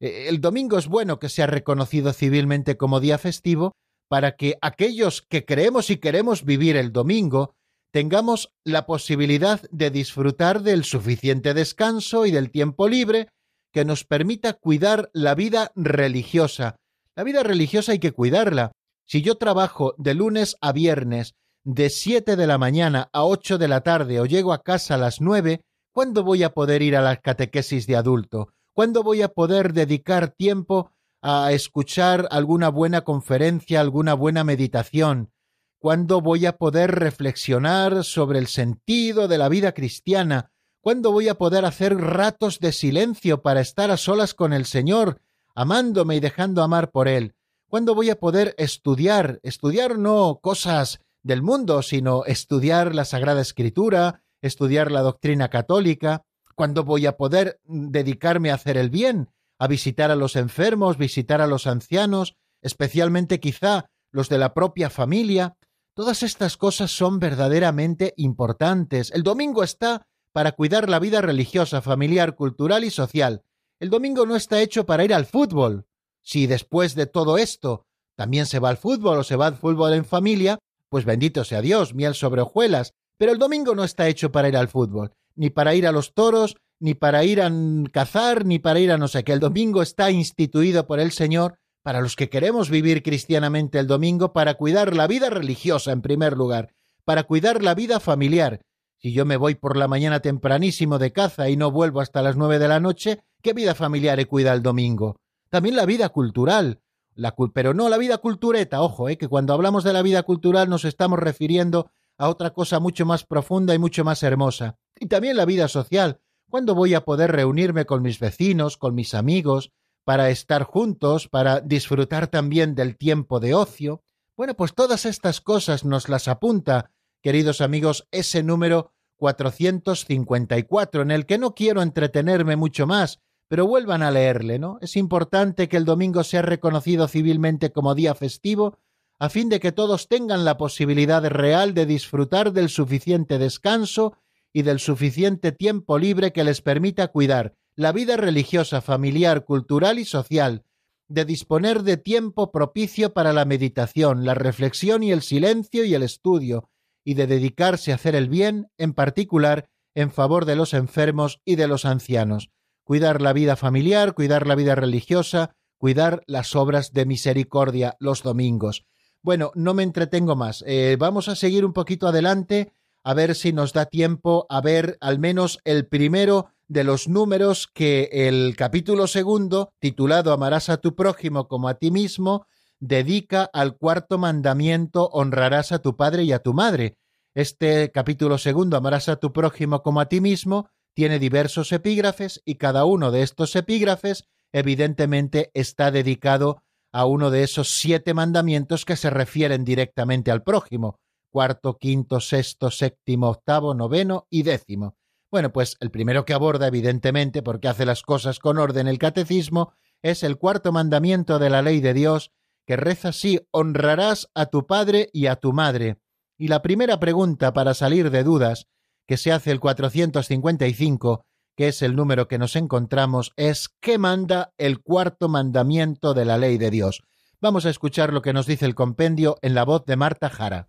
E, 0.00 0.28
el 0.28 0.42
domingo 0.42 0.76
es 0.76 0.86
bueno 0.86 1.18
que 1.18 1.30
sea 1.30 1.46
reconocido 1.46 2.12
civilmente 2.12 2.76
como 2.76 3.00
día 3.00 3.16
festivo 3.16 3.72
para 4.10 4.36
que 4.36 4.58
aquellos 4.60 5.22
que 5.22 5.46
creemos 5.46 5.88
y 5.88 5.96
queremos 5.96 6.44
vivir 6.44 6.76
el 6.76 6.92
domingo 6.92 7.54
tengamos 7.90 8.52
la 8.64 8.84
posibilidad 8.84 9.62
de 9.70 9.90
disfrutar 9.90 10.60
del 10.60 10.84
suficiente 10.84 11.54
descanso 11.54 12.26
y 12.26 12.32
del 12.32 12.50
tiempo 12.50 12.86
libre 12.86 13.28
que 13.72 13.84
nos 13.84 14.04
permita 14.04 14.52
cuidar 14.52 15.10
la 15.12 15.34
vida 15.34 15.72
religiosa. 15.74 16.76
La 17.16 17.24
vida 17.24 17.42
religiosa 17.42 17.92
hay 17.92 17.98
que 17.98 18.12
cuidarla. 18.12 18.72
Si 19.06 19.22
yo 19.22 19.36
trabajo 19.36 19.94
de 19.98 20.14
lunes 20.14 20.56
a 20.60 20.72
viernes, 20.72 21.34
de 21.64 21.90
siete 21.90 22.36
de 22.36 22.46
la 22.46 22.58
mañana 22.58 23.08
a 23.12 23.24
ocho 23.24 23.58
de 23.58 23.68
la 23.68 23.82
tarde 23.82 24.20
o 24.20 24.26
llego 24.26 24.52
a 24.52 24.62
casa 24.62 24.94
a 24.94 24.98
las 24.98 25.20
nueve, 25.20 25.62
¿Cuándo 25.92 26.24
voy 26.24 26.42
a 26.42 26.54
poder 26.54 26.80
ir 26.80 26.96
a 26.96 27.02
la 27.02 27.16
catequesis 27.16 27.86
de 27.86 27.96
adulto? 27.96 28.48
¿Cuándo 28.72 29.02
voy 29.02 29.20
a 29.20 29.28
poder 29.28 29.74
dedicar 29.74 30.30
tiempo 30.30 30.90
a 31.20 31.52
escuchar 31.52 32.28
alguna 32.30 32.70
buena 32.70 33.02
conferencia, 33.02 33.82
alguna 33.82 34.14
buena 34.14 34.42
meditación? 34.42 35.30
¿Cuándo 35.78 36.22
voy 36.22 36.46
a 36.46 36.56
poder 36.56 36.92
reflexionar 36.92 38.04
sobre 38.04 38.38
el 38.38 38.46
sentido 38.46 39.28
de 39.28 39.36
la 39.36 39.50
vida 39.50 39.72
cristiana? 39.72 40.50
¿Cuándo 40.82 41.12
voy 41.12 41.28
a 41.28 41.38
poder 41.38 41.64
hacer 41.64 41.96
ratos 41.96 42.58
de 42.58 42.72
silencio 42.72 43.40
para 43.40 43.60
estar 43.60 43.92
a 43.92 43.96
solas 43.96 44.34
con 44.34 44.52
el 44.52 44.66
Señor, 44.66 45.20
amándome 45.54 46.16
y 46.16 46.20
dejando 46.20 46.60
amar 46.60 46.90
por 46.90 47.06
Él? 47.06 47.36
¿Cuándo 47.68 47.94
voy 47.94 48.10
a 48.10 48.18
poder 48.18 48.56
estudiar? 48.58 49.38
Estudiar 49.44 49.96
no 49.96 50.40
cosas 50.42 50.98
del 51.22 51.40
mundo, 51.40 51.82
sino 51.82 52.24
estudiar 52.24 52.96
la 52.96 53.04
Sagrada 53.04 53.40
Escritura, 53.40 54.24
estudiar 54.40 54.90
la 54.90 55.02
doctrina 55.02 55.50
católica, 55.50 56.24
cuándo 56.56 56.82
voy 56.82 57.06
a 57.06 57.16
poder 57.16 57.60
dedicarme 57.62 58.50
a 58.50 58.54
hacer 58.54 58.76
el 58.76 58.90
bien, 58.90 59.30
a 59.60 59.68
visitar 59.68 60.10
a 60.10 60.16
los 60.16 60.34
enfermos, 60.34 60.98
visitar 60.98 61.40
a 61.40 61.46
los 61.46 61.68
ancianos, 61.68 62.34
especialmente 62.60 63.38
quizá 63.38 63.86
los 64.10 64.28
de 64.28 64.38
la 64.38 64.52
propia 64.52 64.90
familia. 64.90 65.56
Todas 65.94 66.24
estas 66.24 66.56
cosas 66.56 66.90
son 66.90 67.20
verdaderamente 67.20 68.14
importantes. 68.16 69.12
El 69.12 69.22
domingo 69.22 69.62
está 69.62 70.08
para 70.32 70.52
cuidar 70.52 70.88
la 70.88 70.98
vida 70.98 71.20
religiosa, 71.20 71.82
familiar, 71.82 72.34
cultural 72.34 72.84
y 72.84 72.90
social. 72.90 73.42
El 73.78 73.90
domingo 73.90 74.26
no 74.26 74.36
está 74.36 74.60
hecho 74.60 74.86
para 74.86 75.04
ir 75.04 75.12
al 75.12 75.26
fútbol. 75.26 75.86
Si 76.22 76.46
después 76.46 76.94
de 76.94 77.06
todo 77.06 77.38
esto 77.38 77.84
también 78.16 78.46
se 78.46 78.58
va 78.58 78.68
al 78.68 78.76
fútbol 78.76 79.18
o 79.18 79.24
se 79.24 79.36
va 79.36 79.46
al 79.46 79.56
fútbol 79.56 79.92
en 79.94 80.04
familia, 80.04 80.58
pues 80.88 81.04
bendito 81.04 81.44
sea 81.44 81.60
Dios, 81.60 81.94
miel 81.94 82.14
sobre 82.14 82.42
hojuelas, 82.42 82.92
pero 83.16 83.32
el 83.32 83.38
domingo 83.38 83.74
no 83.74 83.84
está 83.84 84.08
hecho 84.08 84.32
para 84.32 84.48
ir 84.48 84.56
al 84.56 84.68
fútbol, 84.68 85.12
ni 85.34 85.50
para 85.50 85.74
ir 85.74 85.86
a 85.86 85.92
los 85.92 86.12
toros, 86.14 86.56
ni 86.78 86.94
para 86.94 87.24
ir 87.24 87.40
a 87.40 87.50
cazar, 87.92 88.44
ni 88.44 88.58
para 88.58 88.80
ir 88.80 88.92
a 88.92 88.98
no 88.98 89.08
sé 89.08 89.24
qué. 89.24 89.32
El 89.32 89.40
domingo 89.40 89.82
está 89.82 90.10
instituido 90.10 90.86
por 90.86 91.00
el 91.00 91.12
Señor 91.12 91.58
para 91.82 92.00
los 92.00 92.16
que 92.16 92.28
queremos 92.28 92.70
vivir 92.70 93.02
cristianamente 93.02 93.78
el 93.78 93.86
domingo, 93.86 94.32
para 94.32 94.54
cuidar 94.54 94.94
la 94.94 95.06
vida 95.06 95.30
religiosa 95.30 95.92
en 95.92 96.02
primer 96.02 96.36
lugar, 96.36 96.74
para 97.04 97.24
cuidar 97.24 97.62
la 97.62 97.74
vida 97.74 97.98
familiar. 98.00 98.60
Si 99.02 99.12
yo 99.12 99.24
me 99.24 99.36
voy 99.36 99.56
por 99.56 99.76
la 99.76 99.88
mañana 99.88 100.20
tempranísimo 100.20 101.00
de 101.00 101.12
caza 101.12 101.48
y 101.48 101.56
no 101.56 101.72
vuelvo 101.72 102.00
hasta 102.00 102.22
las 102.22 102.36
nueve 102.36 102.60
de 102.60 102.68
la 102.68 102.78
noche, 102.78 103.24
¿qué 103.42 103.52
vida 103.52 103.74
familiar 103.74 104.20
he 104.20 104.26
cuida 104.26 104.52
el 104.52 104.62
domingo? 104.62 105.16
También 105.50 105.74
la 105.74 105.86
vida 105.86 106.10
cultural, 106.10 106.80
la, 107.16 107.34
pero 107.52 107.74
no 107.74 107.88
la 107.88 107.98
vida 107.98 108.18
cultureta, 108.18 108.80
ojo, 108.80 109.08
eh, 109.08 109.18
que 109.18 109.26
cuando 109.26 109.54
hablamos 109.54 109.82
de 109.82 109.92
la 109.92 110.02
vida 110.02 110.22
cultural 110.22 110.68
nos 110.70 110.84
estamos 110.84 111.18
refiriendo 111.18 111.90
a 112.16 112.28
otra 112.28 112.50
cosa 112.50 112.78
mucho 112.78 113.04
más 113.04 113.24
profunda 113.24 113.74
y 113.74 113.78
mucho 113.80 114.04
más 114.04 114.22
hermosa. 114.22 114.78
Y 115.00 115.06
también 115.06 115.36
la 115.36 115.46
vida 115.46 115.66
social. 115.66 116.20
¿Cuándo 116.48 116.76
voy 116.76 116.94
a 116.94 117.04
poder 117.04 117.32
reunirme 117.32 117.86
con 117.86 118.02
mis 118.02 118.20
vecinos, 118.20 118.76
con 118.76 118.94
mis 118.94 119.14
amigos, 119.14 119.72
para 120.04 120.30
estar 120.30 120.62
juntos, 120.62 121.26
para 121.26 121.58
disfrutar 121.60 122.28
también 122.28 122.76
del 122.76 122.96
tiempo 122.96 123.40
de 123.40 123.54
ocio? 123.54 124.04
Bueno, 124.36 124.54
pues 124.54 124.74
todas 124.74 125.06
estas 125.06 125.40
cosas 125.40 125.84
nos 125.84 126.08
las 126.08 126.28
apunta, 126.28 126.91
queridos 127.22 127.60
amigos, 127.60 128.06
ese 128.10 128.42
número 128.42 128.92
454, 129.16 131.02
en 131.02 131.10
el 131.10 131.26
que 131.26 131.38
no 131.38 131.54
quiero 131.54 131.80
entretenerme 131.80 132.56
mucho 132.56 132.86
más, 132.86 133.20
pero 133.48 133.66
vuelvan 133.66 134.02
a 134.02 134.10
leerle, 134.10 134.58
¿no? 134.58 134.78
Es 134.80 134.96
importante 134.96 135.68
que 135.68 135.76
el 135.76 135.84
domingo 135.84 136.24
sea 136.24 136.42
reconocido 136.42 137.06
civilmente 137.06 137.70
como 137.70 137.94
día 137.94 138.14
festivo 138.14 138.78
a 139.18 139.28
fin 139.28 139.48
de 139.48 139.60
que 139.60 139.70
todos 139.70 140.08
tengan 140.08 140.44
la 140.44 140.56
posibilidad 140.56 141.24
real 141.24 141.74
de 141.74 141.86
disfrutar 141.86 142.52
del 142.52 142.68
suficiente 142.68 143.38
descanso 143.38 144.16
y 144.52 144.62
del 144.62 144.80
suficiente 144.80 145.52
tiempo 145.52 145.96
libre 145.96 146.32
que 146.32 146.42
les 146.42 146.60
permita 146.60 147.06
cuidar 147.08 147.54
la 147.76 147.92
vida 147.92 148.16
religiosa, 148.16 148.80
familiar, 148.80 149.44
cultural 149.44 149.98
y 150.00 150.04
social, 150.04 150.64
de 151.06 151.24
disponer 151.24 151.84
de 151.84 151.98
tiempo 151.98 152.50
propicio 152.50 153.12
para 153.12 153.32
la 153.32 153.44
meditación, 153.44 154.24
la 154.24 154.34
reflexión 154.34 155.02
y 155.02 155.12
el 155.12 155.22
silencio 155.22 155.84
y 155.84 155.94
el 155.94 156.02
estudio, 156.02 156.68
y 157.04 157.14
de 157.14 157.26
dedicarse 157.26 157.92
a 157.92 157.96
hacer 157.96 158.14
el 158.14 158.28
bien, 158.28 158.68
en 158.78 158.92
particular 158.92 159.68
en 159.94 160.10
favor 160.10 160.44
de 160.44 160.56
los 160.56 160.74
enfermos 160.74 161.40
y 161.44 161.56
de 161.56 161.68
los 161.68 161.84
ancianos. 161.84 162.50
cuidar 162.84 163.22
la 163.22 163.32
vida 163.32 163.54
familiar, 163.54 164.12
cuidar 164.12 164.46
la 164.46 164.56
vida 164.56 164.74
religiosa, 164.74 165.54
cuidar 165.78 166.22
las 166.26 166.56
obras 166.56 166.92
de 166.92 167.06
misericordia 167.06 167.96
los 168.00 168.22
domingos. 168.24 168.84
Bueno, 169.22 169.52
no 169.54 169.72
me 169.72 169.84
entretengo 169.84 170.34
más. 170.34 170.64
Eh, 170.66 170.96
vamos 170.98 171.28
a 171.28 171.36
seguir 171.36 171.64
un 171.64 171.72
poquito 171.72 172.08
adelante 172.08 172.72
a 173.04 173.14
ver 173.14 173.34
si 173.34 173.52
nos 173.52 173.72
da 173.72 173.86
tiempo 173.86 174.46
a 174.48 174.60
ver 174.60 174.98
al 175.00 175.20
menos 175.20 175.60
el 175.64 175.86
primero 175.86 176.48
de 176.68 176.84
los 176.84 177.08
números 177.08 177.68
que 177.72 178.08
el 178.12 178.56
capítulo 178.56 179.06
segundo, 179.06 179.72
titulado 179.78 180.32
Amarás 180.32 180.68
a 180.68 180.78
tu 180.78 180.94
prójimo 180.94 181.46
como 181.46 181.68
a 181.68 181.74
ti 181.74 181.90
mismo, 181.90 182.46
dedica 182.82 183.48
al 183.52 183.76
cuarto 183.76 184.18
mandamiento 184.18 185.08
honrarás 185.12 185.70
a 185.70 185.78
tu 185.78 185.96
padre 185.96 186.24
y 186.24 186.32
a 186.32 186.40
tu 186.40 186.52
madre. 186.52 186.98
Este 187.32 187.92
capítulo 187.92 188.38
segundo, 188.38 188.76
Amarás 188.76 189.08
a 189.08 189.16
tu 189.16 189.32
prójimo 189.32 189.84
como 189.84 190.00
a 190.00 190.06
ti 190.06 190.20
mismo, 190.20 190.68
tiene 190.92 191.20
diversos 191.20 191.70
epígrafes 191.70 192.42
y 192.44 192.56
cada 192.56 192.84
uno 192.84 193.12
de 193.12 193.22
estos 193.22 193.54
epígrafes 193.54 194.24
evidentemente 194.52 195.52
está 195.54 195.92
dedicado 195.92 196.64
a 196.90 197.06
uno 197.06 197.30
de 197.30 197.44
esos 197.44 197.70
siete 197.70 198.14
mandamientos 198.14 198.84
que 198.84 198.96
se 198.96 199.10
refieren 199.10 199.64
directamente 199.64 200.32
al 200.32 200.42
prójimo, 200.42 200.98
cuarto, 201.30 201.78
quinto, 201.78 202.18
sexto, 202.18 202.72
séptimo, 202.72 203.28
octavo, 203.28 203.74
noveno 203.74 204.26
y 204.28 204.42
décimo. 204.42 204.96
Bueno, 205.30 205.52
pues 205.52 205.76
el 205.78 205.92
primero 205.92 206.24
que 206.24 206.34
aborda, 206.34 206.66
evidentemente, 206.66 207.42
porque 207.42 207.68
hace 207.68 207.86
las 207.86 208.02
cosas 208.02 208.40
con 208.40 208.58
orden 208.58 208.88
el 208.88 208.98
catecismo, 208.98 209.72
es 210.02 210.24
el 210.24 210.36
cuarto 210.36 210.72
mandamiento 210.72 211.38
de 211.38 211.48
la 211.48 211.62
ley 211.62 211.80
de 211.80 211.94
Dios, 211.94 212.32
que 212.72 212.76
reza 212.76 213.10
así, 213.10 213.38
honrarás 213.50 214.30
a 214.34 214.46
tu 214.46 214.66
padre 214.66 215.10
y 215.12 215.26
a 215.26 215.36
tu 215.36 215.52
madre. 215.52 215.98
Y 216.38 216.48
la 216.48 216.62
primera 216.62 216.98
pregunta 216.98 217.52
para 217.52 217.74
salir 217.74 218.10
de 218.10 218.24
dudas 218.24 218.66
que 219.06 219.18
se 219.18 219.30
hace 219.30 219.50
el 219.50 219.60
455 219.60 221.26
que 221.54 221.68
es 221.68 221.82
el 221.82 221.94
número 221.94 222.28
que 222.28 222.38
nos 222.38 222.56
encontramos, 222.56 223.34
es 223.36 223.68
¿qué 223.82 223.98
manda 223.98 224.54
el 224.56 224.80
cuarto 224.80 225.28
mandamiento 225.28 226.14
de 226.14 226.24
la 226.24 226.38
ley 226.38 226.56
de 226.56 226.70
Dios? 226.70 227.02
Vamos 227.42 227.66
a 227.66 227.68
escuchar 227.68 228.10
lo 228.10 228.22
que 228.22 228.32
nos 228.32 228.46
dice 228.46 228.64
el 228.64 228.74
compendio 228.74 229.36
en 229.42 229.54
la 229.54 229.66
voz 229.66 229.84
de 229.84 229.96
Marta 229.96 230.30
Jara. 230.30 230.66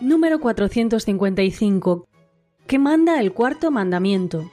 Número 0.00 0.40
455. 0.40 2.08
¿Qué 2.66 2.78
manda 2.78 3.20
el 3.20 3.32
cuarto 3.32 3.70
mandamiento? 3.70 4.50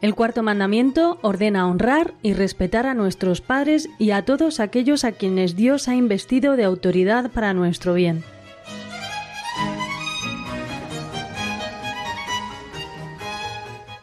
El 0.00 0.14
cuarto 0.14 0.44
mandamiento 0.44 1.18
ordena 1.22 1.66
honrar 1.66 2.14
y 2.22 2.32
respetar 2.32 2.86
a 2.86 2.94
nuestros 2.94 3.40
padres 3.40 3.88
y 3.98 4.12
a 4.12 4.24
todos 4.24 4.60
aquellos 4.60 5.04
a 5.04 5.10
quienes 5.10 5.56
Dios 5.56 5.88
ha 5.88 5.96
investido 5.96 6.54
de 6.54 6.62
autoridad 6.62 7.32
para 7.32 7.54
nuestro 7.54 7.94
bien. 7.94 8.22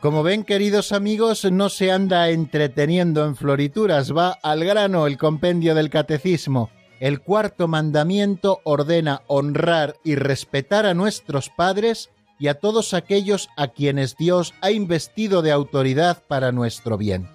Como 0.02 0.22
ven, 0.22 0.44
queridos 0.44 0.92
amigos, 0.92 1.50
no 1.50 1.70
se 1.70 1.92
anda 1.92 2.30
entreteniendo 2.30 3.26
en 3.26 3.38
florituras, 3.38 4.16
va 4.16 4.38
al 4.44 4.66
grano 4.66 5.08
el 5.08 5.18
compendio 5.18 5.74
del 5.74 5.90
catecismo. 5.90 6.70
El 7.00 7.22
cuarto 7.22 7.70
mandamiento 7.70 8.60
ordena 8.66 9.22
honrar 9.28 9.96
y 10.04 10.16
respetar 10.16 10.86
a 10.86 10.94
nuestros 10.94 11.50
padres 11.50 12.10
y 12.40 12.48
a 12.48 12.56
todos 12.56 12.94
aquellos 12.94 13.50
a 13.58 13.68
quienes 13.68 14.16
Dios 14.16 14.54
ha 14.62 14.72
investido 14.72 15.42
de 15.42 15.52
autoridad 15.52 16.24
para 16.28 16.52
nuestro 16.52 16.98
bien. 16.98 17.28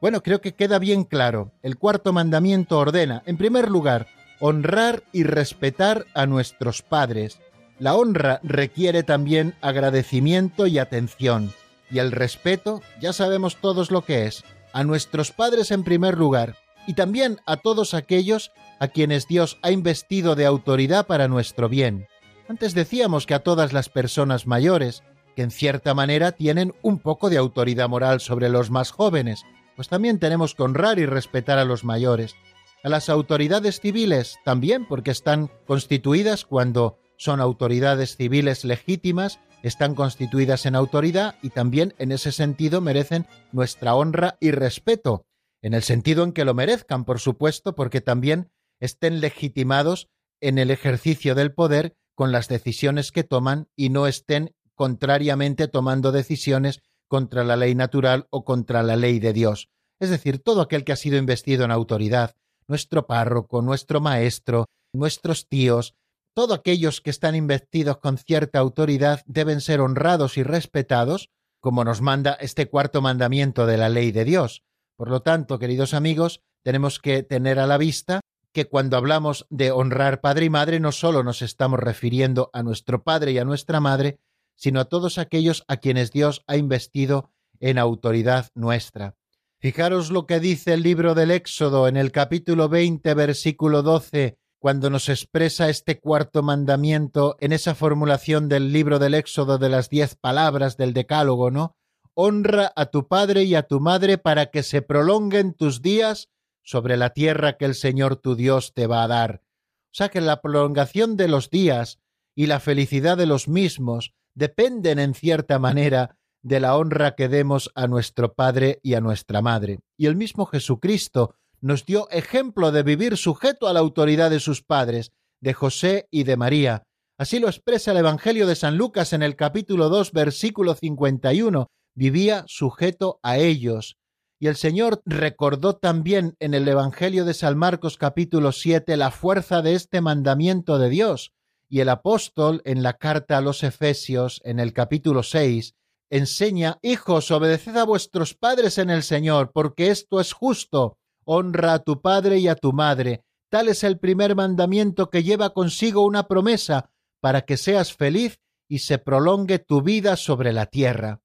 Bueno, 0.00 0.22
creo 0.22 0.40
que 0.40 0.54
queda 0.54 0.78
bien 0.78 1.04
claro. 1.04 1.52
El 1.62 1.76
cuarto 1.76 2.12
mandamiento 2.12 2.78
ordena, 2.78 3.22
en 3.26 3.36
primer 3.36 3.70
lugar, 3.70 4.06
honrar 4.40 5.02
y 5.12 5.22
respetar 5.24 6.06
a 6.14 6.26
nuestros 6.26 6.82
padres. 6.82 7.38
La 7.78 7.94
honra 7.94 8.40
requiere 8.42 9.02
también 9.02 9.54
agradecimiento 9.60 10.66
y 10.66 10.78
atención. 10.78 11.52
Y 11.90 11.98
el 11.98 12.12
respeto, 12.12 12.82
ya 13.00 13.12
sabemos 13.12 13.56
todos 13.60 13.90
lo 13.90 14.02
que 14.02 14.26
es, 14.26 14.44
a 14.72 14.84
nuestros 14.84 15.32
padres 15.32 15.70
en 15.70 15.84
primer 15.84 16.16
lugar, 16.16 16.56
y 16.86 16.94
también 16.94 17.40
a 17.46 17.56
todos 17.56 17.94
aquellos 17.94 18.52
a 18.78 18.88
quienes 18.88 19.26
Dios 19.26 19.58
ha 19.62 19.70
investido 19.70 20.34
de 20.34 20.46
autoridad 20.46 21.06
para 21.06 21.28
nuestro 21.28 21.68
bien. 21.68 22.06
Antes 22.48 22.74
decíamos 22.74 23.26
que 23.26 23.34
a 23.34 23.42
todas 23.42 23.72
las 23.72 23.88
personas 23.88 24.46
mayores, 24.46 25.02
que 25.34 25.42
en 25.42 25.50
cierta 25.50 25.94
manera 25.94 26.32
tienen 26.32 26.74
un 26.82 26.98
poco 26.98 27.28
de 27.28 27.38
autoridad 27.38 27.88
moral 27.88 28.20
sobre 28.20 28.48
los 28.48 28.70
más 28.70 28.92
jóvenes, 28.92 29.44
pues 29.74 29.88
también 29.88 30.18
tenemos 30.20 30.54
que 30.54 30.62
honrar 30.62 30.98
y 30.98 31.06
respetar 31.06 31.58
a 31.58 31.64
los 31.64 31.84
mayores. 31.84 32.36
A 32.84 32.88
las 32.88 33.08
autoridades 33.08 33.80
civiles 33.80 34.38
también, 34.44 34.86
porque 34.86 35.10
están 35.10 35.50
constituidas 35.66 36.44
cuando 36.44 36.98
son 37.16 37.40
autoridades 37.40 38.16
civiles 38.16 38.64
legítimas, 38.64 39.40
están 39.62 39.96
constituidas 39.96 40.66
en 40.66 40.76
autoridad 40.76 41.34
y 41.42 41.50
también 41.50 41.94
en 41.98 42.12
ese 42.12 42.30
sentido 42.30 42.80
merecen 42.80 43.26
nuestra 43.50 43.96
honra 43.96 44.36
y 44.38 44.52
respeto, 44.52 45.26
en 45.62 45.74
el 45.74 45.82
sentido 45.82 46.22
en 46.22 46.32
que 46.32 46.44
lo 46.44 46.54
merezcan, 46.54 47.04
por 47.04 47.18
supuesto, 47.18 47.74
porque 47.74 48.00
también 48.00 48.52
estén 48.78 49.20
legitimados 49.20 50.08
en 50.40 50.58
el 50.58 50.70
ejercicio 50.70 51.34
del 51.34 51.52
poder 51.52 51.96
con 52.16 52.32
las 52.32 52.48
decisiones 52.48 53.12
que 53.12 53.22
toman 53.22 53.68
y 53.76 53.90
no 53.90 54.08
estén 54.08 54.56
contrariamente 54.74 55.68
tomando 55.68 56.10
decisiones 56.10 56.82
contra 57.08 57.44
la 57.44 57.56
ley 57.56 57.74
natural 57.74 58.26
o 58.30 58.44
contra 58.44 58.82
la 58.82 58.96
ley 58.96 59.20
de 59.20 59.32
Dios. 59.32 59.68
Es 60.00 60.10
decir, 60.10 60.40
todo 60.42 60.62
aquel 60.62 60.82
que 60.82 60.92
ha 60.92 60.96
sido 60.96 61.18
investido 61.18 61.64
en 61.64 61.70
autoridad, 61.70 62.34
nuestro 62.66 63.06
párroco, 63.06 63.62
nuestro 63.62 64.00
maestro, 64.00 64.66
nuestros 64.92 65.46
tíos, 65.46 65.94
todos 66.34 66.58
aquellos 66.58 67.00
que 67.00 67.10
están 67.10 67.34
investidos 67.34 67.98
con 67.98 68.18
cierta 68.18 68.58
autoridad 68.58 69.22
deben 69.26 69.60
ser 69.60 69.80
honrados 69.80 70.36
y 70.36 70.42
respetados, 70.42 71.30
como 71.60 71.84
nos 71.84 72.00
manda 72.00 72.32
este 72.32 72.68
cuarto 72.68 73.00
mandamiento 73.00 73.66
de 73.66 73.78
la 73.78 73.88
ley 73.88 74.10
de 74.10 74.24
Dios. 74.24 74.62
Por 74.96 75.10
lo 75.10 75.20
tanto, 75.22 75.58
queridos 75.58 75.94
amigos, 75.94 76.42
tenemos 76.62 76.98
que 76.98 77.22
tener 77.22 77.58
a 77.58 77.66
la 77.66 77.78
vista 77.78 78.20
que 78.56 78.70
cuando 78.70 78.96
hablamos 78.96 79.46
de 79.50 79.70
honrar 79.70 80.22
padre 80.22 80.46
y 80.46 80.48
madre 80.48 80.80
no 80.80 80.90
solo 80.90 81.22
nos 81.22 81.42
estamos 81.42 81.78
refiriendo 81.78 82.48
a 82.54 82.62
nuestro 82.62 83.04
padre 83.04 83.32
y 83.32 83.38
a 83.38 83.44
nuestra 83.44 83.80
madre, 83.80 84.18
sino 84.54 84.80
a 84.80 84.86
todos 84.86 85.18
aquellos 85.18 85.62
a 85.68 85.76
quienes 85.76 86.10
Dios 86.10 86.42
ha 86.46 86.56
investido 86.56 87.28
en 87.60 87.76
autoridad 87.76 88.48
nuestra. 88.54 89.14
Fijaros 89.58 90.10
lo 90.10 90.26
que 90.26 90.40
dice 90.40 90.72
el 90.72 90.82
libro 90.82 91.14
del 91.14 91.32
Éxodo 91.32 91.86
en 91.86 91.98
el 91.98 92.12
capítulo 92.12 92.70
20, 92.70 93.12
versículo 93.12 93.82
12, 93.82 94.38
cuando 94.58 94.88
nos 94.88 95.10
expresa 95.10 95.68
este 95.68 96.00
cuarto 96.00 96.42
mandamiento 96.42 97.36
en 97.40 97.52
esa 97.52 97.74
formulación 97.74 98.48
del 98.48 98.72
libro 98.72 98.98
del 98.98 99.12
Éxodo 99.12 99.58
de 99.58 99.68
las 99.68 99.90
diez 99.90 100.14
palabras 100.14 100.78
del 100.78 100.94
Decálogo, 100.94 101.50
¿no? 101.50 101.76
Honra 102.14 102.72
a 102.74 102.86
tu 102.86 103.06
padre 103.06 103.44
y 103.44 103.54
a 103.54 103.64
tu 103.64 103.80
madre 103.80 104.16
para 104.16 104.46
que 104.46 104.62
se 104.62 104.80
prolonguen 104.80 105.52
tus 105.52 105.82
días 105.82 106.30
sobre 106.66 106.96
la 106.96 107.10
tierra 107.10 107.56
que 107.56 107.64
el 107.64 107.76
Señor 107.76 108.16
tu 108.16 108.34
Dios 108.34 108.74
te 108.74 108.88
va 108.88 109.04
a 109.04 109.08
dar. 109.08 109.42
O 109.86 109.94
sea 109.96 110.08
que 110.08 110.20
la 110.20 110.42
prolongación 110.42 111.16
de 111.16 111.28
los 111.28 111.48
días 111.48 112.00
y 112.34 112.46
la 112.46 112.58
felicidad 112.58 113.16
de 113.16 113.26
los 113.26 113.46
mismos 113.46 114.12
dependen 114.34 114.98
en 114.98 115.14
cierta 115.14 115.60
manera 115.60 116.18
de 116.42 116.58
la 116.60 116.76
honra 116.76 117.14
que 117.14 117.28
demos 117.28 117.70
a 117.76 117.86
nuestro 117.86 118.34
Padre 118.34 118.80
y 118.82 118.94
a 118.94 119.00
nuestra 119.00 119.42
Madre. 119.42 119.78
Y 119.96 120.06
el 120.06 120.16
mismo 120.16 120.44
Jesucristo 120.44 121.36
nos 121.60 121.86
dio 121.86 122.10
ejemplo 122.10 122.72
de 122.72 122.82
vivir 122.82 123.16
sujeto 123.16 123.68
a 123.68 123.72
la 123.72 123.80
autoridad 123.80 124.30
de 124.30 124.40
sus 124.40 124.62
padres, 124.62 125.12
de 125.40 125.54
José 125.54 126.08
y 126.10 126.24
de 126.24 126.36
María. 126.36 126.82
Así 127.16 127.38
lo 127.38 127.46
expresa 127.46 127.92
el 127.92 127.98
Evangelio 127.98 128.46
de 128.46 128.56
San 128.56 128.76
Lucas 128.76 129.12
en 129.12 129.22
el 129.22 129.36
capítulo 129.36 129.88
2, 129.88 130.12
versículo 130.12 130.74
51. 130.74 131.68
Vivía 131.94 132.44
sujeto 132.48 133.20
a 133.22 133.38
ellos. 133.38 133.96
Y 134.38 134.48
el 134.48 134.56
Señor 134.56 135.00
recordó 135.06 135.76
también 135.76 136.36
en 136.40 136.52
el 136.52 136.68
Evangelio 136.68 137.24
de 137.24 137.32
San 137.32 137.56
Marcos 137.56 137.96
capítulo 137.96 138.52
7 138.52 138.98
la 138.98 139.10
fuerza 139.10 139.62
de 139.62 139.74
este 139.74 140.02
mandamiento 140.02 140.78
de 140.78 140.90
Dios. 140.90 141.32
Y 141.70 141.80
el 141.80 141.88
apóstol 141.88 142.60
en 142.66 142.82
la 142.82 142.94
carta 142.94 143.38
a 143.38 143.40
los 143.40 143.62
Efesios 143.62 144.42
en 144.44 144.60
el 144.60 144.74
capítulo 144.74 145.22
6 145.22 145.74
enseña, 146.10 146.78
Hijos, 146.82 147.30
obedeced 147.30 147.76
a 147.76 147.84
vuestros 147.84 148.34
padres 148.34 148.76
en 148.78 148.90
el 148.90 149.02
Señor, 149.02 149.52
porque 149.52 149.90
esto 149.90 150.20
es 150.20 150.34
justo. 150.34 150.98
Honra 151.24 151.72
a 151.72 151.78
tu 151.78 152.02
padre 152.02 152.38
y 152.38 152.46
a 152.48 152.56
tu 152.56 152.72
madre. 152.74 153.24
Tal 153.50 153.68
es 153.68 153.84
el 153.84 153.98
primer 153.98 154.36
mandamiento 154.36 155.08
que 155.08 155.22
lleva 155.22 155.54
consigo 155.54 156.04
una 156.04 156.28
promesa 156.28 156.90
para 157.20 157.40
que 157.42 157.56
seas 157.56 157.94
feliz 157.94 158.38
y 158.68 158.80
se 158.80 158.98
prolongue 158.98 159.58
tu 159.58 159.80
vida 159.80 160.16
sobre 160.16 160.52
la 160.52 160.66
tierra. 160.66 161.22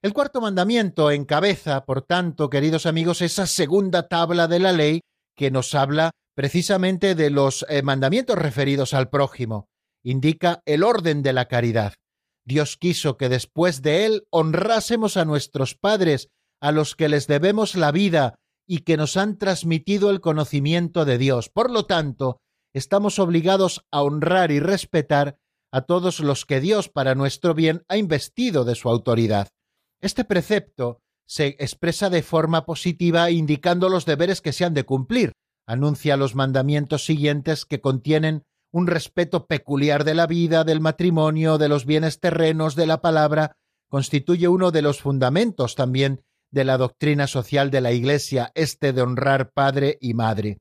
El 0.00 0.12
cuarto 0.12 0.40
mandamiento 0.40 1.10
encabeza, 1.10 1.84
por 1.84 2.02
tanto, 2.02 2.48
queridos 2.50 2.86
amigos, 2.86 3.20
esa 3.20 3.48
segunda 3.48 4.06
tabla 4.06 4.46
de 4.46 4.60
la 4.60 4.72
ley 4.72 5.00
que 5.36 5.50
nos 5.50 5.74
habla 5.74 6.12
precisamente 6.36 7.16
de 7.16 7.30
los 7.30 7.66
eh, 7.68 7.82
mandamientos 7.82 8.38
referidos 8.38 8.94
al 8.94 9.08
prójimo. 9.08 9.66
Indica 10.04 10.62
el 10.66 10.84
orden 10.84 11.24
de 11.24 11.32
la 11.32 11.46
caridad. 11.46 11.94
Dios 12.46 12.76
quiso 12.76 13.16
que 13.16 13.28
después 13.28 13.82
de 13.82 14.06
él 14.06 14.28
honrásemos 14.30 15.16
a 15.16 15.24
nuestros 15.24 15.74
padres, 15.74 16.28
a 16.60 16.70
los 16.70 16.94
que 16.94 17.08
les 17.08 17.26
debemos 17.26 17.74
la 17.74 17.90
vida 17.90 18.36
y 18.68 18.82
que 18.82 18.96
nos 18.96 19.16
han 19.16 19.36
transmitido 19.36 20.10
el 20.10 20.20
conocimiento 20.20 21.06
de 21.06 21.18
Dios. 21.18 21.48
Por 21.48 21.72
lo 21.72 21.86
tanto, 21.86 22.38
estamos 22.72 23.18
obligados 23.18 23.84
a 23.90 24.02
honrar 24.02 24.52
y 24.52 24.60
respetar 24.60 25.38
a 25.72 25.80
todos 25.80 26.20
los 26.20 26.46
que 26.46 26.60
Dios 26.60 26.88
para 26.88 27.16
nuestro 27.16 27.52
bien 27.52 27.82
ha 27.88 27.96
investido 27.96 28.64
de 28.64 28.76
su 28.76 28.88
autoridad. 28.88 29.48
Este 30.00 30.24
precepto 30.24 31.00
se 31.26 31.56
expresa 31.58 32.08
de 32.08 32.22
forma 32.22 32.64
positiva 32.64 33.30
indicando 33.30 33.88
los 33.88 34.06
deberes 34.06 34.40
que 34.40 34.52
se 34.52 34.64
han 34.64 34.74
de 34.74 34.84
cumplir, 34.84 35.32
anuncia 35.66 36.16
los 36.16 36.34
mandamientos 36.34 37.04
siguientes 37.04 37.64
que 37.64 37.80
contienen 37.80 38.44
un 38.70 38.86
respeto 38.86 39.46
peculiar 39.46 40.04
de 40.04 40.14
la 40.14 40.26
vida, 40.26 40.64
del 40.64 40.80
matrimonio, 40.80 41.58
de 41.58 41.68
los 41.68 41.84
bienes 41.84 42.20
terrenos, 42.20 42.76
de 42.76 42.86
la 42.86 43.00
palabra, 43.00 43.56
constituye 43.88 44.48
uno 44.48 44.70
de 44.70 44.82
los 44.82 45.00
fundamentos 45.00 45.74
también 45.74 46.22
de 46.50 46.64
la 46.64 46.78
doctrina 46.78 47.26
social 47.26 47.70
de 47.70 47.80
la 47.80 47.92
Iglesia, 47.92 48.52
este 48.54 48.92
de 48.92 49.02
honrar 49.02 49.50
padre 49.50 49.98
y 50.00 50.14
madre. 50.14 50.58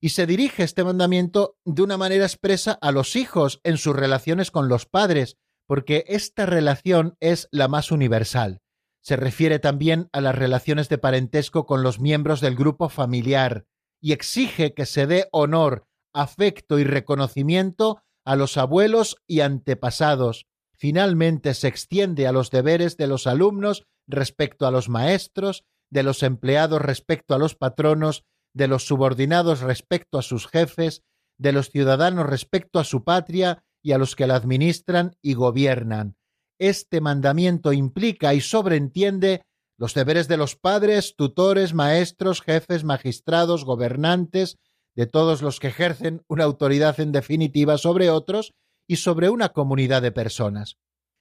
Y 0.00 0.10
se 0.10 0.26
dirige 0.26 0.62
este 0.62 0.84
mandamiento 0.84 1.56
de 1.64 1.82
una 1.82 1.96
manera 1.96 2.24
expresa 2.24 2.78
a 2.80 2.92
los 2.92 3.16
hijos 3.16 3.60
en 3.64 3.78
sus 3.78 3.96
relaciones 3.96 4.50
con 4.50 4.68
los 4.68 4.86
padres, 4.86 5.36
porque 5.66 6.04
esta 6.08 6.46
relación 6.46 7.16
es 7.20 7.48
la 7.50 7.68
más 7.68 7.90
universal. 7.90 8.60
Se 9.06 9.14
refiere 9.14 9.60
también 9.60 10.08
a 10.10 10.20
las 10.20 10.34
relaciones 10.34 10.88
de 10.88 10.98
parentesco 10.98 11.64
con 11.64 11.84
los 11.84 12.00
miembros 12.00 12.40
del 12.40 12.56
grupo 12.56 12.88
familiar 12.88 13.64
y 14.00 14.10
exige 14.10 14.74
que 14.74 14.84
se 14.84 15.06
dé 15.06 15.28
honor, 15.30 15.86
afecto 16.12 16.80
y 16.80 16.82
reconocimiento 16.82 18.02
a 18.24 18.34
los 18.34 18.56
abuelos 18.56 19.14
y 19.24 19.42
antepasados. 19.42 20.48
Finalmente 20.76 21.54
se 21.54 21.68
extiende 21.68 22.26
a 22.26 22.32
los 22.32 22.50
deberes 22.50 22.96
de 22.96 23.06
los 23.06 23.28
alumnos 23.28 23.86
respecto 24.08 24.66
a 24.66 24.72
los 24.72 24.88
maestros, 24.88 25.62
de 25.88 26.02
los 26.02 26.24
empleados 26.24 26.82
respecto 26.82 27.36
a 27.36 27.38
los 27.38 27.54
patronos, 27.54 28.24
de 28.54 28.66
los 28.66 28.88
subordinados 28.88 29.60
respecto 29.60 30.18
a 30.18 30.22
sus 30.22 30.48
jefes, 30.48 31.04
de 31.38 31.52
los 31.52 31.70
ciudadanos 31.70 32.26
respecto 32.26 32.80
a 32.80 32.84
su 32.84 33.04
patria 33.04 33.62
y 33.84 33.92
a 33.92 33.98
los 33.98 34.16
que 34.16 34.26
la 34.26 34.34
administran 34.34 35.16
y 35.22 35.34
gobiernan. 35.34 36.15
Este 36.58 37.00
mandamiento 37.00 37.72
implica 37.72 38.34
y 38.34 38.40
sobreentiende 38.40 39.42
los 39.78 39.94
deberes 39.94 40.26
de 40.28 40.36
los 40.36 40.56
padres, 40.56 41.14
tutores, 41.16 41.74
maestros, 41.74 42.40
jefes, 42.40 42.84
magistrados, 42.84 43.64
gobernantes, 43.64 44.56
de 44.94 45.06
todos 45.06 45.42
los 45.42 45.60
que 45.60 45.68
ejercen 45.68 46.22
una 46.26 46.44
autoridad 46.44 46.98
en 47.00 47.12
definitiva 47.12 47.76
sobre 47.76 48.08
otros 48.10 48.54
y 48.88 48.96
sobre 48.96 49.28
una 49.28 49.50
comunidad 49.50 50.00
de 50.00 50.12
personas. 50.12 50.78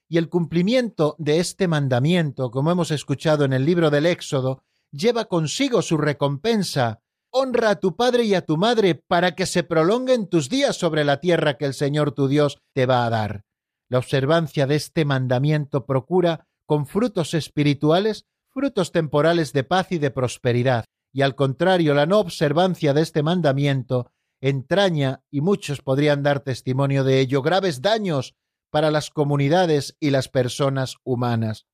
Y 0.08 0.18
el 0.18 0.30
cumplimiento 0.30 1.16
de 1.20 1.40
este 1.40 1.68
mandamiento, 1.68 2.52
como 2.52 2.72
hemos 2.72 2.92
escuchado 2.92 3.44
en 3.44 3.54
el 3.54 3.66
libro 3.66 3.90
del 3.90 4.06
Éxodo, 4.06 4.64
lleva 4.92 5.26
consigo 5.26 5.82
su 5.82 5.98
recompensa. 5.98 7.02
Honra 7.32 7.72
a 7.72 7.80
tu 7.80 7.98
padre 7.98 8.24
y 8.24 8.34
a 8.34 8.46
tu 8.46 8.56
madre 8.56 8.96
para 8.96 9.36
que 9.36 9.46
se 9.46 9.64
prolonguen 9.64 10.30
tus 10.30 10.48
días 10.48 10.78
sobre 10.78 11.04
la 11.04 11.20
tierra 11.20 11.58
que 11.58 11.66
el 11.66 11.74
Señor 11.74 12.14
tu 12.14 12.30
Dios 12.30 12.62
te 12.74 12.86
va 12.86 13.06
a 13.06 13.10
dar. 13.10 13.44
La 13.90 14.00
observancia 14.00 14.68
de 14.68 14.76
este 14.76 15.06
mandamiento 15.06 15.86
procura, 15.86 16.48
con 16.66 16.88
frutos 16.88 17.34
espirituales, 17.34 18.26
frutos 18.52 18.92
temporales 18.92 19.54
de 19.54 19.64
paz 19.64 19.92
y 19.92 19.98
de 19.98 20.12
prosperidad, 20.12 20.86
y 21.14 21.22
al 21.22 21.36
contrario, 21.36 21.94
la 21.94 22.06
no 22.06 22.20
observancia 22.20 22.94
de 22.94 23.02
este 23.02 23.24
mandamiento 23.24 24.12
entraña, 24.42 25.22
y 25.32 25.42
muchos 25.42 25.82
podrían 25.82 26.24
dar 26.24 26.42
testimonio 26.42 27.04
de 27.04 27.20
ello, 27.20 27.42
graves 27.42 27.82
daños 27.82 28.36
para 28.70 28.92
las 28.92 29.10
comunidades 29.10 29.96
y 30.00 30.10
las 30.10 30.28
personas 30.28 30.98
humanas. 31.04 31.66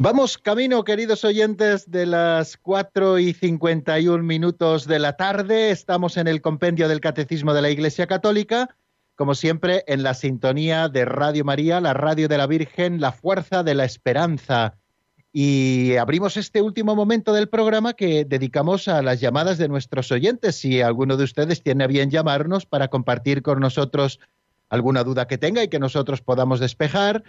Vamos 0.00 0.38
camino, 0.38 0.84
queridos 0.84 1.24
oyentes, 1.24 1.90
de 1.90 2.06
las 2.06 2.56
4 2.56 3.18
y 3.18 3.32
51 3.32 4.22
minutos 4.22 4.86
de 4.86 5.00
la 5.00 5.16
tarde. 5.16 5.72
Estamos 5.72 6.16
en 6.16 6.28
el 6.28 6.40
compendio 6.40 6.86
del 6.86 7.00
Catecismo 7.00 7.52
de 7.52 7.62
la 7.62 7.70
Iglesia 7.70 8.06
Católica, 8.06 8.76
como 9.16 9.34
siempre, 9.34 9.82
en 9.88 10.04
la 10.04 10.14
sintonía 10.14 10.88
de 10.88 11.04
Radio 11.04 11.44
María, 11.44 11.80
la 11.80 11.94
radio 11.94 12.28
de 12.28 12.38
la 12.38 12.46
Virgen, 12.46 13.00
la 13.00 13.10
fuerza 13.10 13.64
de 13.64 13.74
la 13.74 13.84
esperanza. 13.84 14.76
Y 15.32 15.96
abrimos 15.96 16.36
este 16.36 16.62
último 16.62 16.94
momento 16.94 17.32
del 17.32 17.48
programa 17.48 17.94
que 17.94 18.24
dedicamos 18.24 18.86
a 18.86 19.02
las 19.02 19.18
llamadas 19.18 19.58
de 19.58 19.66
nuestros 19.66 20.12
oyentes. 20.12 20.54
Si 20.54 20.80
alguno 20.80 21.16
de 21.16 21.24
ustedes 21.24 21.60
tiene 21.64 21.82
a 21.82 21.88
bien 21.88 22.08
llamarnos 22.08 22.66
para 22.66 22.86
compartir 22.86 23.42
con 23.42 23.58
nosotros 23.58 24.20
alguna 24.68 25.02
duda 25.02 25.26
que 25.26 25.38
tenga 25.38 25.64
y 25.64 25.68
que 25.68 25.80
nosotros 25.80 26.20
podamos 26.20 26.60
despejar, 26.60 27.24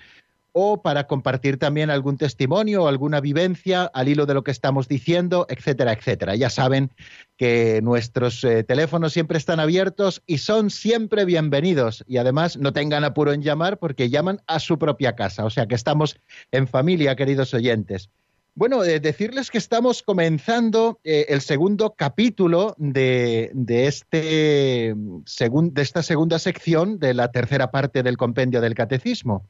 o 0.51 0.81
para 0.81 1.07
compartir 1.07 1.57
también 1.57 1.89
algún 1.89 2.17
testimonio 2.17 2.83
o 2.83 2.87
alguna 2.87 3.21
vivencia 3.21 3.83
al 3.93 4.09
hilo 4.09 4.25
de 4.25 4.33
lo 4.33 4.43
que 4.43 4.51
estamos 4.51 4.87
diciendo, 4.87 5.45
etcétera, 5.49 5.93
etcétera. 5.93 6.35
Ya 6.35 6.49
saben 6.49 6.91
que 7.37 7.81
nuestros 7.81 8.43
eh, 8.43 8.63
teléfonos 8.63 9.13
siempre 9.13 9.37
están 9.37 9.59
abiertos 9.59 10.21
y 10.25 10.39
son 10.39 10.69
siempre 10.69 11.25
bienvenidos. 11.25 12.03
Y 12.07 12.17
además 12.17 12.57
no 12.57 12.73
tengan 12.73 13.03
apuro 13.03 13.31
en 13.31 13.41
llamar 13.41 13.77
porque 13.77 14.09
llaman 14.09 14.41
a 14.47 14.59
su 14.59 14.77
propia 14.77 15.15
casa. 15.15 15.45
O 15.45 15.49
sea 15.49 15.67
que 15.67 15.75
estamos 15.75 16.19
en 16.51 16.67
familia, 16.67 17.15
queridos 17.15 17.53
oyentes. 17.53 18.09
Bueno, 18.55 18.83
eh, 18.83 18.99
decirles 18.99 19.51
que 19.51 19.57
estamos 19.57 20.03
comenzando 20.03 20.99
eh, 21.05 21.27
el 21.29 21.39
segundo 21.39 21.93
capítulo 21.95 22.75
de, 22.77 23.53
este, 23.67 24.93
de 24.93 25.81
esta 25.81 26.03
segunda 26.03 26.39
sección 26.39 26.99
de 26.99 27.13
la 27.13 27.31
tercera 27.31 27.71
parte 27.71 28.03
del 28.03 28.17
compendio 28.17 28.59
del 28.59 28.75
catecismo. 28.75 29.47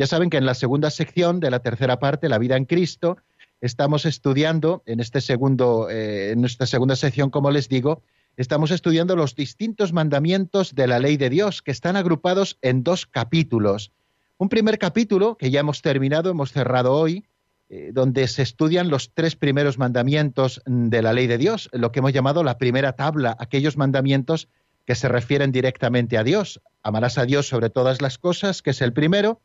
Ya 0.00 0.06
saben 0.06 0.30
que 0.30 0.38
en 0.38 0.46
la 0.46 0.54
segunda 0.54 0.88
sección 0.88 1.40
de 1.40 1.50
la 1.50 1.58
tercera 1.58 1.98
parte, 1.98 2.30
La 2.30 2.38
vida 2.38 2.56
en 2.56 2.64
Cristo, 2.64 3.18
estamos 3.60 4.06
estudiando, 4.06 4.82
en, 4.86 4.98
este 4.98 5.20
segundo, 5.20 5.90
eh, 5.90 6.30
en 6.30 6.42
esta 6.46 6.64
segunda 6.64 6.96
sección, 6.96 7.28
como 7.28 7.50
les 7.50 7.68
digo, 7.68 8.02
estamos 8.38 8.70
estudiando 8.70 9.14
los 9.14 9.34
distintos 9.34 9.92
mandamientos 9.92 10.74
de 10.74 10.86
la 10.86 11.00
ley 11.00 11.18
de 11.18 11.28
Dios, 11.28 11.60
que 11.60 11.70
están 11.70 11.96
agrupados 11.96 12.56
en 12.62 12.82
dos 12.82 13.04
capítulos. 13.04 13.92
Un 14.38 14.48
primer 14.48 14.78
capítulo, 14.78 15.36
que 15.36 15.50
ya 15.50 15.60
hemos 15.60 15.82
terminado, 15.82 16.30
hemos 16.30 16.50
cerrado 16.50 16.94
hoy, 16.94 17.26
eh, 17.68 17.90
donde 17.92 18.26
se 18.26 18.40
estudian 18.40 18.88
los 18.88 19.12
tres 19.12 19.36
primeros 19.36 19.76
mandamientos 19.76 20.62
de 20.64 21.02
la 21.02 21.12
ley 21.12 21.26
de 21.26 21.36
Dios, 21.36 21.68
lo 21.74 21.92
que 21.92 21.98
hemos 21.98 22.14
llamado 22.14 22.42
la 22.42 22.56
primera 22.56 22.94
tabla, 22.94 23.36
aquellos 23.38 23.76
mandamientos 23.76 24.48
que 24.86 24.94
se 24.94 25.08
refieren 25.08 25.52
directamente 25.52 26.16
a 26.16 26.24
Dios. 26.24 26.62
Amarás 26.82 27.18
a 27.18 27.26
Dios 27.26 27.46
sobre 27.46 27.68
todas 27.68 28.00
las 28.00 28.16
cosas, 28.16 28.62
que 28.62 28.70
es 28.70 28.80
el 28.80 28.94
primero, 28.94 29.42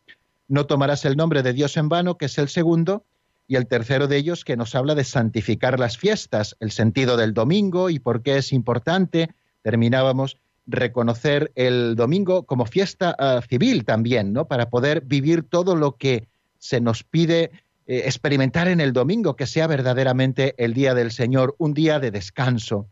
no 0.48 0.66
tomarás 0.66 1.06
el 1.06 1.18
nombre 1.18 1.44
de 1.44 1.54
Dios 1.54 1.78
en 1.78 1.90
vano, 1.90 2.18
que 2.18 2.26
es 2.26 2.38
el 2.38 2.50
segundo, 2.50 3.04
y 3.48 3.56
el 3.56 3.68
tercero 3.68 4.08
de 4.08 4.18
ellos 4.18 4.44
que 4.44 4.58
nos 4.58 4.76
habla 4.76 4.96
de 4.96 5.04
santificar 5.04 5.80
las 5.80 5.98
fiestas, 5.98 6.56
el 6.60 6.72
sentido 6.72 7.18
del 7.18 7.34
domingo 7.34 7.90
y 7.90 8.00
por 8.00 8.24
qué 8.24 8.38
es 8.38 8.52
importante. 8.52 9.30
Terminábamos 9.62 10.38
reconocer 10.68 11.52
el 11.56 11.96
domingo 11.96 12.44
como 12.44 12.66
fiesta 12.66 13.16
ah, 13.20 13.42
civil 13.48 13.86
también, 13.86 14.34
¿no? 14.34 14.48
Para 14.48 14.70
poder 14.70 15.02
vivir 15.02 15.44
todo 15.44 15.76
lo 15.76 15.96
que 15.98 16.28
se 16.58 16.82
nos 16.82 17.04
pide 17.04 17.52
eh, 17.88 18.04
experimentar 18.06 18.68
en 18.68 18.82
el 18.82 18.94
domingo, 18.94 19.36
que 19.36 19.46
sea 19.46 19.68
verdaderamente 19.68 20.56
el 20.58 20.74
día 20.74 20.96
del 20.96 21.12
Señor, 21.12 21.56
un 21.60 21.76
día 21.76 22.00
de 22.00 22.10
descanso. 22.10 22.88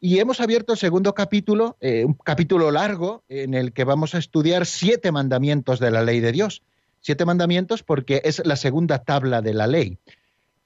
Y 0.00 0.20
hemos 0.20 0.40
abierto 0.40 0.74
el 0.74 0.78
segundo 0.78 1.12
capítulo, 1.12 1.76
eh, 1.80 2.04
un 2.04 2.14
capítulo 2.14 2.70
largo, 2.70 3.24
en 3.28 3.54
el 3.54 3.72
que 3.72 3.84
vamos 3.84 4.14
a 4.14 4.18
estudiar 4.18 4.64
siete 4.64 5.10
mandamientos 5.10 5.80
de 5.80 5.90
la 5.90 6.02
ley 6.02 6.20
de 6.20 6.30
Dios. 6.30 6.62
Siete 7.00 7.24
mandamientos 7.24 7.82
porque 7.82 8.20
es 8.24 8.44
la 8.46 8.56
segunda 8.56 9.04
tabla 9.04 9.42
de 9.42 9.54
la 9.54 9.66
ley. 9.66 9.98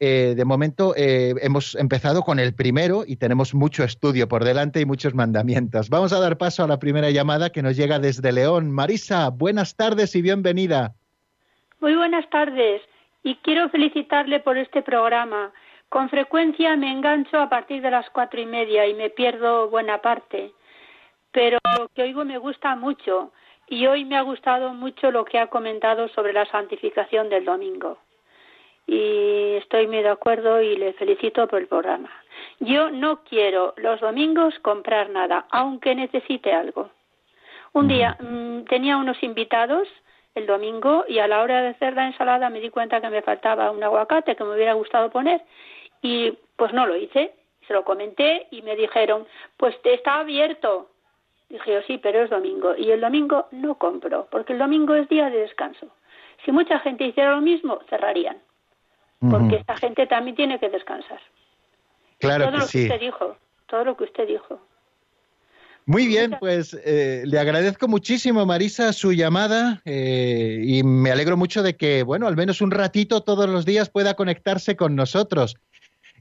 Eh, 0.00 0.34
de 0.36 0.44
momento 0.44 0.94
eh, 0.96 1.32
hemos 1.42 1.76
empezado 1.76 2.22
con 2.22 2.40
el 2.40 2.54
primero 2.54 3.04
y 3.06 3.16
tenemos 3.16 3.54
mucho 3.54 3.84
estudio 3.84 4.28
por 4.28 4.44
delante 4.44 4.80
y 4.80 4.84
muchos 4.84 5.14
mandamientos. 5.14 5.88
Vamos 5.88 6.12
a 6.12 6.18
dar 6.18 6.38
paso 6.38 6.64
a 6.64 6.66
la 6.66 6.78
primera 6.78 7.10
llamada 7.10 7.50
que 7.50 7.62
nos 7.62 7.76
llega 7.76 8.00
desde 8.00 8.32
León. 8.32 8.72
Marisa, 8.72 9.28
buenas 9.28 9.76
tardes 9.76 10.16
y 10.16 10.22
bienvenida. 10.22 10.94
Muy 11.80 11.94
buenas 11.94 12.28
tardes 12.30 12.82
y 13.22 13.36
quiero 13.36 13.68
felicitarle 13.70 14.40
por 14.40 14.58
este 14.58 14.82
programa. 14.82 15.52
Con 15.92 16.08
frecuencia 16.08 16.74
me 16.74 16.90
engancho 16.90 17.38
a 17.38 17.50
partir 17.50 17.82
de 17.82 17.90
las 17.90 18.08
cuatro 18.08 18.40
y 18.40 18.46
media 18.46 18.86
y 18.86 18.94
me 18.94 19.10
pierdo 19.10 19.68
buena 19.68 19.98
parte, 19.98 20.52
pero 21.30 21.58
lo 21.78 21.88
que 21.88 22.04
oigo 22.04 22.24
me 22.24 22.38
gusta 22.38 22.74
mucho 22.76 23.30
y 23.66 23.86
hoy 23.86 24.06
me 24.06 24.16
ha 24.16 24.22
gustado 24.22 24.72
mucho 24.72 25.10
lo 25.10 25.26
que 25.26 25.38
ha 25.38 25.48
comentado 25.48 26.08
sobre 26.08 26.32
la 26.32 26.46
santificación 26.46 27.28
del 27.28 27.44
domingo. 27.44 27.98
Y 28.86 29.56
estoy 29.56 29.86
muy 29.86 30.02
de 30.02 30.08
acuerdo 30.08 30.62
y 30.62 30.78
le 30.78 30.94
felicito 30.94 31.46
por 31.46 31.60
el 31.60 31.68
programa. 31.68 32.10
Yo 32.58 32.90
no 32.90 33.22
quiero 33.24 33.74
los 33.76 34.00
domingos 34.00 34.58
comprar 34.60 35.10
nada, 35.10 35.44
aunque 35.50 35.94
necesite 35.94 36.54
algo. 36.54 36.88
Un 37.74 37.88
día 37.88 38.16
mm, 38.18 38.62
tenía 38.62 38.96
unos 38.96 39.22
invitados 39.22 39.86
el 40.34 40.46
domingo 40.46 41.04
y 41.06 41.18
a 41.18 41.28
la 41.28 41.42
hora 41.42 41.60
de 41.60 41.68
hacer 41.68 41.92
la 41.92 42.06
ensalada 42.06 42.48
me 42.48 42.60
di 42.60 42.70
cuenta 42.70 43.02
que 43.02 43.10
me 43.10 43.20
faltaba 43.20 43.70
un 43.70 43.84
aguacate 43.84 44.34
que 44.34 44.44
me 44.44 44.54
hubiera 44.54 44.72
gustado 44.72 45.10
poner 45.10 45.42
y 46.02 46.38
pues 46.56 46.72
no 46.72 46.86
lo 46.86 46.96
hice. 46.96 47.32
Se 47.66 47.72
lo 47.72 47.84
comenté 47.84 48.48
y 48.50 48.60
me 48.62 48.76
dijeron, 48.76 49.26
pues 49.56 49.80
te 49.82 49.94
está 49.94 50.20
abierto. 50.20 50.90
Dije 51.48 51.72
yo, 51.72 51.82
sí, 51.86 51.98
pero 51.98 52.22
es 52.22 52.30
domingo. 52.30 52.74
Y 52.76 52.90
el 52.90 53.00
domingo 53.00 53.46
no 53.52 53.76
compro, 53.78 54.26
porque 54.30 54.52
el 54.52 54.58
domingo 54.58 54.94
es 54.94 55.08
día 55.08 55.30
de 55.30 55.38
descanso. 55.38 55.86
Si 56.44 56.50
mucha 56.50 56.80
gente 56.80 57.04
hiciera 57.04 57.32
lo 57.32 57.40
mismo, 57.40 57.78
cerrarían. 57.88 58.38
Porque 59.30 59.54
esta 59.54 59.76
gente 59.76 60.08
también 60.08 60.34
tiene 60.34 60.58
que 60.58 60.68
descansar. 60.68 61.20
Claro 62.18 62.46
todo 62.46 62.52
que 62.52 62.58
lo 62.58 62.66
sí. 62.66 62.78
que 62.78 62.84
usted 62.86 63.00
dijo, 63.00 63.36
todo 63.66 63.84
lo 63.84 63.96
que 63.96 64.04
usted 64.04 64.26
dijo. 64.26 64.60
Muy 65.86 66.06
bien, 66.06 66.36
pues 66.38 66.74
eh, 66.84 67.22
le 67.26 67.38
agradezco 67.38 67.88
muchísimo, 67.88 68.46
Marisa, 68.46 68.92
su 68.92 69.12
llamada 69.12 69.80
eh, 69.84 70.60
y 70.64 70.82
me 70.84 71.10
alegro 71.10 71.36
mucho 71.36 71.62
de 71.62 71.76
que, 71.76 72.04
bueno, 72.04 72.28
al 72.28 72.36
menos 72.36 72.60
un 72.60 72.70
ratito 72.70 73.22
todos 73.22 73.48
los 73.48 73.64
días 73.64 73.90
pueda 73.90 74.14
conectarse 74.14 74.76
con 74.76 74.94
nosotros. 74.94 75.56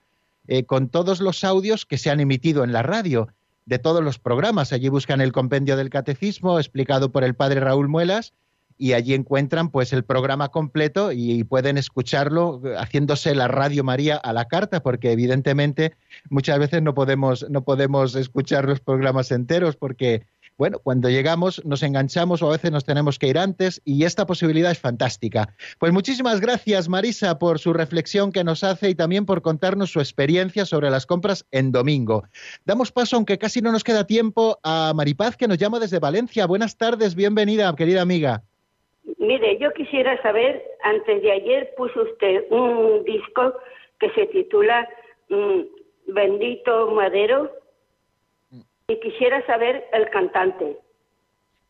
eh, 0.49 0.65
con 0.65 0.89
todos 0.89 1.21
los 1.21 1.45
audios 1.45 1.87
que 1.87 1.99
se 1.99 2.11
han 2.11 2.21
emitido 2.21 2.65
en 2.65 2.73
la 2.73 2.83
radio 2.83 3.29
de 3.67 3.79
todos 3.79 4.03
los 4.03 4.19
programas. 4.19 4.73
Allí 4.73 4.89
buscan 4.89 5.21
el 5.21 5.33
compendio 5.33 5.77
del 5.77 5.91
catecismo 5.91 6.59
explicado 6.59 7.13
por 7.13 7.25
el 7.25 7.35
padre 7.35 7.61
Raúl 7.61 7.89
Muelas 7.89 8.35
y 8.79 8.95
allí 8.95 9.15
encuentran 9.15 9.71
pues 9.71 9.93
el 9.93 10.03
programa 10.03 10.49
completo 10.49 11.13
y, 11.13 11.45
pueden 11.45 11.79
escucharlo 11.79 12.61
haciéndose 12.77 13.35
la 13.35 13.47
Radio 13.47 13.85
María 13.85 14.17
a 14.17 14.33
la 14.33 14.47
carta 14.47 14.83
porque 14.83 15.13
evidentemente 15.13 15.93
muchas 16.31 16.59
veces 16.59 16.83
no 16.83 16.95
podemos 16.95 17.49
no 17.49 17.63
podemos 17.63 18.17
escuchar 18.17 18.65
los 18.65 18.81
programas 18.81 19.31
enteros 19.31 19.77
porque 19.77 20.27
bueno, 20.59 20.79
cuando 20.79 21.09
llegamos 21.09 21.65
nos 21.65 21.83
enganchamos 21.83 22.43
o 22.43 22.49
a 22.49 22.53
veces 22.53 22.71
nos 22.71 22.85
tenemos 22.85 23.19
que 23.19 23.29
ir 23.29 23.39
antes 23.39 23.81
y 23.85 24.05
esta 24.05 24.27
posibilidad 24.27 24.71
es 24.71 24.79
fantástica. 24.79 25.55
Pues 25.79 25.93
muchísimas 25.93 26.41
gracias 26.41 26.89
Marisa 26.89 27.39
por 27.39 27.59
su 27.59 27.73
reflexión 27.73 28.33
que 28.33 28.45
nos 28.45 28.63
hace 28.65 28.91
y 28.91 28.95
también 28.95 29.27
por 29.27 29.43
contarnos 29.43 29.91
su 29.91 30.01
experiencia 30.01 30.65
sobre 30.65 30.91
las 30.91 31.07
compras 31.07 31.47
en 31.51 31.73
domingo. 31.73 32.25
Damos 32.65 32.93
paso, 32.93 33.17
aunque 33.17 33.39
casi 33.39 33.61
no 33.61 33.73
nos 33.73 33.85
queda 33.85 34.07
tiempo, 34.07 34.59
a 34.63 34.93
Maripaz 34.95 35.37
que 35.37 35.49
nos 35.49 35.59
llama 35.59 35.81
desde 35.81 35.99
Valencia. 35.99 36.47
Buenas 36.47 36.77
tardes, 36.77 37.15
bienvenida, 37.15 37.75
querida 37.77 38.03
amiga. 38.03 38.43
Mire, 39.19 39.59
yo 39.59 39.73
quisiera 39.73 40.21
saber, 40.23 40.63
antes 40.85 41.23
de 41.23 41.33
ayer 41.33 41.75
puso 41.77 42.03
usted 42.03 42.45
un 42.51 43.05
disco 43.05 43.55
que 43.99 44.11
se 44.11 44.27
titula 44.27 44.89
mm, 45.29 45.61
Bendito 46.09 46.91
Madero 46.91 47.62
quisiera 49.01 49.45
saber 49.47 49.85
el 49.93 50.09
cantante. 50.11 50.79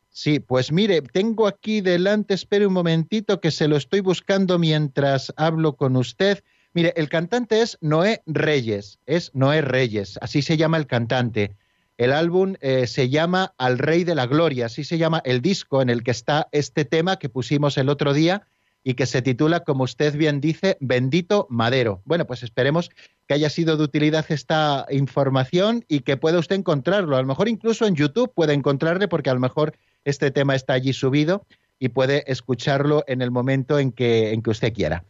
Sí, 0.08 0.40
pues 0.40 0.72
mire, 0.72 1.00
tengo 1.00 1.46
aquí 1.46 1.80
delante, 1.80 2.34
espere 2.34 2.66
un 2.66 2.74
momentito 2.74 3.40
que 3.40 3.50
se 3.50 3.66
lo 3.66 3.76
estoy 3.76 4.00
buscando 4.00 4.58
mientras 4.58 5.32
hablo 5.36 5.74
con 5.76 5.96
usted. 5.96 6.44
Mire, 6.74 6.92
el 6.96 7.08
cantante 7.08 7.62
es 7.62 7.78
Noé 7.80 8.22
Reyes, 8.26 8.98
es 9.06 9.34
Noé 9.34 9.62
Reyes, 9.62 10.18
así 10.20 10.42
se 10.42 10.56
llama 10.56 10.76
el 10.76 10.86
cantante. 10.86 11.56
El 11.96 12.12
álbum 12.12 12.54
eh, 12.60 12.86
se 12.86 13.08
llama 13.08 13.54
Al 13.58 13.78
Rey 13.78 14.04
de 14.04 14.14
la 14.14 14.26
Gloria, 14.26 14.66
así 14.66 14.84
se 14.84 14.98
llama 14.98 15.22
el 15.24 15.40
disco 15.40 15.80
en 15.80 15.88
el 15.88 16.02
que 16.02 16.10
está 16.10 16.48
este 16.52 16.84
tema 16.84 17.18
que 17.18 17.28
pusimos 17.28 17.78
el 17.78 17.88
otro 17.88 18.12
día 18.12 18.48
y 18.84 18.94
que 18.94 19.06
se 19.06 19.22
titula, 19.22 19.60
como 19.60 19.84
usted 19.84 20.16
bien 20.16 20.40
dice, 20.40 20.76
Bendito 20.80 21.46
Madero. 21.50 22.02
Bueno, 22.04 22.26
pues 22.26 22.42
esperemos 22.42 22.90
que 23.28 23.34
haya 23.34 23.48
sido 23.48 23.76
de 23.76 23.84
utilidad 23.84 24.26
esta 24.28 24.86
información 24.90 25.84
y 25.88 26.00
que 26.00 26.16
pueda 26.16 26.38
usted 26.38 26.56
encontrarlo. 26.56 27.16
A 27.16 27.22
lo 27.22 27.28
mejor 27.28 27.48
incluso 27.48 27.86
en 27.86 27.94
YouTube 27.94 28.32
puede 28.34 28.54
encontrarle 28.54 29.08
porque 29.08 29.30
a 29.30 29.34
lo 29.34 29.40
mejor 29.40 29.74
este 30.04 30.30
tema 30.30 30.54
está 30.54 30.72
allí 30.72 30.92
subido 30.92 31.46
y 31.78 31.90
puede 31.90 32.24
escucharlo 32.30 33.04
en 33.06 33.22
el 33.22 33.30
momento 33.30 33.78
en 33.78 33.92
que, 33.92 34.32
en 34.32 34.42
que 34.42 34.50
usted 34.50 34.72
quiera. 34.72 35.04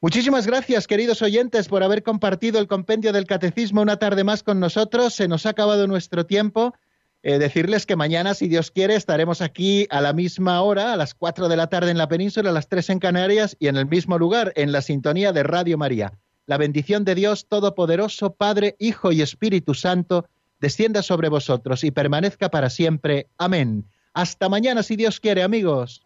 Muchísimas 0.00 0.46
gracias, 0.46 0.86
queridos 0.86 1.22
oyentes, 1.22 1.68
por 1.68 1.82
haber 1.82 2.02
compartido 2.02 2.60
el 2.60 2.68
compendio 2.68 3.12
del 3.12 3.26
catecismo 3.26 3.80
una 3.80 3.96
tarde 3.96 4.24
más 4.24 4.42
con 4.42 4.60
nosotros. 4.60 5.14
Se 5.14 5.26
nos 5.26 5.46
ha 5.46 5.50
acabado 5.50 5.86
nuestro 5.86 6.26
tiempo. 6.26 6.74
Eh, 7.28 7.40
decirles 7.40 7.86
que 7.86 7.96
mañana, 7.96 8.34
si 8.34 8.46
Dios 8.46 8.70
quiere, 8.70 8.94
estaremos 8.94 9.42
aquí 9.42 9.88
a 9.90 10.00
la 10.00 10.12
misma 10.12 10.62
hora, 10.62 10.92
a 10.92 10.96
las 10.96 11.12
4 11.12 11.48
de 11.48 11.56
la 11.56 11.66
tarde 11.66 11.90
en 11.90 11.98
la 11.98 12.06
península, 12.06 12.50
a 12.50 12.52
las 12.52 12.68
3 12.68 12.90
en 12.90 12.98
Canarias 13.00 13.56
y 13.58 13.66
en 13.66 13.76
el 13.76 13.86
mismo 13.86 14.16
lugar, 14.16 14.52
en 14.54 14.70
la 14.70 14.80
sintonía 14.80 15.32
de 15.32 15.42
Radio 15.42 15.76
María. 15.76 16.12
La 16.46 16.56
bendición 16.56 17.04
de 17.04 17.16
Dios 17.16 17.48
Todopoderoso, 17.48 18.34
Padre, 18.34 18.76
Hijo 18.78 19.10
y 19.10 19.22
Espíritu 19.22 19.74
Santo, 19.74 20.26
descienda 20.60 21.02
sobre 21.02 21.28
vosotros 21.28 21.82
y 21.82 21.90
permanezca 21.90 22.48
para 22.48 22.70
siempre. 22.70 23.26
Amén. 23.38 23.86
Hasta 24.14 24.48
mañana, 24.48 24.84
si 24.84 24.94
Dios 24.94 25.18
quiere, 25.18 25.42
amigos. 25.42 26.05